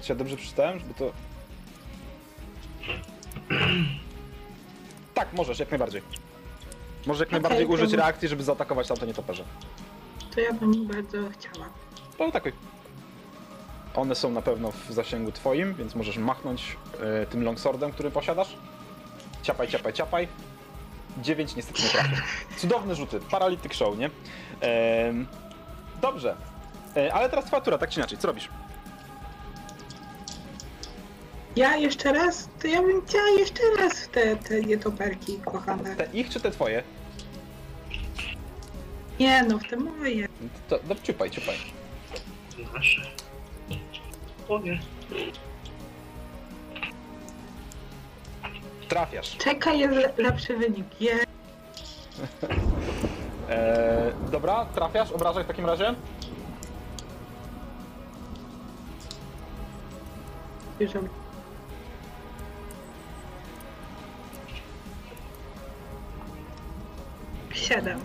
Czy 0.02 0.12
ja 0.12 0.16
dobrze 0.16 0.38
przeczytałem, 0.38 0.80
żeby 0.80 0.94
to. 0.94 1.12
Tak, 5.14 5.34
możesz, 5.34 5.60
jak 5.60 5.72
najbardziej. 5.72 6.02
Możesz 7.06 7.20
jak 7.20 7.30
Okej, 7.30 7.42
najbardziej 7.42 7.68
to 7.68 7.74
użyć 7.74 7.94
reakcji, 7.94 8.28
żeby 8.28 8.44
zaatakować 8.44 8.88
tamte 8.88 9.08
nietoperze. 9.08 9.44
To 10.36 10.42
ja 10.42 10.54
bym 10.54 10.88
bardzo 10.88 11.18
chciała. 11.30 11.70
To 12.18 12.26
atakuj. 12.26 12.52
One 13.96 14.16
są 14.16 14.32
na 14.32 14.42
pewno 14.42 14.72
w 14.72 14.92
zasięgu 14.92 15.32
twoim, 15.32 15.74
więc 15.74 15.96
możesz 15.96 16.18
machnąć 16.18 16.78
e, 17.02 17.26
tym 17.26 17.44
longswordem, 17.44 17.92
który 17.92 18.12
posiadasz. 18.12 18.58
Ciapaj, 19.44 19.68
ciapaj, 19.68 19.94
ciapaj. 19.94 20.28
9 21.18 21.55
niestety 21.55 21.84
nie 21.84 21.89
trafię. 21.89 22.22
Cudowne 22.57 22.95
rzuty, 22.95 23.20
paralityk 23.20 23.74
show, 23.74 23.97
nie? 23.97 24.09
Em, 24.61 25.28
dobrze. 26.01 26.36
E, 26.97 27.14
ale 27.14 27.30
teraz 27.30 27.45
twoja 27.45 27.61
tura, 27.61 27.78
tak 27.78 27.89
czy 27.89 27.99
inaczej, 27.99 28.18
co 28.18 28.28
robisz? 28.28 28.49
Ja 31.55 31.76
jeszcze 31.78 32.14
raz? 32.14 32.49
To 32.61 32.68
ja 32.68 32.82
bym 32.82 33.05
chciała 33.05 33.28
jeszcze 33.28 33.64
raz 33.78 33.99
w 33.99 34.07
te, 34.07 34.36
te 34.36 34.61
nietoperki 34.61 35.39
kochane. 35.45 35.95
Te 35.95 36.07
ich 36.14 36.30
czy 36.30 36.39
te 36.39 36.51
twoje? 36.51 36.84
Nie 39.20 39.43
no, 39.43 39.59
w 39.59 39.68
te 39.68 39.78
moje. 39.78 40.28
To, 40.70 40.80
to 40.80 40.95
ciupaj, 40.95 41.32
ciupaj. 41.32 41.55
Nasze. 42.74 43.01
O 44.49 44.59
nie. 44.59 44.80
Trafiasz. 48.94 49.38
Czekaj, 49.38 49.80
jest 49.80 49.94
le- 49.96 50.14
lepszy 50.18 50.58
wynik. 50.58 51.02
Je. 51.02 51.14
E, 53.50 54.12
dobra, 54.32 54.66
trafiasz, 54.66 55.12
obrażaj 55.12 55.44
w 55.44 55.48
takim 55.48 55.66
razie. 55.66 55.96
Robię. 60.80 61.10
Siedem. 67.54 68.00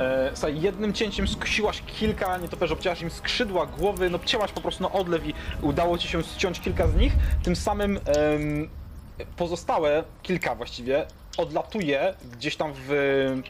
E, 0.00 0.30
słuchaj, 0.34 0.60
jednym 0.60 0.92
cięciem 0.92 1.28
skosiłaś 1.28 1.82
kilka 1.86 2.38
nietoperzy, 2.38 2.72
obcięłaś 2.74 3.02
im 3.02 3.10
skrzydła, 3.10 3.66
głowy, 3.66 4.10
no 4.10 4.18
cięłaś 4.24 4.52
po 4.52 4.60
prostu 4.60 4.82
na 4.82 4.92
odlew 4.92 5.26
i 5.26 5.34
udało 5.62 5.98
ci 5.98 6.08
się 6.08 6.22
ściąć 6.22 6.60
kilka 6.60 6.88
z 6.88 6.94
nich. 6.96 7.12
Tym 7.42 7.56
samym 7.56 7.96
em, 8.06 8.68
pozostałe, 9.36 10.04
kilka 10.22 10.54
właściwie, 10.54 11.06
odlatuje 11.38 12.14
gdzieś 12.32 12.56
tam 12.56 12.72
w 12.74 13.42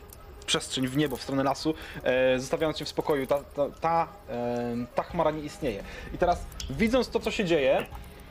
przestrzeń, 0.46 0.88
w 0.88 0.96
niebo, 0.96 1.16
w 1.16 1.22
stronę 1.22 1.44
lasu, 1.44 1.74
e, 2.02 2.38
zostawiając 2.40 2.76
cię 2.76 2.84
w 2.84 2.88
spokoju. 2.88 3.26
Ta, 3.26 3.38
ta, 3.38 3.70
ta, 3.80 4.08
em, 4.28 4.86
ta 4.94 5.02
chmara 5.02 5.30
nie 5.30 5.42
istnieje. 5.42 5.82
I 6.14 6.18
teraz, 6.18 6.44
widząc 6.70 7.08
to, 7.08 7.20
co 7.20 7.30
się 7.30 7.44
dzieje, 7.44 7.86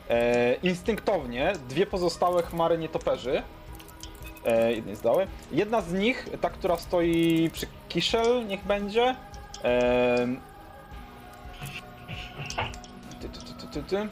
e, 0.08 0.54
instynktownie 0.54 1.52
dwie 1.68 1.86
pozostałe 1.86 2.42
chmary 2.42 2.78
nietoperzy 2.78 3.42
E, 4.44 4.72
jednej 4.72 4.96
zdały. 4.96 5.26
Jedna 5.52 5.80
z 5.80 5.92
nich, 5.92 6.28
ta, 6.40 6.50
która 6.50 6.76
stoi 6.76 7.50
przy 7.52 7.66
Kiszel, 7.88 8.46
niech 8.46 8.64
będzie. 8.64 9.16
E, 9.64 10.36
ty, 13.20 13.28
ty, 13.28 13.40
ty, 13.40 13.54
ty, 13.54 13.66
ty, 13.66 13.82
ty. 13.82 14.08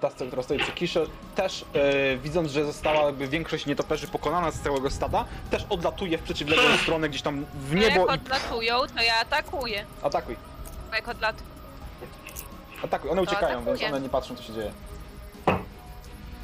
Ta, 0.00 0.10
która 0.10 0.42
stoi 0.42 0.58
przy 0.58 0.72
Kiszel, 0.72 1.06
też 1.34 1.64
e, 1.74 2.16
widząc, 2.16 2.50
że 2.52 2.64
została 2.64 3.00
jakby 3.06 3.28
większość 3.28 3.66
nietoperzy 3.66 4.06
pokonana 4.08 4.50
z 4.50 4.60
całego 4.60 4.90
stada, 4.90 5.24
też 5.50 5.66
odlatuje 5.68 6.18
w 6.18 6.22
przeciwległą 6.22 6.76
stronę, 6.82 7.08
gdzieś 7.08 7.22
tam 7.22 7.44
w 7.54 7.74
No 7.74 7.80
niebo 7.80 8.06
jak 8.10 8.20
i 8.20 8.24
odlatują, 8.24 8.74
to 8.96 9.02
ja 9.02 9.20
atakuję. 9.20 9.84
atakuj. 10.02 10.36
Jak 10.92 11.08
odlatują. 11.08 11.48
Atakuj, 12.84 13.10
one 13.10 13.24
To 13.26 13.32
uciekają, 13.32 13.64
więc 13.64 13.82
one 13.82 14.00
nie 14.00 14.08
patrzą, 14.08 14.36
co 14.36 14.42
się 14.42 14.52
dzieje. 14.52 14.72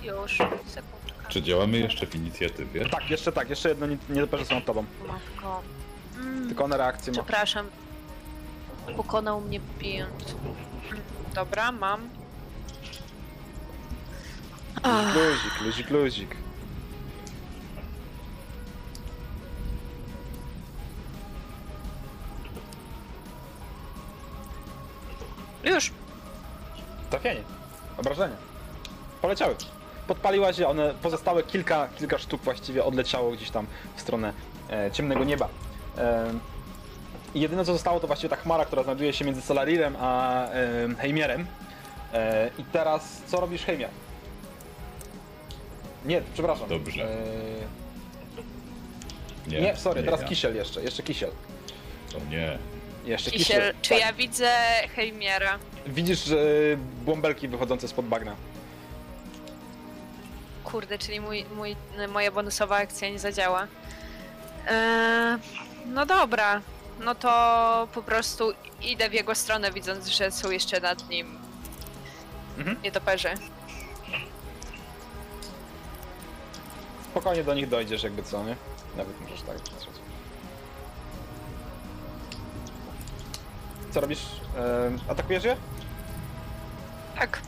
Już, 0.03 0.39
sekundka. 0.67 1.29
Czy 1.29 1.43
działamy 1.43 1.79
jeszcze 1.79 2.07
w 2.07 2.15
inicjatywie? 2.15 2.89
Tak, 2.89 3.11
jeszcze 3.11 3.33
tak, 3.33 3.51
jeszcze 3.51 3.69
jedno 3.69 3.87
nie- 3.87 3.97
nietoperze 4.09 4.45
są 4.45 4.55
nad 4.55 4.65
tobą. 4.65 4.85
Matko. 5.09 5.63
Mm, 6.17 6.49
Tylko 6.49 6.65
one 6.65 6.77
reakcje 6.77 7.13
ma. 7.13 7.15
Przepraszam. 7.23 7.67
Pokonał 8.97 9.41
mnie. 9.41 9.61
Mm, 9.85 10.07
Dobra, 11.35 11.73
mam. 11.73 12.09
Ach, 14.85 15.15
Luzik, 15.17 15.61
luzik, 15.61 15.91
luzik. 15.91 16.37
już. 25.65 25.93
Trafienie. 27.11 27.41
Obrażenie. 27.99 28.35
Poleciały. 29.23 29.55
Podpaliła 30.07 30.53
się, 30.53 30.69
one 30.69 30.95
pozostałe 31.03 31.43
kilka, 31.43 31.89
kilka 31.99 32.19
sztuk 32.19 32.43
właściwie 32.43 32.85
odleciało 32.85 33.31
gdzieś 33.31 33.51
tam 33.51 33.67
w 33.97 34.01
stronę 34.01 34.33
e, 34.71 34.91
ciemnego 34.91 35.25
nieba. 35.25 35.49
E, 35.99 36.33
I 37.35 37.41
jedyne 37.41 37.65
co 37.65 37.73
zostało 37.73 38.01
to 38.01 38.07
właściwie 38.07 38.29
ta 38.29 38.37
chmara, 38.37 38.65
która 38.65 38.83
znajduje 38.83 39.13
się 39.13 39.25
między 39.25 39.43
Solarirem 39.43 39.97
a 40.01 40.45
e, 40.47 40.95
Heimierem. 40.99 41.47
E, 42.13 42.51
I 42.59 42.65
teraz 42.65 43.23
co 43.27 43.41
robisz 43.41 43.63
Heimier? 43.65 43.91
Nie, 46.05 46.23
przepraszam. 46.35 46.69
Dobrze. 46.69 47.05
E, 49.49 49.61
nie, 49.61 49.77
sorry, 49.77 50.03
teraz 50.03 50.21
ja. 50.21 50.29
Kisiel 50.29 50.57
jeszcze, 50.57 50.83
jeszcze 50.83 51.03
Kisiel. 51.03 51.31
O 52.17 52.31
nie. 52.31 52.59
Jeszcze 53.05 53.31
Kisiel, 53.31 53.75
czy 53.83 53.91
tak. 53.91 53.99
ja 54.01 54.13
widzę 54.13 54.51
Heimiera? 54.97 55.59
Widzisz 55.87 56.25
że 56.25 56.37
bąbelki 57.05 57.49
wychodzące 57.49 57.89
spod 57.89 58.07
bagna. 58.07 58.37
Kurde, 60.65 60.99
czyli 60.99 61.21
mój, 61.21 61.45
mój, 61.57 61.77
moja 62.09 62.33
bonusowa 62.33 62.77
akcja 62.77 63.11
nie 63.11 63.19
zadziała. 63.19 63.67
Eee, 64.69 65.39
no 65.87 66.07
dobra, 66.07 66.61
no 67.01 67.15
to 67.15 67.89
po 67.95 68.03
prostu 68.03 68.53
idę 68.83 69.09
w 69.11 69.13
jego 69.13 69.35
stronę, 69.35 69.73
widząc, 69.73 70.07
że 70.09 70.31
są 70.31 70.51
jeszcze 70.51 70.81
nad 70.81 71.09
nim 71.09 71.39
Mhm. 72.59 72.83
nietoperzy. 72.83 73.29
Spokojnie 77.15 77.45
do 77.45 77.55
nich 77.55 77.69
dojdziesz, 77.69 78.03
jakby 78.03 78.23
co, 78.23 78.45
nie? 78.45 78.57
Nawet 78.97 79.21
możesz 79.21 79.43
tak 79.43 79.57
patrzeć. 79.57 79.95
Co 83.91 84.01
robisz? 84.01 84.27
Em, 84.57 84.99
atakujesz 85.09 85.45
je? 85.45 85.57
Tak, 87.19 87.41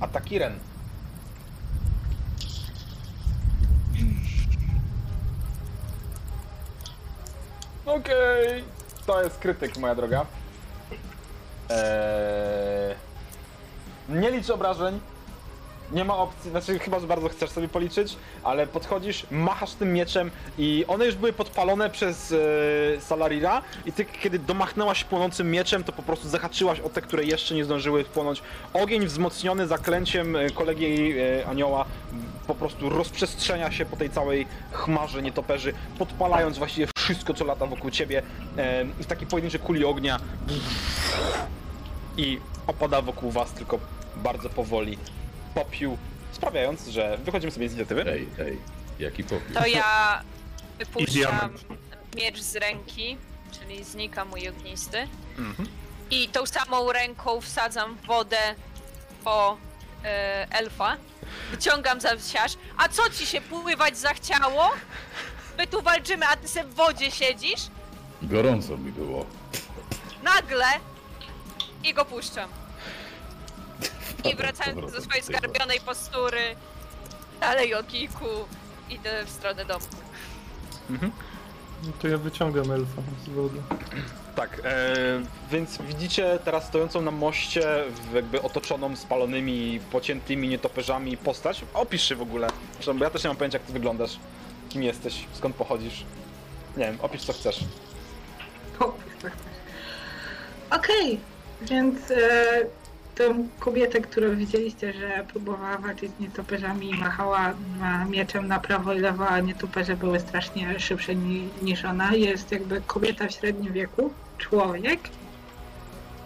Ataki 0.00 0.38
Ren. 0.38 0.58
Okej, 7.86 8.64
to 9.06 9.22
jest 9.22 9.38
krytyk, 9.38 9.78
moja 9.78 9.94
droga. 9.94 10.26
Eee... 11.70 12.94
Nie 14.08 14.30
licz 14.30 14.50
obrażeń. 14.50 15.00
Nie 15.92 16.04
ma 16.04 16.16
opcji, 16.16 16.50
znaczy 16.50 16.78
chyba, 16.78 17.00
że 17.00 17.06
bardzo 17.06 17.28
chcesz 17.28 17.50
sobie 17.50 17.68
policzyć, 17.68 18.16
ale 18.44 18.66
podchodzisz, 18.66 19.26
machasz 19.30 19.72
tym 19.72 19.92
mieczem 19.92 20.30
i 20.58 20.84
one 20.88 21.06
już 21.06 21.14
były 21.14 21.32
podpalone 21.32 21.90
przez 21.90 22.32
e, 22.96 23.00
Salarira 23.00 23.62
i 23.86 23.92
ty 23.92 24.04
kiedy 24.04 24.38
domachnęłaś 24.38 25.04
płonącym 25.04 25.50
mieczem, 25.50 25.84
to 25.84 25.92
po 25.92 26.02
prostu 26.02 26.28
zahaczyłaś 26.28 26.80
o 26.80 26.88
te, 26.88 27.02
które 27.02 27.24
jeszcze 27.24 27.54
nie 27.54 27.64
zdążyły 27.64 28.04
płonąć. 28.04 28.42
Ogień 28.72 29.06
wzmocniony 29.06 29.66
zaklęciem 29.66 30.36
e, 30.36 30.50
kolegi 30.50 31.14
e, 31.18 31.46
anioła 31.46 31.84
po 32.46 32.54
prostu 32.54 32.88
rozprzestrzenia 32.88 33.70
się 33.72 33.84
po 33.84 33.96
tej 33.96 34.10
całej 34.10 34.46
chmarze 34.72 35.22
nietoperzy, 35.22 35.72
podpalając 35.98 36.58
właściwie 36.58 36.86
wszystko, 36.98 37.34
co 37.34 37.44
lata 37.44 37.66
wokół 37.66 37.90
ciebie 37.90 38.22
e, 38.56 38.84
w 38.84 39.06
takiej 39.06 39.26
pojedynczej 39.26 39.60
kuli 39.60 39.84
ognia 39.84 40.18
i 42.16 42.38
opada 42.66 43.02
wokół 43.02 43.30
was 43.30 43.52
tylko 43.52 43.78
bardzo 44.16 44.48
powoli 44.48 44.98
popiół, 45.54 45.98
sprawiając, 46.32 46.86
że 46.86 47.18
wychodzimy 47.18 47.52
sobie 47.52 47.68
z 47.68 47.72
inicjatywy. 47.72 48.12
Ej, 48.12 48.28
ej. 48.38 48.58
Jaki 48.98 49.24
popiół? 49.24 49.54
to 49.54 49.66
ja 49.66 50.22
wypuszczam 50.78 51.54
miecz 52.16 52.40
z 52.40 52.56
ręki, 52.56 53.16
czyli 53.52 53.84
znika 53.84 54.24
mój 54.24 54.48
ognisty. 54.48 55.08
Mhm. 55.38 55.68
I 56.10 56.28
tą 56.28 56.46
samą 56.46 56.92
ręką 56.92 57.40
wsadzam 57.40 57.94
w 57.96 58.06
wodę 58.06 58.54
po 59.24 59.56
e, 60.04 60.46
elfa. 60.50 60.96
Wyciągam 61.50 62.00
za 62.00 62.16
wsiarz. 62.16 62.52
A 62.76 62.88
co 62.88 63.10
ci 63.10 63.26
się 63.26 63.40
pływać 63.40 63.98
zachciało? 63.98 64.70
My 65.58 65.66
tu 65.66 65.82
walczymy, 65.82 66.26
a 66.26 66.36
ty 66.36 66.48
se 66.48 66.64
w 66.64 66.74
wodzie 66.74 67.10
siedzisz? 67.10 67.60
Gorąco 68.22 68.76
mi 68.78 68.92
było. 68.92 69.26
Nagle 70.22 70.66
i 71.84 71.94
go 71.94 72.04
puszczam. 72.04 72.50
I 74.24 74.34
wracając 74.36 74.74
do 74.76 74.82
powrotem 74.82 75.02
swojej 75.04 75.22
skarbionej 75.22 75.80
postury, 75.80 76.40
dalej 77.40 77.74
o 77.74 77.82
kiku, 77.84 78.24
idę 78.90 79.24
w 79.26 79.30
stronę 79.30 79.64
domu. 79.64 79.84
No 81.86 81.92
to 82.02 82.08
ja 82.08 82.18
wyciągam 82.18 82.70
elfa 82.72 83.02
z 83.26 83.28
wody. 83.28 83.62
Tak, 84.36 84.60
e, 84.64 84.86
więc 85.50 85.78
widzicie 85.82 86.38
teraz 86.44 86.66
stojącą 86.66 87.00
na 87.02 87.10
moście, 87.10 87.84
w- 88.10 88.14
jakby 88.14 88.42
otoczoną 88.42 88.96
spalonymi, 88.96 89.80
pociętymi 89.92 90.48
nietoperzami 90.48 91.16
postać. 91.16 91.64
Opisz 91.74 92.08
się 92.08 92.16
w 92.16 92.22
ogóle. 92.22 92.48
Zresztą, 92.74 92.98
bo 92.98 93.04
ja 93.04 93.10
też 93.10 93.24
nie 93.24 93.28
mam 93.28 93.36
pojęcia, 93.36 93.58
jak 93.58 93.66
ty 93.66 93.72
wyglądasz. 93.72 94.18
Kim 94.68 94.82
jesteś, 94.82 95.24
skąd 95.32 95.56
pochodzisz. 95.56 96.04
Nie 96.76 96.84
wiem, 96.84 96.98
opisz 97.02 97.22
co 97.24 97.32
chcesz. 97.32 97.60
Okej, 100.70 101.20
więc 101.62 102.10
e, 102.10 102.16
tą 103.14 103.48
kobietę, 103.58 104.00
którą 104.00 104.36
widzieliście, 104.36 104.92
że 104.92 105.24
próbowała 105.28 105.78
walczyć 105.78 106.12
z 106.18 106.20
nietoperzami 106.20 106.90
i 106.90 106.94
machała 106.94 107.54
mieczem 108.10 108.48
na 108.48 108.58
prawo 108.58 108.92
i 108.92 108.98
lewo, 108.98 109.28
a 109.28 109.40
nietoperze 109.40 109.96
były 109.96 110.20
strasznie 110.20 110.80
szybsze 110.80 111.14
ni, 111.14 111.48
niż 111.62 111.84
ona, 111.84 112.14
jest 112.14 112.52
jakby 112.52 112.82
kobieta 112.86 113.28
w 113.28 113.32
średnim 113.32 113.72
wieku, 113.72 114.12
człowiek. 114.38 115.00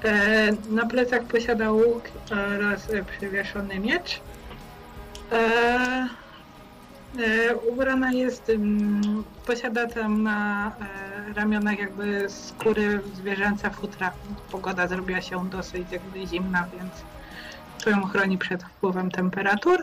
E, 0.05 0.53
na 0.71 0.87
plecach 0.87 1.25
posiada 1.25 1.71
łuk 1.71 2.03
oraz 2.31 2.91
e, 2.91 3.05
przywieszony 3.05 3.79
miecz. 3.79 4.21
E, 5.33 6.09
ubrana 7.71 8.13
jest, 8.13 8.53
posiada 9.47 9.87
tam 9.87 10.23
na 10.23 10.69
e, 11.31 11.33
ramionach 11.35 11.79
jakby 11.79 12.27
skóry 12.29 13.01
zwierzęce 13.15 13.71
futra. 13.71 14.13
Pogoda 14.51 14.87
zrobiła 14.89 15.21
się 15.21 15.49
dosyć 15.51 15.93
jakby 15.93 16.27
zimna, 16.27 16.67
więc 16.79 16.93
to 17.85 17.91
ją 17.91 18.07
chroni 18.07 18.39
przed 18.39 18.63
wpływem 18.63 19.11
temperatur. 19.11 19.83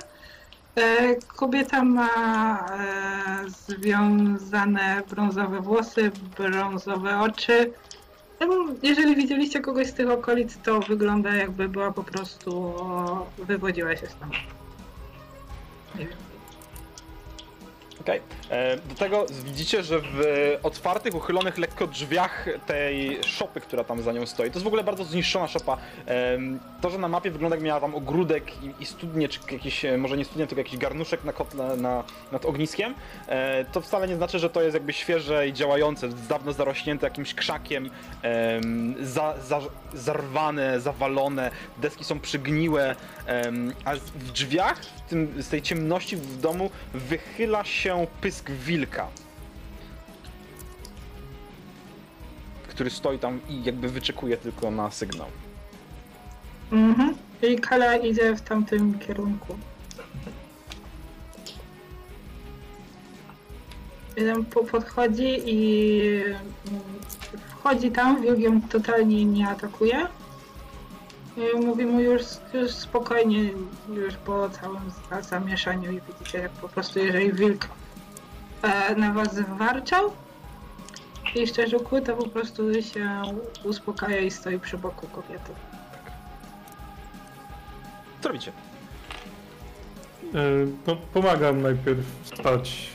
E, 0.75 1.15
kobieta 1.15 1.84
ma 1.84 2.09
e, 2.57 3.49
związane 3.49 5.01
brązowe 5.09 5.59
włosy, 5.59 6.11
brązowe 6.38 7.19
oczy. 7.19 7.71
Jeżeli 8.84 9.15
widzieliście 9.15 9.61
kogoś 9.61 9.88
z 9.88 9.93
tych 9.93 10.09
okolic, 10.09 10.57
to 10.57 10.79
wygląda 10.79 11.34
jakby 11.34 11.69
była 11.69 11.91
po 11.91 12.03
prostu, 12.03 12.73
wywodziła 13.38 13.95
się 13.95 14.07
stąd. 14.07 14.34
Nie 15.95 16.05
wiem. 16.05 16.22
Okej. 18.02 18.22
E, 18.50 18.78
Do 18.78 18.96
tego 18.96 19.26
widzicie, 19.46 19.84
że 19.84 20.00
w 20.00 20.22
otwartych, 20.64 21.16
uchylonych 21.16 21.58
lekko 21.58 21.88
drzwiach 21.88 22.46
tej 22.68 23.20
szopy, 23.24 23.62
która 23.62 23.84
tam 23.84 24.02
za 24.02 24.12
nią 24.12 24.26
stoi, 24.26 24.50
to 24.50 24.54
jest 24.54 24.64
w 24.64 24.68
ogóle 24.68 24.84
bardzo 24.84 25.04
zniszczona 25.04 25.48
szopa. 25.48 25.78
To, 26.82 26.89
że 26.89 26.98
na 26.98 27.08
mapie 27.08 27.32
wygląda 27.32 27.56
jak 27.56 27.66
miała 27.66 27.80
tam 27.82 27.96
ogródek 27.96 28.44
i, 28.80 28.86
studnie, 28.86 29.30
czy 29.30 29.39
jakiś, 29.52 29.86
e, 29.86 29.98
może 29.98 30.18
nie 30.18 30.26
studnie, 30.26 30.48
tylko 30.48 30.60
jakiś 30.60 30.78
garnuszek 30.78 31.24
na 31.24 31.34
kotle, 31.34 31.78
na, 31.78 32.04
nad 32.32 32.46
ogniskiem, 32.46 32.94
e, 33.28 33.66
to 33.66 33.82
wcale 33.82 34.08
nie 34.08 34.16
znaczy, 34.16 34.39
że 34.39 34.50
to 34.50 34.62
jest 34.62 34.74
jakby 34.74 34.94
świeże 34.94 35.48
i 35.48 35.54
działające, 35.54 36.10
dawno 36.10 36.54
zarośnięte 36.54 37.08
jakimś 37.08 37.34
krzakiem, 37.34 37.89
em, 38.22 38.96
za, 39.02 39.34
za, 39.41 39.62
zarwane, 39.94 40.80
zawalone, 40.82 41.52
deski 41.78 42.04
są 42.04 42.20
przygniłe, 42.20 42.96
a 43.86 43.95
w 43.95 44.32
drzwiach, 44.32 44.82
w 44.82 45.01
tym, 45.01 45.43
z 45.43 45.49
tej 45.49 45.61
ciemności 45.61 46.17
w 46.17 46.41
domu 46.41 46.69
wychyla 46.93 47.63
się 47.63 48.07
pysk 48.21 48.51
wilka. 48.51 49.07
Który 52.67 52.89
stoi 52.89 53.19
tam 53.19 53.39
i 53.49 53.63
jakby 53.63 53.89
wyczekuje 53.89 54.38
tylko 54.38 54.71
na 54.71 54.91
sygnał. 54.91 55.28
Mhm. 56.71 57.15
I 57.41 57.55
Kala 57.55 57.95
idzie 57.95 58.36
w 58.36 58.41
tamtym 58.41 58.99
kierunku. 58.99 59.57
Jeden 64.17 64.45
po, 64.45 64.63
podchodzi 64.63 65.41
i 65.45 66.01
wchodzi 67.49 67.91
tam, 67.91 68.21
wilk 68.21 68.39
ją 68.39 68.61
totalnie 68.61 69.26
nie 69.26 69.47
atakuje. 69.47 70.07
I 71.38 71.59
mówi 71.65 71.86
mu 71.86 71.99
już, 71.99 72.21
już 72.53 72.71
spokojnie, 72.71 73.43
już 73.93 74.13
po 74.25 74.49
całym 74.49 74.81
za- 75.09 75.21
zamieszaniu 75.21 75.91
i 75.91 76.01
widzicie 76.01 76.38
jak 76.39 76.51
po 76.51 76.69
prostu 76.69 76.99
jeżeli 76.99 77.34
wilk 77.34 77.67
e, 78.61 78.95
na 78.95 79.13
was 79.13 79.39
warczał 79.39 80.11
i 81.36 81.47
szczerze 81.47 81.79
kły, 81.79 82.01
to 82.01 82.15
po 82.15 82.27
prostu 82.29 82.81
się 82.81 83.21
uspokaja 83.63 84.19
i 84.19 84.31
stoi 84.31 84.59
przy 84.59 84.77
boku 84.77 85.07
kobiety. 85.07 85.51
Co 88.21 88.27
robicie? 88.29 88.51
No, 90.88 90.95
pomagam 91.13 91.61
najpierw 91.61 92.05
wstać, 92.23 92.89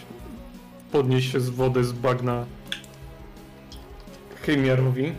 podnieść 0.92 1.32
się 1.32 1.40
z 1.40 1.50
wody 1.50 1.84
z 1.84 1.92
bagna 1.92 2.44
Chemiarowi. 4.42 5.12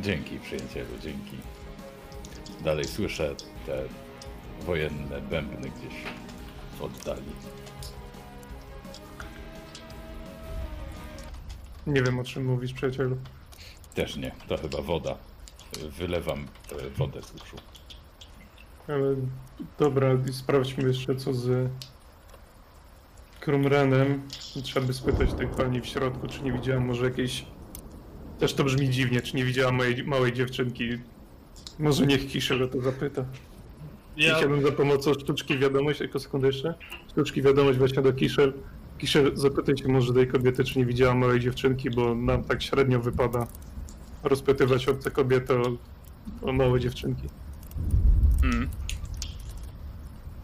Dzięki, 0.00 0.38
przyjacielu, 0.38 0.88
dzięki. 1.02 1.36
Dalej 2.64 2.84
słyszę 2.84 3.34
te 3.66 3.82
wojenne 4.66 5.20
bębny 5.20 5.70
gdzieś 5.70 5.94
w 6.78 6.82
oddali. 6.82 7.32
Nie 11.86 12.02
wiem 12.02 12.18
o 12.18 12.24
czym 12.24 12.44
mówisz, 12.44 12.72
przyjacielu. 12.72 13.16
Też 13.94 14.16
nie, 14.16 14.32
to 14.48 14.56
chyba 14.56 14.82
woda. 14.82 15.16
Wylewam 15.98 16.46
e, 16.72 16.90
wodę 16.90 17.22
z 17.22 17.34
uszu. 17.34 17.56
Ale 18.88 19.16
dobra, 19.78 20.08
i 20.30 20.32
sprawdźmy 20.32 20.88
jeszcze 20.88 21.16
co 21.16 21.34
z 21.34 21.70
Krumrenem. 23.40 24.22
Trzeba 24.62 24.86
by 24.86 24.94
spytać 24.94 25.34
tej 25.34 25.48
pani 25.48 25.80
w 25.80 25.86
środku, 25.86 26.26
czy 26.26 26.42
nie 26.42 26.52
widziałam 26.52 26.86
może 26.86 27.04
jakiejś... 27.04 27.46
Też 28.38 28.54
to 28.54 28.64
brzmi 28.64 28.90
dziwnie, 28.90 29.22
czy 29.22 29.36
nie 29.36 29.44
widziała 29.44 29.72
mojej 29.72 30.04
małej 30.04 30.32
dziewczynki. 30.32 30.88
Może 31.78 32.06
niech 32.06 32.26
Kiszel 32.28 32.62
o 32.62 32.68
to 32.68 32.80
zapyta. 32.80 33.24
Ja, 34.16 34.36
Chciałbym 34.36 34.62
za 34.62 34.72
pomocą 34.72 35.14
sztuczki 35.14 35.58
wiadomość, 35.58 35.98
tylko 35.98 36.18
sekundę 36.18 36.46
jeszcze. 36.46 36.74
Sztuczki 37.10 37.42
wiadomość 37.42 37.78
właśnie 37.78 38.02
do 38.02 38.12
Kiszel. 38.12 38.52
Kiszel, 38.98 39.32
zapytaj 39.34 39.76
się 39.76 39.88
może 39.88 40.14
tej 40.14 40.28
kobiety, 40.28 40.64
czy 40.64 40.78
nie 40.78 40.86
widziała 40.86 41.14
małej 41.14 41.40
dziewczynki, 41.40 41.90
bo 41.90 42.14
nam 42.14 42.44
tak 42.44 42.62
średnio 42.62 43.00
wypada 43.00 43.46
rozpytywać 44.22 44.88
obce 44.88 45.10
kobiety 45.10 45.54
o, 45.54 45.76
o 46.42 46.52
małe 46.52 46.80
dziewczynki. 46.80 47.28
Mm. 48.44 48.68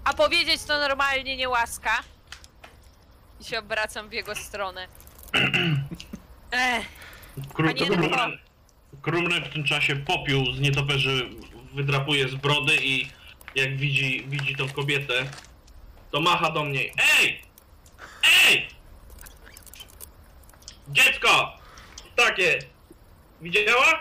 A 0.05 0.14
powiedzieć 0.14 0.64
to 0.64 0.78
normalnie 0.78 1.37
nie 1.37 1.49
łaska. 1.49 1.91
I 3.41 3.45
się 3.45 3.59
obracam 3.59 4.09
w 4.09 4.12
jego 4.12 4.35
stronę. 4.35 4.87
Ech, 6.53 6.87
Kru, 7.55 7.66
Panie 7.66 7.87
Krumren, 7.87 8.39
Krumren 9.03 9.45
w 9.45 9.53
tym 9.53 9.65
czasie 9.65 9.97
popiół 9.97 10.53
z 10.53 10.61
nietoperzy 10.61 11.29
wydrapuje 11.75 12.29
z 12.29 12.35
brody 12.35 12.77
i 12.83 13.09
jak 13.55 13.77
widzi, 13.77 14.25
widzi 14.29 14.57
tą 14.57 14.69
kobietę, 14.69 15.15
to 16.11 16.21
macha 16.21 16.51
do 16.51 16.65
mnie. 16.65 16.81
Ej! 17.21 17.43
Ej! 18.49 18.69
Dziecko! 20.89 21.59
Takie! 22.17 22.59
Widziała? 23.41 24.01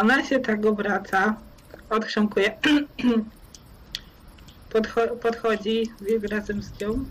Ona 0.00 0.26
się 0.28 0.38
tak 0.40 0.66
obraca, 0.66 1.36
odchrząkuje, 1.90 2.58
Podcho- 4.72 5.16
podchodzi 5.22 5.82
wilk 6.00 6.24
razem 6.24 6.62
z 6.62 6.80
nią. 6.80 7.04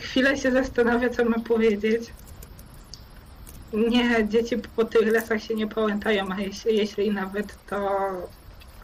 Chwilę 0.00 0.36
się 0.36 0.52
zastanawia, 0.52 1.10
co 1.10 1.24
ma 1.24 1.38
powiedzieć. 1.38 2.02
Nie, 3.72 4.28
dzieci 4.28 4.56
po 4.76 4.84
tych 4.84 5.12
lasach 5.12 5.42
się 5.42 5.54
nie 5.54 5.66
pałętają, 5.66 6.26
a 6.32 6.40
jeśli, 6.40 6.76
jeśli 6.76 7.10
nawet, 7.10 7.66
to 7.66 7.88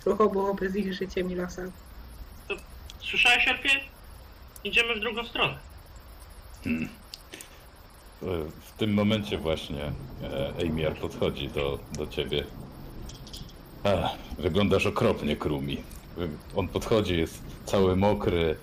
krucho 0.05 0.29
byłoby 0.29 0.71
z 0.71 0.77
ich 0.77 0.95
życiem 0.95 1.31
i 1.31 1.35
losem. 1.35 1.73
Słyszałeś, 3.01 3.49
Elfie? 3.49 3.81
Idziemy 4.65 4.95
w 4.95 5.01
drugą 5.01 5.25
stronę. 5.25 5.59
E, 6.67 6.71
W 8.61 8.73
tym 8.79 8.95
momencie 8.95 9.39
właśnie 9.39 9.85
e, 10.23 10.53
Amiar 10.63 10.95
podchodzi 10.97 11.49
do, 11.49 11.79
do 11.93 12.07
ciebie. 12.07 12.45
Ach, 13.85 14.11
wyglądasz 14.39 14.87
okropnie, 14.87 15.37
Krumi. 15.37 15.83
Wy- 16.17 16.29
On 16.57 16.69
podchodzi, 16.69 17.19
jest 17.19 17.43
cały 17.67 17.97
mokry. 17.97 18.57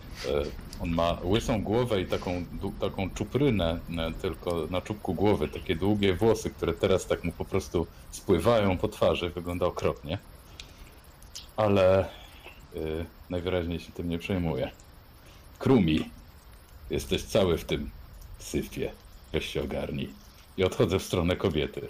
On 0.81 0.89
ma 0.89 1.17
łysą 1.23 1.63
głowę 1.63 2.01
i 2.01 2.05
taką, 2.07 2.45
taką 2.79 3.09
czuprynę, 3.09 3.79
e, 3.97 4.11
tylko 4.21 4.67
na 4.69 4.81
czubku 4.81 5.13
głowy, 5.13 5.47
takie 5.49 5.75
długie 5.75 6.13
włosy, 6.13 6.49
które 6.49 6.73
teraz 6.73 7.07
tak 7.07 7.23
mu 7.23 7.31
po 7.31 7.45
prostu 7.45 7.87
spływają 8.11 8.77
po 8.77 8.87
twarzy. 8.87 9.29
Wygląda 9.29 9.65
okropnie. 9.65 10.17
ale 11.57 12.09
y, 12.75 13.05
najwyraźniej 13.29 13.79
się 13.79 13.91
tym 13.91 14.09
nie 14.09 14.19
przejmuję. 14.19 14.71
Krumi, 15.59 16.09
jesteś 16.89 17.23
cały 17.23 17.57
w 17.57 17.65
tym 17.65 17.89
syfie. 18.39 18.91
Weź 19.33 19.45
się 19.45 19.63
ogarnij. 19.63 20.09
I 20.57 20.63
odchodzę 20.63 20.99
w 20.99 21.03
stronę 21.03 21.35
kobiety. 21.35 21.87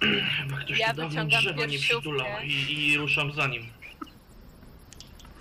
Chyba 0.00 0.56
ktoś 0.60 0.78
Ja 0.78 0.94
tu 0.94 1.00
dawno 1.00 1.24
drzewa 1.24 1.66
nie 1.66 1.78
przytulał 1.78 2.26
i, 2.44 2.86
i 2.86 2.96
ruszam 2.98 3.32
za 3.32 3.46
nim. 3.46 3.70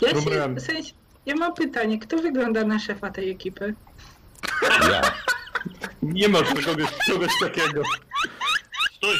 Ja, 0.02 0.14
Dobra. 0.14 0.46
się, 0.46 0.56
w 0.56 0.62
sensie, 0.62 0.94
ja 1.26 1.36
mam 1.36 1.54
pytanie, 1.54 2.00
kto 2.00 2.18
wygląda 2.18 2.64
na 2.64 2.80
szefa 2.80 3.10
tej 3.12 3.32
ekipy? 3.32 3.74
Ja. 4.92 5.02
Nie 6.02 6.30
ma 6.30 6.40
kogoś, 6.44 6.66
kogoś 7.12 7.32
takiego. 7.42 7.82
Stój! 8.98 9.16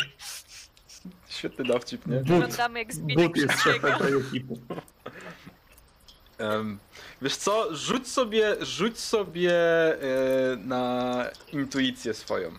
Świetny 1.30 1.66
dowcip, 1.66 2.08
nie? 2.08 2.18
But, 2.18 2.28
Wyglądamy 2.28 2.80
jak 2.80 2.94
zbity 2.94 3.24
but 3.24 3.38
jest 3.38 3.62
szefem 3.64 4.00
tej 4.00 4.14
ekipy. 4.14 4.54
Em, 6.38 6.80
wiesz 7.22 7.36
co, 7.36 7.76
rzuć 7.76 8.08
sobie, 8.08 8.56
rzuć 8.66 9.00
sobie 9.00 9.52
e, 9.54 10.56
na 10.58 11.26
intuicję 11.52 12.14
swoją. 12.14 12.52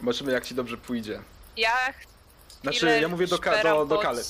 Zobaczymy 0.00 0.32
jak 0.32 0.44
ci 0.46 0.54
dobrze 0.54 0.76
pójdzie. 0.76 1.22
Ja 1.56 1.70
Znaczy, 2.62 2.76
chwilę 2.78 3.00
ja 3.00 3.08
mówię 3.08 3.26
do, 3.26 3.38
ka- 3.38 3.52
szperam 3.52 3.76
do, 3.76 3.86
do 3.86 3.94
pod- 3.94 4.04
Kale. 4.04 4.22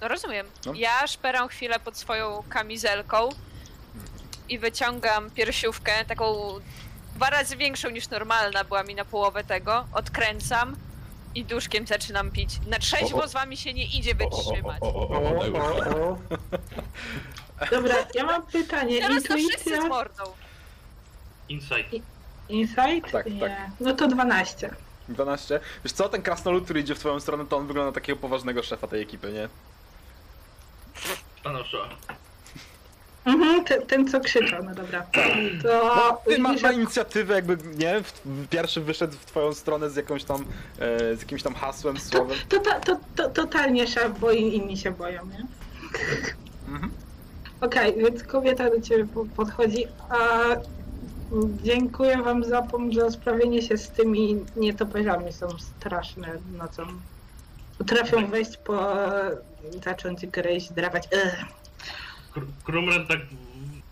No 0.00 0.08
rozumiem. 0.08 0.46
No. 0.66 0.72
Ja 0.74 1.06
szperam 1.06 1.48
chwilę 1.48 1.80
pod 1.80 1.96
swoją 1.96 2.42
kamizelką 2.48 3.28
i 4.48 4.58
wyciągam 4.58 5.30
piersiówkę, 5.30 6.04
taką 6.04 6.34
dwa 7.14 7.30
razy 7.30 7.56
większą 7.56 7.90
niż 7.90 8.08
normalna 8.08 8.64
była 8.64 8.82
mi 8.82 8.94
na 8.94 9.04
połowę 9.04 9.44
tego. 9.44 9.86
Odkręcam 9.92 10.76
i 11.34 11.44
duszkiem 11.44 11.86
zaczynam 11.86 12.30
pić. 12.30 12.50
Na 12.66 12.78
trzeźwo 12.78 13.28
z 13.28 13.32
wami 13.32 13.56
się 13.56 13.72
nie 13.74 13.84
idzie 13.84 14.14
wytrzymać. 14.14 14.80
Dobra, 17.70 17.94
ja 18.14 18.24
mam 18.24 18.42
pytanie, 18.46 19.00
Teraz 19.00 19.22
to 19.22 19.34
wszyscy 19.34 19.52
z 19.62 19.66
intuicja, 19.66 19.88
mordą. 19.88 20.22
Insight. 21.48 21.92
insight? 22.48 23.12
Tak, 23.12 23.26
Nie. 23.26 23.40
tak. 23.40 23.52
No 23.80 23.92
to 23.94 24.08
12. 24.08 24.70
12. 25.08 25.60
Wiesz 25.84 25.92
co, 25.92 26.08
ten 26.08 26.22
krasnolud, 26.22 26.64
który 26.64 26.80
idzie 26.80 26.94
w 26.94 26.98
twoją 26.98 27.20
stronę, 27.20 27.46
to 27.46 27.56
on 27.56 27.66
wygląda 27.66 27.90
na 27.90 27.94
takiego 27.94 28.18
poważnego 28.20 28.62
szefa 28.62 28.86
tej 28.86 29.02
ekipy, 29.02 29.32
nie? 29.32 29.48
Stanowczo. 31.50 31.88
Mhm, 33.24 33.64
ten, 33.64 33.82
ten 33.86 34.08
co 34.08 34.20
krzyczał, 34.20 34.64
no 34.64 34.74
dobra. 34.74 35.06
To 35.12 35.18
No, 35.96 36.18
ty 36.24 36.38
ma, 36.38 36.52
ma 36.62 36.72
inicjatywę, 36.72 37.34
jakby, 37.34 37.58
nie? 37.76 38.00
W, 38.02 38.12
pierwszy 38.50 38.80
wyszedł 38.80 39.12
w 39.12 39.24
twoją 39.24 39.54
stronę 39.54 39.90
z 39.90 39.96
jakąś 39.96 40.24
tam, 40.24 40.44
e, 40.78 41.16
z 41.16 41.20
jakimś 41.20 41.42
tam 41.42 41.54
hasłem, 41.54 41.98
słowem. 42.00 42.38
to, 42.48 42.60
to, 42.60 42.80
to, 42.80 42.96
to, 43.16 43.28
totalnie 43.30 43.86
szef, 43.86 44.18
bo 44.20 44.30
i- 44.32 44.54
inni 44.56 44.76
się 44.76 44.90
boją, 44.90 45.26
nie? 45.26 45.46
Mhm. 46.68 46.92
Okej, 47.60 47.94
więc 47.96 48.22
kobieta 48.24 48.70
do 48.70 48.80
ciebie 48.80 49.06
po- 49.14 49.26
podchodzi. 49.36 49.86
A 50.08 50.18
dziękuję 51.62 52.22
wam 52.22 52.44
za 52.44 52.62
pomoc, 52.62 52.94
za 52.94 53.10
sprawienie 53.10 53.62
się 53.62 53.76
z 53.78 53.88
tymi 53.90 54.44
nietoperzami. 54.56 55.32
Są 55.32 55.48
straszne 55.58 56.28
nocą. 56.58 56.82
Potrafią 57.78 58.26
wejść 58.26 58.56
po... 58.56 58.94
zacząć 59.84 60.26
gryźć, 60.26 60.72
drawać. 60.72 61.08
Kr- 62.34 62.46
Krumren 62.64 63.06
tak 63.06 63.20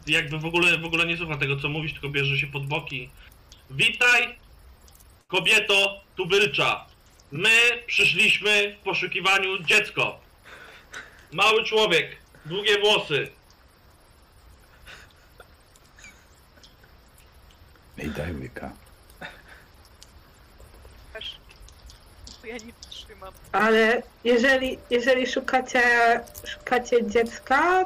jakby 0.07 0.39
w 0.39 0.45
ogóle, 0.45 0.79
w 0.79 0.85
ogóle 0.85 1.07
nie 1.07 1.17
słucha 1.17 1.37
tego 1.37 1.61
co 1.61 1.69
mówisz, 1.69 1.93
tylko 1.93 2.09
bierze 2.09 2.37
się 2.39 2.47
pod 2.47 2.67
boki. 2.67 3.11
Witaj, 3.71 4.39
kobieto 5.29 6.01
tubylcza. 6.17 6.87
My 7.33 7.51
przyszliśmy 7.87 8.77
w 8.81 8.85
poszukiwaniu 8.85 9.63
dziecko. 9.63 10.21
Mały 11.33 11.65
człowiek, 11.65 12.17
długie 12.47 12.81
włosy. 12.81 13.31
Ej, 17.99 18.11
daj 18.11 18.33
łyka. 18.35 18.73
Ja 22.45 22.57
nie 22.59 22.73
Ale 23.53 24.03
jeżeli, 24.25 24.79
jeżeli 24.91 25.27
szukacie, 25.27 25.81
szukacie 26.45 27.07
dziecka, 27.07 27.85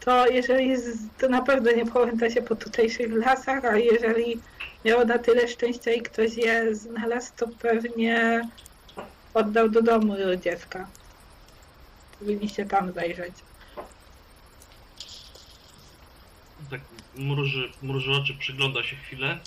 to 0.00 0.26
jeżeli 0.26 0.74
to 1.18 1.28
na 1.28 1.42
pewno 1.42 1.72
nie 1.72 1.86
pamięta 1.86 2.30
się 2.30 2.42
po 2.42 2.56
tutejszych 2.56 3.12
lasach, 3.12 3.64
a 3.64 3.76
jeżeli 3.76 4.40
miało 4.84 5.04
na 5.04 5.18
tyle 5.18 5.48
szczęścia 5.48 5.92
i 5.92 6.02
ktoś 6.02 6.34
je 6.34 6.74
znalazł, 6.74 7.32
to 7.36 7.48
pewnie 7.48 8.48
oddał 9.34 9.68
do 9.68 9.82
domu 9.82 10.14
dziecka. 10.44 10.86
Powinniście 12.18 12.66
tam 12.66 12.92
zajrzeć. 12.92 13.34
Tak 16.70 16.80
mruży, 17.14 17.72
mruży 17.82 18.10
oczy, 18.12 18.34
przygląda 18.38 18.82
się 18.82 18.96
chwilę. 18.96 19.38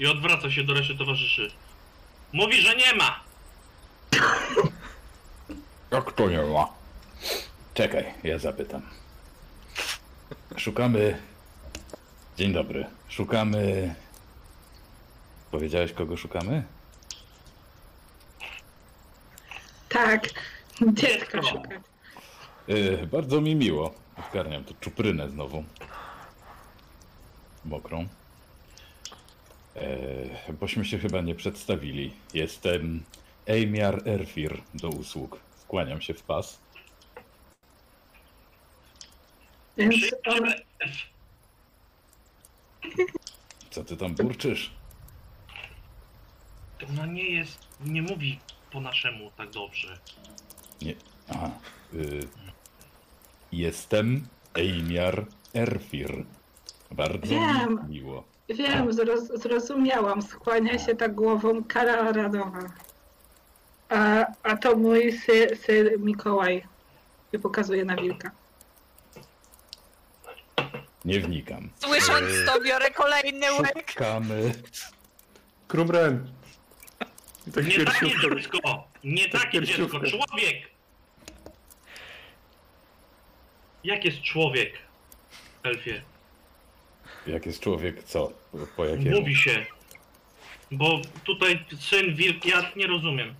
I 0.00 0.06
odwraca 0.06 0.50
się 0.50 0.64
do 0.64 0.74
reszty 0.74 0.96
towarzyszy. 0.96 1.50
Mówi, 2.32 2.62
że 2.62 2.76
nie 2.76 2.94
ma! 2.94 3.20
Jak 5.90 6.12
to 6.12 6.30
nie 6.30 6.42
ma? 6.42 6.68
Czekaj, 7.74 8.14
ja 8.24 8.38
zapytam. 8.38 8.82
Szukamy. 10.56 11.22
Dzień 12.36 12.52
dobry. 12.52 12.86
Szukamy. 13.08 13.94
Powiedziałeś, 15.50 15.92
kogo 15.92 16.16
szukamy? 16.16 16.64
Tak, 19.88 20.22
dziecka 20.92 20.92
Dziecko. 20.92 21.42
szukać. 21.42 21.80
Yy, 22.68 23.06
bardzo 23.12 23.40
mi 23.40 23.56
miło. 23.56 23.94
Zgarniam 24.30 24.64
tu 24.64 24.74
czuprynę 24.80 25.30
znowu. 25.30 25.64
Mokrą. 27.64 28.08
Yy, 29.74 30.54
bośmy 30.60 30.84
się 30.84 30.98
chyba 30.98 31.20
nie 31.20 31.34
przedstawili. 31.34 32.12
Jestem 32.34 33.02
Ejmiar 33.46 34.08
Erfir 34.08 34.62
do 34.74 34.88
usług. 34.88 35.40
Skłaniam 35.56 36.00
się 36.00 36.14
w 36.14 36.22
pas. 36.22 36.60
Więc 39.76 39.94
Co 43.70 43.84
ty 43.84 43.96
tam 43.96 44.14
burczysz? 44.14 44.70
Ona 46.88 47.06
nie 47.06 47.30
jest, 47.30 47.58
nie 47.80 48.02
mówi 48.02 48.38
po 48.72 48.80
naszemu 48.80 49.30
tak 49.30 49.50
dobrze. 49.50 49.98
Nie. 50.82 50.94
Aha. 51.28 51.50
Y... 51.94 52.28
Jestem 53.52 54.28
Ejmiar 54.54 55.26
Erfir. 55.54 56.24
Bardzo 56.90 57.34
Wiem. 57.34 57.84
mi 57.88 57.94
miło. 57.94 58.24
Wiem, 58.54 58.92
zroz, 58.92 59.20
zrozumiałam, 59.42 60.22
skłania 60.22 60.78
się 60.78 60.94
tak 60.96 61.14
głową 61.14 61.64
Kara 61.64 62.12
Radowa. 62.12 62.70
A, 63.88 64.26
a 64.42 64.56
to 64.56 64.76
mój 64.76 65.12
sy, 65.12 65.56
syn 65.56 65.88
Mikołaj. 65.98 66.64
I 67.32 67.38
pokazuje 67.38 67.84
na 67.84 67.96
wilka. 67.96 68.30
Nie 71.04 71.20
wnikam. 71.20 71.70
Słysząc 71.78 72.30
Yy, 72.30 72.46
to, 72.46 72.60
biorę 72.60 72.90
kolejny 72.90 73.52
łyk. 73.52 73.90
Szukamy. 73.90 74.52
Krumren. 75.68 76.32
I 77.46 77.52
tak 77.52 77.66
Nie 77.66 77.84
takie 77.84 78.06
dziecko! 78.10 78.84
Nie 79.04 79.28
takie 79.28 79.60
dziecko! 79.60 79.76
piersiówkę. 79.82 80.10
Człowiek! 80.10 80.56
Jak 83.84 84.04
jest 84.04 84.22
człowiek, 84.22 84.72
Elfie? 85.62 86.02
Jak 87.26 87.46
jest 87.46 87.60
człowiek, 87.60 88.04
co? 88.04 88.32
Po, 88.76 88.84
jakiemu? 88.84 89.20
Mówi 89.20 89.36
się. 89.36 89.66
Bo 90.70 91.00
tutaj 91.24 91.64
syn 91.80 92.14
wilk, 92.14 92.44
ja 92.46 92.70
nie 92.76 92.86
rozumiem. 92.86 93.34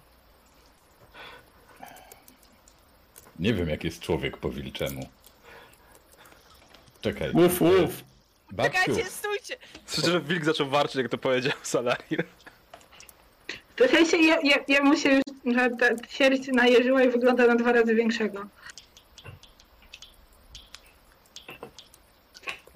Nie 3.39 3.55
wiem, 3.55 3.69
jak 3.69 3.85
jest 3.85 4.03
człowiek 4.03 4.37
po 4.37 4.51
wilczemu. 4.51 5.09
Czekaj. 7.01 7.31
Uf, 7.33 7.63
uf. 7.63 8.05
Babciu, 8.53 8.79
Czekajcie, 8.81 9.11
stójcie! 9.11 9.57
Słyszę, 9.87 10.11
że 10.11 10.21
wilk 10.21 10.45
zaczął 10.45 10.69
warczyć, 10.69 10.97
jak 10.97 11.09
to 11.09 11.19
powiedział 11.19 11.53
Salarir. 11.63 12.25
W 13.77 13.91
sensie 13.91 14.17
ja, 14.17 14.37
ja, 14.45 14.57
ja 14.69 14.83
mu 14.83 14.97
się 14.97 15.09
już, 15.11 15.55
że 15.55 15.71
ta 15.71 15.87
sierść 16.09 16.49
najeżyła 16.49 17.03
i 17.03 17.09
wygląda 17.11 17.47
na 17.47 17.57
dwa 17.57 17.73
razy 17.73 17.95
większego. 17.95 18.47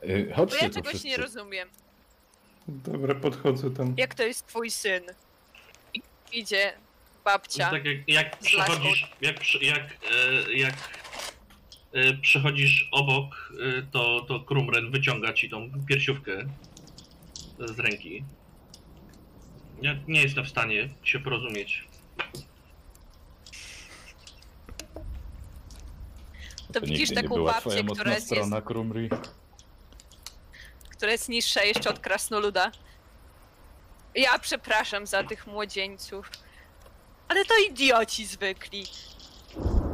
Y, 0.09 0.27
Bo 0.31 0.35
chodźcie 0.37 0.59
ja 0.65 0.69
tu 0.69 0.75
czegoś 0.75 0.89
wszyscy. 0.91 1.09
nie 1.09 1.17
rozumiem. 1.17 1.69
Dobra, 2.69 3.15
podchodzę 3.15 3.71
tam. 3.71 3.95
Jak 3.97 4.15
to 4.15 4.23
jest 4.23 4.47
twój 4.47 4.71
syn? 4.71 5.03
I 5.95 6.03
idzie 6.33 6.73
babcia. 7.25 7.71
Tak 7.71 7.85
jak, 7.85 8.09
jak 8.09 8.37
Z 8.41 8.53
laską. 8.55 8.73
przechodzisz, 8.75 9.11
jak, 9.21 9.41
przy- 9.41 9.65
jak, 9.65 9.81
e, 9.81 10.53
jak 10.53 10.75
e, 11.93 12.15
przechodzisz 12.15 12.89
obok, 12.93 13.53
e, 13.79 13.83
to, 13.93 14.21
to 14.29 14.41
Krumren 14.41 14.91
wyciąga 14.91 15.33
ci 15.33 15.51
tą 15.51 15.71
piersiówkę 15.89 16.33
z 17.59 17.79
ręki. 17.79 18.25
Ja 19.83 19.95
nie 20.09 20.23
jestem 20.23 20.45
w 20.45 20.49
stanie 20.49 20.89
się 21.03 21.21
porozumieć. 21.21 21.85
To 26.73 26.81
widzisz 26.81 26.99
nigdy 26.99 27.15
nie 27.15 27.23
taką 27.23 27.35
była 27.35 27.53
babcię, 27.53 27.61
twoja 27.71 27.83
która 27.83 27.95
mocna 27.97 28.15
jest, 28.15 28.27
strona, 28.27 28.61
Krumri? 28.61 29.09
Która 31.05 31.13
jest 31.13 31.29
niższa 31.29 31.63
jeszcze 31.63 31.91
od 31.91 31.99
krasnoluda. 31.99 32.71
Ja 34.15 34.39
przepraszam 34.39 35.07
za 35.07 35.25
tych 35.25 35.47
młodzieńców. 35.47 36.31
Ale 37.29 37.45
to 37.45 37.55
idioci 37.71 38.27
zwykli. 38.27 38.87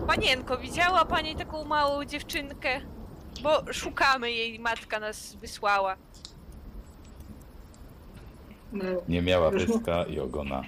Panienko, 0.06 0.58
widziała 0.58 1.04
pani 1.04 1.36
taką 1.36 1.64
małą 1.64 2.04
dziewczynkę? 2.04 2.80
Bo 3.42 3.72
szukamy 3.72 4.32
jej, 4.32 4.58
matka 4.58 5.00
nas 5.00 5.34
wysłała. 5.34 5.96
No, 8.72 8.84
Nie 9.08 9.22
miała 9.22 9.50
Już 9.50 9.66
pyska 9.66 10.04
i 10.04 10.20
ogona. 10.20 10.62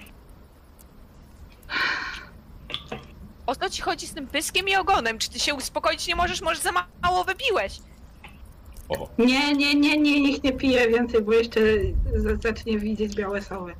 O 3.47 3.57
co 3.57 3.71
ci 3.71 3.83
chodzi 3.83 4.07
z 4.07 4.15
tym 4.15 4.27
pyskiem 4.27 4.69
i 4.69 4.77
ogonem? 4.77 5.19
Czy 5.19 5.31
ty 5.31 5.41
się 5.41 5.55
uspokoić 5.55 6.07
nie 6.07 6.17
możesz? 6.17 6.41
Może 6.41 6.61
za 6.61 6.73
mało 7.03 7.25
wypiłeś? 7.25 7.79
O, 8.89 9.09
Nie, 9.19 9.55
nie, 9.55 9.75
nie, 9.75 9.97
nie, 9.99 10.21
niech 10.21 10.43
nie 10.43 10.53
pije 10.53 10.89
więcej, 10.89 11.23
bo 11.23 11.33
jeszcze 11.33 11.61
z- 12.17 12.43
zacznie 12.43 12.79
widzieć 12.79 13.15
białe 13.15 13.43
soły. 13.43 13.75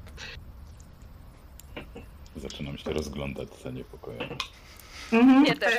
zaczynam 2.37 2.79
się 2.79 2.93
rozglądać 2.93 3.49
zaniepokojony. 3.65 4.37
Mhm. 5.13 5.59
Też. 5.59 5.75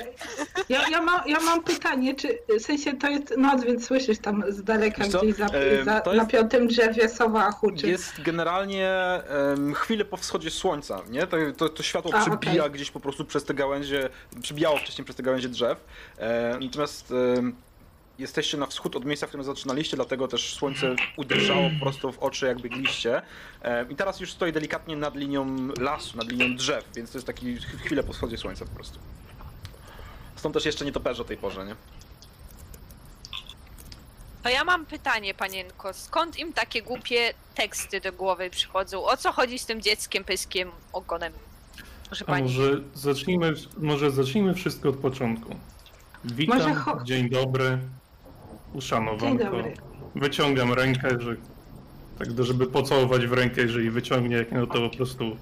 Ja, 0.70 0.90
ja, 0.90 1.02
mam, 1.02 1.22
ja 1.28 1.40
mam 1.40 1.64
pytanie, 1.64 2.16
czy 2.16 2.38
w 2.60 2.62
sensie 2.62 2.94
to 2.94 3.10
jest 3.10 3.38
noc, 3.38 3.64
więc 3.64 3.86
słyszysz 3.86 4.20
tam 4.20 4.44
z 4.50 4.64
daleka 4.64 5.04
Wiesz 5.04 5.12
co? 5.12 5.20
gdzieś 5.20 5.36
za, 5.36 5.48
za, 5.86 6.02
to 6.02 6.10
na 6.14 6.16
jest- 6.16 6.32
piątym 6.32 6.68
drzewie 6.68 7.10
sowa 7.10 7.52
huczy. 7.52 7.88
Jest 7.88 8.22
generalnie 8.22 8.90
em, 8.90 9.74
chwilę 9.74 10.06
po 10.06 10.18
wschodzie 10.18 10.52
słońca, 10.52 11.02
nie? 11.10 11.28
To, 11.28 11.38
to, 11.58 11.70
to 11.70 11.84
światło 11.84 12.12
A, 12.14 12.22
przebija 12.22 12.64
okej. 12.64 12.72
gdzieś 12.76 12.92
po 12.92 13.00
prostu 13.00 13.26
przez 13.26 13.44
te 13.44 13.54
gałęzie, 13.54 14.10
przebijało 14.42 14.78
wcześniej 14.78 15.06
przez 15.06 15.16
te 15.18 15.24
gałęzie 15.24 15.50
drzew. 15.50 15.78
E, 16.18 16.58
natomiast 16.62 17.14
em, 17.38 17.56
jesteście 18.20 18.58
na 18.58 18.66
wschód 18.66 18.96
od 18.96 19.06
miejsca, 19.06 19.26
w 19.26 19.30
którym 19.30 19.44
zaczynaliście, 19.46 19.96
dlatego 19.96 20.28
też 20.28 20.54
słońce 20.56 20.96
uderzało 21.18 21.70
po 21.80 21.86
prostu 21.86 22.12
w 22.12 22.20
oczy, 22.20 22.46
jak 22.46 22.62
biegliście. 22.62 23.22
E, 23.62 23.86
I 23.90 23.96
teraz 23.96 24.20
już 24.20 24.32
stoi 24.32 24.52
delikatnie 24.52 24.96
nad 24.96 25.16
linią 25.16 25.68
lasu, 25.80 26.18
nad 26.18 26.28
linią 26.32 26.56
drzew, 26.56 26.86
więc 26.96 27.12
to 27.12 27.18
jest 27.18 27.28
taki 27.28 27.58
ch- 27.58 27.82
chwilę 27.86 28.04
po 28.04 28.14
wschodzie 28.14 28.38
słońca 28.38 28.66
po 28.66 28.76
prostu. 28.76 29.00
Stąd 30.36 30.54
też 30.54 30.66
jeszcze 30.66 30.86
nie 30.86 30.92
toperze 30.92 31.22
o 31.22 31.26
tej 31.26 31.38
porze, 31.38 31.66
nie? 31.66 31.76
To 34.44 34.50
ja 34.50 34.64
mam 34.64 34.86
pytanie, 34.86 35.34
panienko. 35.34 35.94
Skąd 35.94 36.40
im 36.40 36.54
takie 36.54 36.82
głupie 36.82 37.34
teksty 37.56 38.00
do 38.02 38.12
głowy 38.14 38.50
przychodzą? 38.50 39.04
O 39.06 39.18
co 39.18 39.32
chodzi 39.32 39.60
z 39.60 39.66
tym 39.66 39.82
dzieckiem, 39.82 40.24
pyskiem, 40.24 40.72
ogonem? 40.94 41.34
Proszę 42.08 42.26
A 42.28 42.32
pani. 42.32 42.44
może 42.44 42.82
zacznijmy, 42.94 43.54
może 43.78 44.12
zacznijmy 44.12 44.54
wszystko 44.54 44.90
od 44.90 44.96
początku. 44.98 45.56
Witam, 46.26 46.58
Może 46.58 46.70
cho- 46.76 47.04
dzień 47.04 47.30
dobry, 47.30 47.80
uszanowanko. 48.74 49.64
Wyciągam 50.16 50.74
rękę, 50.74 51.10
że 51.20 51.36
tak, 52.20 52.28
żeby 52.46 52.68
pocałować 52.68 53.28
w 53.28 53.34
rękę, 53.34 53.62
jeżeli 53.62 53.90
wyciągnie, 53.90 54.36
jak 54.36 54.52
no 54.52 54.68
to 54.68 54.90
po 54.90 54.98
prostu 54.98 55.38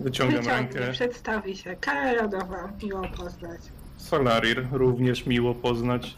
wyciągam 0.00 0.36
Wyciągnie, 0.42 0.80
rękę. 0.80 0.92
przedstawi 0.92 1.56
się. 1.56 1.76
Kara 1.80 2.14
rodowa, 2.22 2.72
miło 2.82 3.02
poznać. 3.16 3.60
Solarir, 3.96 4.66
również 4.72 5.26
miło 5.26 5.54
poznać. 5.54 6.14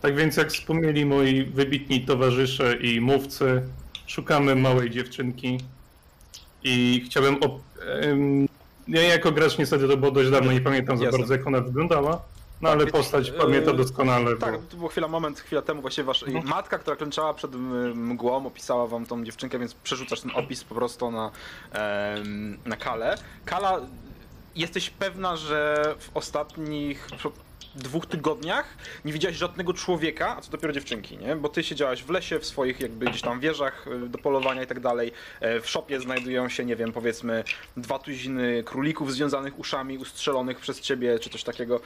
Tak 0.00 0.16
więc 0.16 0.36
jak 0.36 0.48
wspomnieli 0.52 1.06
moi 1.06 1.44
wybitni 1.44 2.00
towarzysze 2.00 2.76
i 2.76 3.00
mówcy, 3.00 3.62
szukamy 4.06 4.56
małej 4.56 4.90
dziewczynki 4.90 5.58
i 6.64 7.02
chciałbym... 7.06 7.36
Op- 7.40 7.60
ja 8.88 9.02
jako 9.02 9.32
gracz 9.32 9.58
niestety 9.58 9.88
to 9.88 9.96
było 9.96 10.10
dość 10.12 10.30
dawno, 10.30 10.52
nie 10.52 10.60
pamiętam 10.60 10.98
za 10.98 11.04
Jasne. 11.04 11.18
bardzo 11.18 11.34
jak 11.34 11.46
ona 11.46 11.60
wyglądała, 11.60 12.22
no 12.64 12.70
ale 12.70 12.84
więc, 12.84 12.92
postać 12.96 13.28
e, 13.28 13.32
pamięta 13.32 13.72
doskonale. 13.72 14.36
Tak, 14.36 14.52
bo... 14.60 14.66
to 14.70 14.76
był 14.76 14.88
chwila, 14.88 15.08
moment, 15.08 15.40
chwila 15.40 15.62
temu 15.62 15.80
właśnie 15.82 16.04
wasza 16.04 16.26
Mhm. 16.26 16.48
matka, 16.48 16.78
która 16.78 16.96
klęczała 16.96 17.34
przed 17.34 17.54
m- 17.54 18.06
mgłą, 18.08 18.46
opisała 18.46 18.86
wam 18.86 19.06
tą 19.06 19.24
dziewczynkę, 19.24 19.58
więc 19.58 19.74
przerzucasz 19.74 20.20
ten 20.20 20.30
opis 20.34 20.64
po 20.64 20.74
prostu 20.74 21.10
na, 21.10 21.30
na 22.66 22.76
Kalę. 22.76 23.16
Kala, 23.44 23.80
jesteś 24.56 24.90
pewna, 24.90 25.36
że 25.36 25.84
w 25.98 26.16
ostatnich 26.16 27.08
dwóch 27.74 28.06
tygodniach 28.06 28.66
nie 29.04 29.12
widziałaś 29.12 29.36
żadnego 29.36 29.72
człowieka, 29.74 30.36
a 30.36 30.40
co 30.40 30.50
dopiero 30.50 30.72
dziewczynki, 30.72 31.18
nie? 31.18 31.36
Bo 31.36 31.48
ty 31.48 31.62
siedziałaś 31.64 32.02
w 32.02 32.10
lesie, 32.10 32.38
w 32.38 32.46
swoich 32.46 32.80
jakby 32.80 33.06
gdzieś 33.06 33.22
tam 33.22 33.40
wieżach 33.40 33.86
y, 33.86 34.08
do 34.08 34.18
polowania 34.18 34.62
i 34.62 34.66
tak 34.66 34.80
dalej. 34.80 35.12
E, 35.40 35.60
W 35.60 35.70
szopie 35.70 36.00
znajdują 36.00 36.48
się, 36.48 36.64
nie 36.64 36.76
wiem, 36.76 36.92
powiedzmy 36.92 37.44
dwa 37.76 37.98
tuziny 37.98 38.62
królików 38.66 39.12
związanych 39.12 39.58
uszami, 39.58 39.98
ustrzelonych 39.98 40.58
przez 40.60 40.80
ciebie, 40.80 41.18
czy 41.18 41.30
coś 41.30 41.44
takiego. 41.44 41.80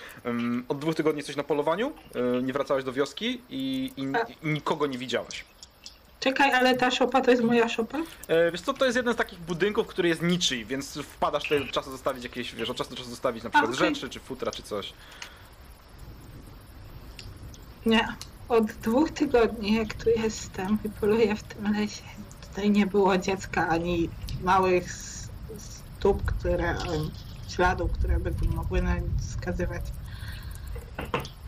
Od 0.69 0.79
dwóch 0.79 0.95
tygodni 0.95 1.19
jesteś 1.19 1.37
na 1.37 1.45
polowaniu, 1.45 1.93
y, 2.39 2.43
nie 2.43 2.53
wracałeś 2.53 2.85
do 2.85 2.93
wioski 2.93 3.41
i, 3.51 3.93
i, 3.97 4.03
i 4.03 4.49
nikogo 4.49 4.87
nie 4.87 4.99
widziałaś. 4.99 5.45
Czekaj, 6.21 6.53
ale 6.53 6.75
ta 6.77 6.91
szopa 6.91 7.21
to 7.21 7.31
jest 7.31 7.43
moja 7.43 7.69
szopa? 7.69 7.99
E, 8.29 8.51
Wiesz 8.53 8.61
co, 8.61 8.75
to 8.75 8.85
jest 8.85 8.97
jeden 8.97 9.15
z 9.15 9.17
takich 9.17 9.39
budynków, 9.39 9.87
który 9.87 10.09
jest 10.09 10.23
niczyj, 10.23 10.65
więc 10.65 10.99
wpadasz 10.99 11.43
tutaj 11.43 11.69
czasu 11.71 11.91
zostawić 11.91 12.25
jakieś, 12.25 12.55
wiesz, 12.55 12.71
od 12.71 12.77
czasu 12.77 12.91
do 12.91 12.97
czasu 12.97 13.11
zostawić 13.11 13.45
na 13.45 13.51
przykład 13.51 13.75
okej. 13.75 13.95
rzeczy, 13.95 14.09
czy 14.09 14.21
futra, 14.21 14.51
czy 14.53 14.63
coś. 14.63 14.93
Nie. 17.89 18.09
Od 18.49 18.73
dwóch 18.73 19.11
tygodni, 19.11 19.75
jak 19.75 19.95
tu 19.95 20.11
jestem 20.11 20.79
i 20.85 20.89
poluję 20.89 21.37
w 21.37 21.43
tym 21.43 21.73
lesie, 21.73 22.03
tutaj 22.49 22.71
nie 22.71 22.87
było 22.87 23.19
dziecka 23.19 23.69
ani 23.69 24.11
małych 24.43 24.93
stóp, 25.59 26.25
które, 26.25 26.77
śladów, 27.49 27.93
które 27.93 28.21
by 28.21 28.31
tu 28.31 28.57
mogły 28.57 28.83
na 28.83 28.99
nic 28.99 29.27
wskazywać. 29.29 29.83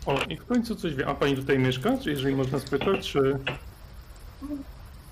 O, 0.05 0.21
i 0.29 0.37
w 0.37 0.45
końcu 0.45 0.75
coś 0.75 0.95
wie. 0.95 1.07
A 1.07 1.13
pani 1.13 1.35
tutaj 1.35 1.59
mieszka, 1.59 1.97
czy 1.97 2.09
jeżeli 2.09 2.35
można 2.35 2.59
spytać, 2.59 3.11
czy... 3.11 3.39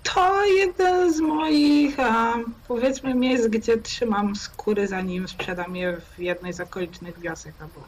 To 0.03 0.45
jeden 0.45 1.13
z 1.13 1.19
moich, 1.19 1.99
em, 1.99 2.53
powiedzmy, 2.67 3.15
miejsc, 3.15 3.47
gdzie 3.47 3.77
trzymam 3.77 4.36
skóry, 4.36 4.88
zanim 4.88 5.27
sprzedam 5.27 5.75
je 5.75 5.97
w 6.17 6.19
jednej 6.19 6.53
z 6.53 6.59
okolicznych 6.59 7.19
wiosek, 7.19 7.53
albo 7.59 7.82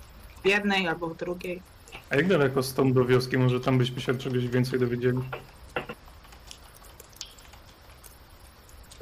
w 0.43 0.47
jednej, 0.47 0.87
albo 0.87 1.07
w 1.07 1.17
drugiej. 1.17 1.61
A 2.09 2.15
jak 2.15 2.27
daleko 2.27 2.63
stąd 2.63 2.93
do 2.95 3.05
wioski? 3.05 3.37
Może 3.37 3.59
tam 3.59 3.77
byśmy 3.77 4.01
się 4.01 4.17
czegoś 4.17 4.47
więcej 4.47 4.79
dowiedzieli? 4.79 5.17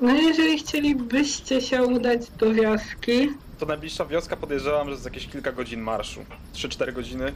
No 0.02 0.14
jeżeli 0.14 0.60
chcielibyście 0.60 1.62
się 1.62 1.84
udać 1.84 2.30
do 2.32 2.54
wioski, 2.54 3.30
To 3.60 3.66
najbliższa 3.66 4.06
wioska 4.06 4.36
podejrzewam, 4.36 4.88
że 4.88 4.92
jest 4.94 5.06
jakieś 5.06 5.28
kilka 5.28 5.52
godzin 5.52 5.82
marszu. 5.82 6.26
3-4 6.54 6.94
godziny. 6.94 7.34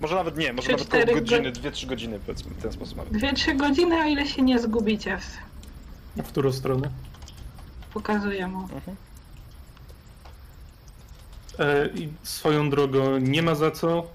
Może 0.00 0.14
nawet 0.14 0.36
nie, 0.36 0.52
może 0.52 0.62
Trzy, 0.62 0.72
nawet 0.72 0.88
około 0.88 1.02
cztery 1.02 1.20
godziny, 1.20 1.52
2-3 1.52 1.86
godziny 1.86 2.20
powiedzmy 2.26 2.50
w 2.50 2.62
ten 2.62 2.72
sposób. 2.72 2.96
nawet. 2.96 3.12
dwie, 3.12 3.32
trzy 3.32 3.54
godziny, 3.54 3.96
o 3.96 4.04
ile 4.04 4.26
się 4.26 4.42
nie 4.42 4.58
zgubicie, 4.58 5.18
W 6.16 6.22
którą 6.28 6.52
stronę? 6.52 6.90
pokazuję 7.94 8.46
mu. 8.46 8.60
Mhm. 8.62 8.96
E, 11.58 11.88
I 11.94 12.08
swoją 12.22 12.70
drogą 12.70 13.18
nie 13.18 13.42
ma 13.42 13.54
za 13.54 13.70
co. 13.70 14.06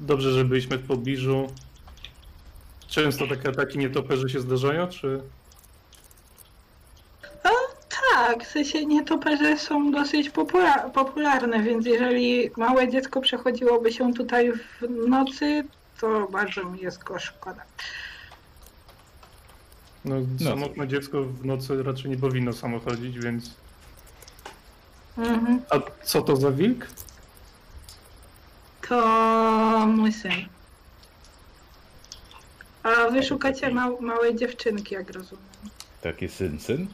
Dobrze, 0.00 0.30
że 0.32 0.44
byliśmy 0.44 0.78
w 0.78 0.86
pobliżu. 0.86 1.46
Często 2.88 3.26
takie 3.26 3.48
ataki 3.48 3.78
nietoperzy 3.78 4.28
się 4.28 4.40
zdarzają, 4.40 4.88
czy... 4.88 5.20
Tak, 8.14 8.44
w 8.44 8.48
sensie 8.50 8.86
nietoperze 8.86 9.58
są 9.58 9.90
dosyć 9.90 10.30
popula- 10.30 10.90
popularne, 10.90 11.62
więc 11.62 11.86
jeżeli 11.86 12.50
małe 12.56 12.88
dziecko 12.88 13.20
przechodziłoby 13.20 13.92
się 13.92 14.14
tutaj 14.14 14.52
w 14.52 14.82
nocy, 15.08 15.64
to 16.00 16.28
bardzo 16.32 16.64
mi 16.64 16.80
jest 16.80 17.04
go 17.04 17.18
szkoda. 17.18 17.62
No, 20.04 20.14
No. 20.40 20.50
samotne 20.50 20.88
dziecko 20.88 21.22
w 21.22 21.44
nocy 21.46 21.82
raczej 21.82 22.10
nie 22.10 22.16
powinno 22.16 22.52
samo 22.52 22.80
chodzić, 22.80 23.18
więc... 23.18 23.50
Mhm. 25.18 25.60
A 25.70 25.76
co 26.04 26.22
to 26.22 26.36
za 26.36 26.50
wilk? 26.50 26.86
To 28.88 29.86
mój 29.86 30.12
syn. 30.12 30.48
A 32.82 33.10
wy 33.10 33.22
szukacie 33.22 33.70
mał- 33.70 34.00
małej 34.00 34.36
dziewczynki, 34.36 34.94
jak 34.94 35.10
rozumiem. 35.10 35.44
Taki 36.02 36.28
syn, 36.28 36.60
syn? 36.60 36.86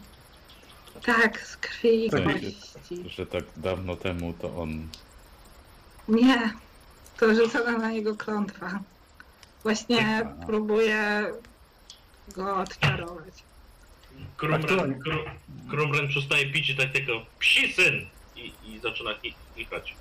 Tak, 1.06 1.40
z 1.46 1.56
krwi 1.56 2.06
i 2.06 2.10
Tak. 2.10 2.22
kości. 2.24 3.10
Że 3.10 3.26
tak 3.26 3.44
dawno 3.56 3.96
temu 3.96 4.32
to 4.32 4.56
on... 4.56 4.88
Nie, 6.08 6.52
to 7.18 7.34
rzucona 7.34 7.78
na 7.78 7.90
niego 7.90 8.16
klątwa. 8.16 8.78
Właśnie 9.62 10.20
Aha. 10.24 10.34
próbuję 10.46 11.26
go 12.34 12.56
odczarować. 12.56 13.34
Krumren, 14.36 14.60
Aktualnie. 14.62 14.94
Kru- 14.94 15.30
Krumren 15.70 16.08
przestaje 16.08 16.52
pić 16.52 16.70
i 16.70 16.76
tak 16.76 16.92
tylko 16.92 17.12
psi 17.38 17.72
syn! 17.72 18.06
I, 18.36 18.52
i 18.64 18.78
zaczyna 18.80 19.10
chi- 19.10 19.34
chichać. 19.56 19.94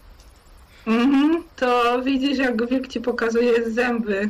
Mhm, 0.88 1.44
to 1.56 2.02
widzisz, 2.02 2.38
jak 2.38 2.70
wilk 2.70 2.88
ci 2.88 3.02
pokazuje 3.02 3.72
zęby. 3.72 4.30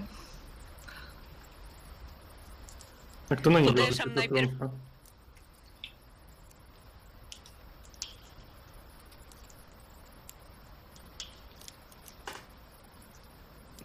Jak 3.30 3.41
to 3.41 3.49
na 3.49 3.60
niego? 3.60 3.74
Podejrzewam 3.74 4.14
najpierw. 4.16 4.49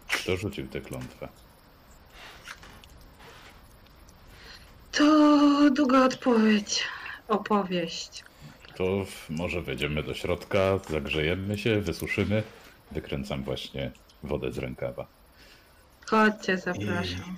Kto 0.07 0.37
rzucił 0.37 0.67
tę 0.67 0.81
klątwę? 0.81 1.27
To 4.91 5.69
długa 5.71 6.05
odpowiedź. 6.05 6.83
Opowieść. 7.27 8.23
To 8.75 9.05
może 9.29 9.61
wejdziemy 9.61 10.03
do 10.03 10.13
środka, 10.13 10.79
zagrzejemy 10.89 11.57
się, 11.57 11.81
wysuszymy. 11.81 12.43
Wykręcam 12.91 13.43
właśnie 13.43 13.91
wodę 14.23 14.51
z 14.51 14.57
rękawa. 14.57 15.05
Chodźcie, 16.05 16.57
zapraszam. 16.57 17.35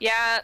Ja, 0.00 0.40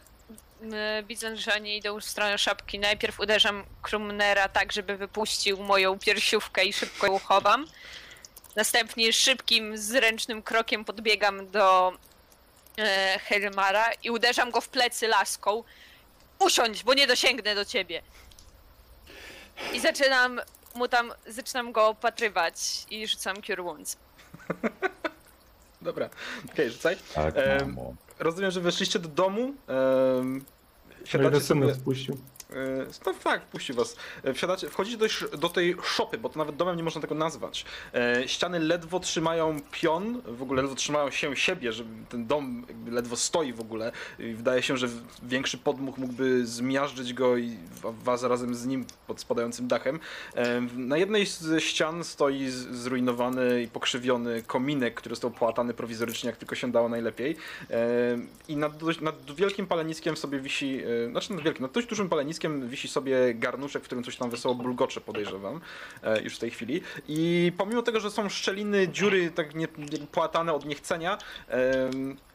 m, 0.62 0.72
widząc, 1.06 1.40
że 1.40 1.54
oni 1.54 1.76
idą 1.76 2.00
w 2.00 2.04
stronę 2.04 2.38
szopki, 2.38 2.78
najpierw 2.78 3.20
uderzam 3.20 3.64
Krumnera 3.82 4.48
tak, 4.48 4.72
żeby 4.72 4.96
wypuścił 4.96 5.62
moją 5.62 5.98
piersiówkę 5.98 6.64
i 6.64 6.72
szybko 6.72 7.06
ją 7.06 7.18
chowam. 7.18 7.66
Następnie 8.56 9.12
szybkim, 9.12 9.78
zręcznym 9.78 10.42
krokiem 10.42 10.84
podbiegam 10.84 11.50
do 11.50 11.92
e, 12.78 13.18
Helmara 13.18 13.92
i 13.92 14.10
uderzam 14.10 14.50
go 14.50 14.60
w 14.60 14.68
plecy 14.68 15.08
laską. 15.08 15.64
Usiądź, 16.38 16.82
bo 16.84 16.94
nie 16.94 17.06
dosięgnę 17.06 17.54
do 17.54 17.64
ciebie. 17.64 18.02
I 19.72 19.80
zaczynam 19.80 20.40
mu 20.74 20.88
tam, 20.88 21.12
zaczynam 21.26 21.72
go 21.72 21.88
opatrywać 21.88 22.86
i 22.90 23.06
rzucam 23.08 23.36
Cure 23.42 23.62
Wounds. 23.62 23.96
Dobra, 25.82 26.08
okej, 26.52 26.70
rzucaj. 26.70 26.96
Tak, 27.14 27.34
mamo. 27.60 27.94
Rozumiem, 28.18 28.50
że 28.50 28.60
weszliście 28.60 28.98
do 28.98 29.08
domu. 29.08 29.54
Um, 30.18 30.44
O 31.14 31.18
ile 31.18 31.40
syn 31.40 31.60
No 33.06 33.14
tak, 33.24 33.46
puści 33.46 33.72
was. 33.72 33.96
E, 34.24 34.34
Wsiadacie, 34.34 34.68
wchodzicie 34.68 34.96
do, 34.96 35.06
do 35.38 35.48
tej 35.48 35.76
szopy, 35.82 36.18
bo 36.18 36.28
to 36.28 36.38
nawet 36.38 36.56
domem 36.56 36.76
nie 36.76 36.82
można 36.82 37.00
tego 37.00 37.14
nazwać. 37.14 37.64
E, 37.94 38.28
ściany 38.28 38.58
ledwo 38.58 39.00
trzymają 39.00 39.60
pion, 39.72 40.22
w 40.26 40.42
ogóle 40.42 40.62
ledwo 40.62 40.76
trzymają 40.76 41.10
się 41.10 41.36
siebie, 41.36 41.72
że 41.72 41.84
ten 42.08 42.26
dom 42.26 42.66
ledwo 42.90 43.16
stoi 43.16 43.52
w 43.52 43.60
ogóle. 43.60 43.92
I 44.18 44.34
wydaje 44.34 44.62
się, 44.62 44.76
że 44.76 44.88
większy 45.22 45.58
podmuch 45.58 45.98
mógłby 45.98 46.46
zmiażdżyć 46.46 47.14
go 47.14 47.36
i 47.36 47.56
wa- 47.82 47.92
was 47.92 48.22
razem 48.22 48.54
z 48.54 48.66
nim 48.66 48.84
pod 49.06 49.20
spadającym 49.20 49.68
dachem. 49.68 50.00
Na 50.76 50.96
jednej 50.96 51.26
z 51.26 51.62
ścian 51.62 52.04
stoi 52.04 52.48
zrujnowany 52.70 53.62
i 53.62 53.68
pokrzywiony 53.68 54.42
kominek, 54.42 54.94
który 54.94 55.14
został 55.14 55.30
połatany 55.30 55.74
prowizorycznie, 55.74 56.26
jak 56.30 56.36
tylko 56.36 56.54
się 56.54 56.72
dało 56.72 56.88
najlepiej. 56.88 57.36
I 58.48 58.56
nad, 58.56 58.72
nad 59.00 59.34
wielkim 59.34 59.66
paleniskiem 59.66 60.16
sobie 60.16 60.40
wisi, 60.40 60.80
znaczy 61.10 61.32
nad 61.32 61.42
wielkim, 61.44 61.62
nad 61.62 61.72
dość 61.72 61.86
dużym 61.86 62.08
paleniskiem 62.08 62.43
wisi 62.48 62.88
sobie 62.88 63.34
garnuszek, 63.34 63.82
w 63.82 63.86
którym 63.86 64.04
coś 64.04 64.16
tam 64.16 64.30
wesoło 64.30 64.54
bulgocze, 64.54 65.00
podejrzewam, 65.00 65.60
e, 66.02 66.22
już 66.22 66.36
w 66.36 66.38
tej 66.38 66.50
chwili. 66.50 66.80
I 67.08 67.52
pomimo 67.56 67.82
tego, 67.82 68.00
że 68.00 68.10
są 68.10 68.28
szczeliny, 68.28 68.88
dziury 68.88 69.30
tak 69.30 69.54
nie, 69.54 69.68
płatane 70.12 70.52
od 70.52 70.66
niechcenia, 70.66 71.18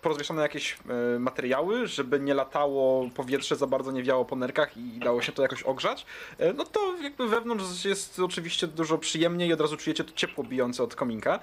porozwieszane 0.02 0.42
jakieś 0.42 0.78
e, 1.16 1.20
materiały, 1.20 1.88
żeby 1.88 2.20
nie 2.20 2.34
latało 2.34 3.10
powietrze, 3.16 3.56
za 3.56 3.68
bardzo 3.68 3.92
nie 3.92 4.04
wiało 4.04 4.26
po 4.26 4.36
nerkach 4.36 4.78
i 4.78 5.00
dało 5.00 5.22
się 5.22 5.32
to 5.32 5.42
jakoś 5.42 5.64
ogrzać, 5.64 6.06
e, 6.38 6.54
no 6.54 6.64
to 6.64 6.98
jakby 7.02 7.28
wewnątrz 7.28 7.86
jest 7.86 8.20
oczywiście 8.20 8.68
dużo 8.68 8.98
przyjemniej 8.98 9.50
i 9.50 9.54
od 9.54 9.62
razu 9.62 9.78
czujecie 9.78 10.04
to 10.04 10.14
ciepło 10.16 10.44
bijące 10.44 10.84
od 10.84 10.96
kominka. 10.96 11.40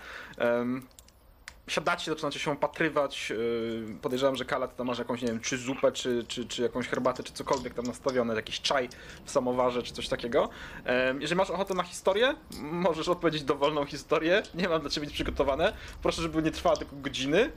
Siadacie, 1.69 2.11
zaczynacie 2.11 2.39
się 2.39 2.53
opatrywać. 2.53 3.31
yy, 3.31 3.97
Podejrzewam, 4.03 4.37
że 4.37 4.45
Kala 4.45 4.69
ty 4.69 4.77
tam 4.77 4.87
masz 4.87 4.99
jakąś, 4.99 5.23
nie 5.23 5.29
wiem, 5.29 5.41
czy 5.41 5.59
zupę, 5.59 5.93
czy, 5.93 6.25
czy, 6.29 6.45
czy 6.47 6.63
jakąś 6.63 6.89
herbatę, 6.89 7.23
czy 7.23 7.33
cokolwiek 7.33 7.75
tam 7.75 7.85
nastawione, 7.85 8.35
jakiś 8.35 8.61
czaj 8.61 8.89
w 9.25 9.31
samowarze, 9.31 9.83
czy 9.83 9.93
coś 9.93 10.09
takiego. 10.09 10.49
Jeżeli 11.21 11.37
masz 11.37 11.51
ochotę 11.51 11.75
na 11.75 11.83
historię, 11.83 12.35
możesz 12.61 13.09
opowiedzieć 13.09 13.43
dowolną 13.43 13.85
historię. 13.85 14.43
Nie 14.55 14.69
mam 14.69 14.81
dla 14.81 14.91
ciebie 14.91 15.07
nic 15.07 15.15
przygotowane. 15.15 15.73
Proszę, 16.03 16.23
żeby 16.23 16.43
nie 16.43 16.51
trwała 16.51 16.77
tylko 16.77 16.97
godziny. 16.97 17.53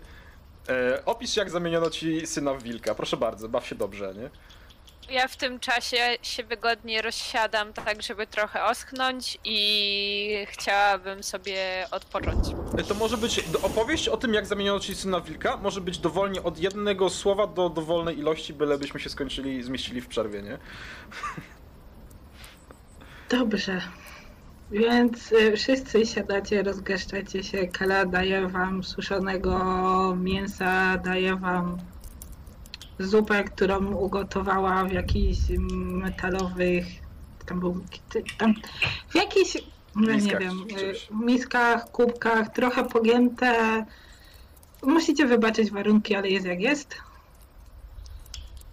E, 0.70 1.02
Opisz, 1.06 1.38
jak 1.38 1.50
zamieniono 1.50 1.90
ci 1.90 2.28
syna 2.28 2.54
w 2.54 2.64
wilka. 2.64 2.96
Proszę 2.96 3.18
bardzo, 3.18 3.50
baw 3.50 3.68
się 3.68 3.76
dobrze, 3.76 4.14
nie? 4.18 4.30
Ja 5.12 5.28
w 5.28 5.38
tym 5.38 5.60
czasie 5.60 5.98
się 6.22 6.44
wygodnie 6.44 7.02
rozsiadam, 7.02 7.74
tak 7.74 8.02
żeby 8.04 8.28
trochę 8.28 8.64
oschnąć 8.66 9.38
i 9.46 10.46
chciałabym 10.50 11.24
sobie 11.24 11.88
odpocząć. 11.92 12.48
E, 12.78 12.84
To 12.84 12.94
może 12.94 13.18
być 13.18 13.44
opowieść 13.64 14.08
o 14.08 14.18
tym, 14.18 14.34
jak 14.34 14.46
zamieniono 14.46 14.80
ci 14.80 14.96
syna 14.96 15.22
wilka. 15.22 15.58
Może 15.58 15.82
być 15.82 15.98
dowolnie 15.98 16.44
od 16.44 16.58
jednego 16.60 17.10
słowa 17.10 17.48
do 17.48 17.70
dowolnej 17.70 18.20
ilości, 18.20 18.54
bylebyśmy 18.54 19.00
się 19.00 19.10
skończyli, 19.10 19.64
zmieścili 19.64 20.02
w 20.02 20.08
przerwie, 20.08 20.42
nie? 20.42 20.58
Dobrze. 23.38 23.82
Więc 24.72 25.32
y, 25.32 25.58
wszyscy 25.58 26.06
siadacie, 26.06 26.64
rozgaszczacie 26.64 27.44
się. 27.44 27.68
Kala 27.68 28.06
daje 28.06 28.48
wam 28.48 28.84
suszonego 28.84 29.60
mięsa, 30.16 30.98
daje 30.98 31.36
wam 31.36 31.78
zupę, 33.00 33.44
którą 33.44 33.94
ugotowała 33.94 34.84
w 34.84 34.92
jakichś 34.92 35.40
metalowych. 35.74 36.86
Tam 37.46 37.60
był. 37.60 37.84
Tam, 38.38 38.54
w 39.10 39.16
jakichś. 39.16 39.58
No 39.96 40.14
nie 40.14 40.38
wiem. 40.38 40.58
y, 40.62 41.26
miskach, 41.26 41.92
kubkach, 41.92 42.54
trochę 42.54 42.86
pogięte. 42.86 43.86
Musicie 44.84 45.26
wybaczyć 45.26 45.72
warunki, 45.72 46.16
ale 46.16 46.30
jest 46.30 46.46
jak 46.46 46.62
jest. 46.62 46.96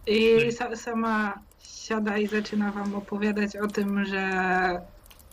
I 0.06 0.52
sa, 0.52 0.76
sama 0.76 1.34
siada 1.62 2.18
i 2.18 2.26
zaczyna 2.26 2.72
wam 2.72 2.94
opowiadać 2.94 3.56
o 3.56 3.66
tym, 3.66 4.04
że 4.04 4.26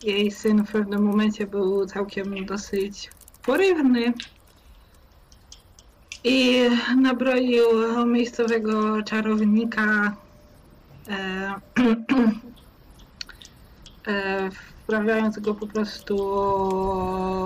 jej 0.04 0.32
syn 0.32 0.66
w 0.66 0.72
pewnym 0.72 1.04
momencie 1.04 1.48
był 1.48 1.86
całkiem 1.86 2.46
dosyć 2.46 3.10
porywny. 3.46 4.14
I 6.24 6.70
nabroił 7.02 7.66
miejscowego 8.06 9.04
czarownika, 9.04 10.16
e, 11.10 11.54
e, 14.08 14.50
wprawiając 14.84 15.40
go 15.40 15.56
po 15.56 15.68
prostu 15.68 16.18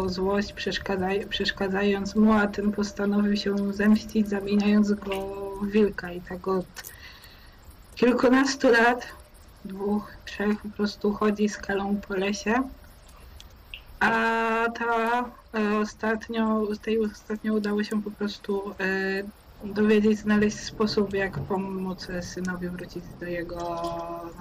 złość, 0.05 0.53
przeszkadzaj, 0.53 1.25
przeszkadzając 1.25 2.15
mu, 2.15 2.33
a 2.33 2.47
ten 2.47 2.71
postanowił 2.71 3.37
się 3.37 3.73
zemścić, 3.73 4.29
zamieniając 4.29 4.93
go 4.93 5.11
w 5.61 5.71
wilka. 5.71 6.11
I 6.11 6.21
tak 6.21 6.47
od 6.47 6.65
kilkunastu 7.95 8.71
lat, 8.71 9.07
dwóch, 9.65 10.11
trzech, 10.25 10.61
po 10.61 10.69
prostu 10.69 11.13
chodzi 11.13 11.49
skalą 11.49 12.01
po 12.07 12.13
lesie. 12.13 12.53
A 13.99 14.09
ta 14.79 15.25
ostatnio, 15.81 16.67
tej 16.81 16.99
ostatnio 16.99 17.53
udało 17.53 17.83
się 17.83 18.03
po 18.03 18.11
prostu 18.11 18.73
e, 18.79 19.23
dowiedzieć, 19.63 20.19
znaleźć 20.19 20.57
sposób, 20.57 21.13
jak 21.13 21.39
pomóc 21.39 22.07
synowi 22.21 22.69
wrócić 22.69 23.03
do 23.19 23.25
jego 23.25 23.57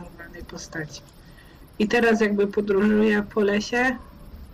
normalnej 0.00 0.44
postaci. 0.44 1.00
I 1.78 1.88
teraz 1.88 2.20
jakby 2.20 2.46
podróżuje 2.46 3.22
po 3.22 3.40
lesie 3.40 3.96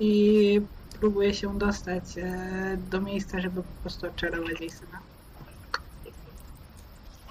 i 0.00 0.60
próbuje 1.00 1.34
się 1.34 1.58
dostać 1.58 2.04
e, 2.18 2.78
do 2.90 3.00
miejsca, 3.00 3.40
żeby 3.40 3.62
po 3.62 3.82
prostu 3.82 4.06
odczarować 4.06 4.60
jej 4.60 4.70
syna. 4.70 4.98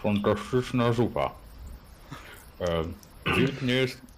Fantastyczna 0.04 0.94
zupa. 0.94 1.32
Wilk 3.26 3.62
nie 3.62 3.74
jest. 3.74 4.11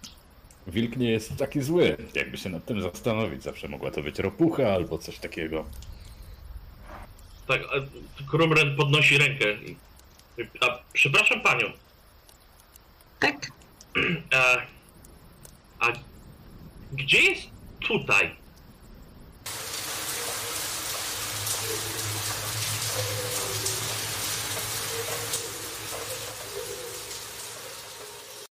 Wilk 0.67 0.97
nie 0.97 1.11
jest 1.11 1.37
taki 1.37 1.61
zły, 1.61 1.97
jakby 2.15 2.37
się 2.37 2.49
nad 2.49 2.65
tym 2.65 2.81
zastanowić. 2.81 3.43
Zawsze 3.43 3.67
mogła 3.67 3.91
to 3.91 4.03
być 4.03 4.19
ropucha 4.19 4.63
albo 4.73 4.97
coś 4.97 5.19
takiego. 5.19 5.65
Tak, 7.47 7.61
a 7.61 7.75
Krumren 8.31 8.75
podnosi 8.75 9.17
rękę. 9.17 9.45
A, 10.61 10.79
przepraszam 10.93 11.41
panią, 11.41 11.65
Tak? 13.19 13.47
a, 14.35 14.57
a 15.87 15.93
gdzie 16.91 17.21
jest 17.21 17.47
tutaj? 17.79 18.35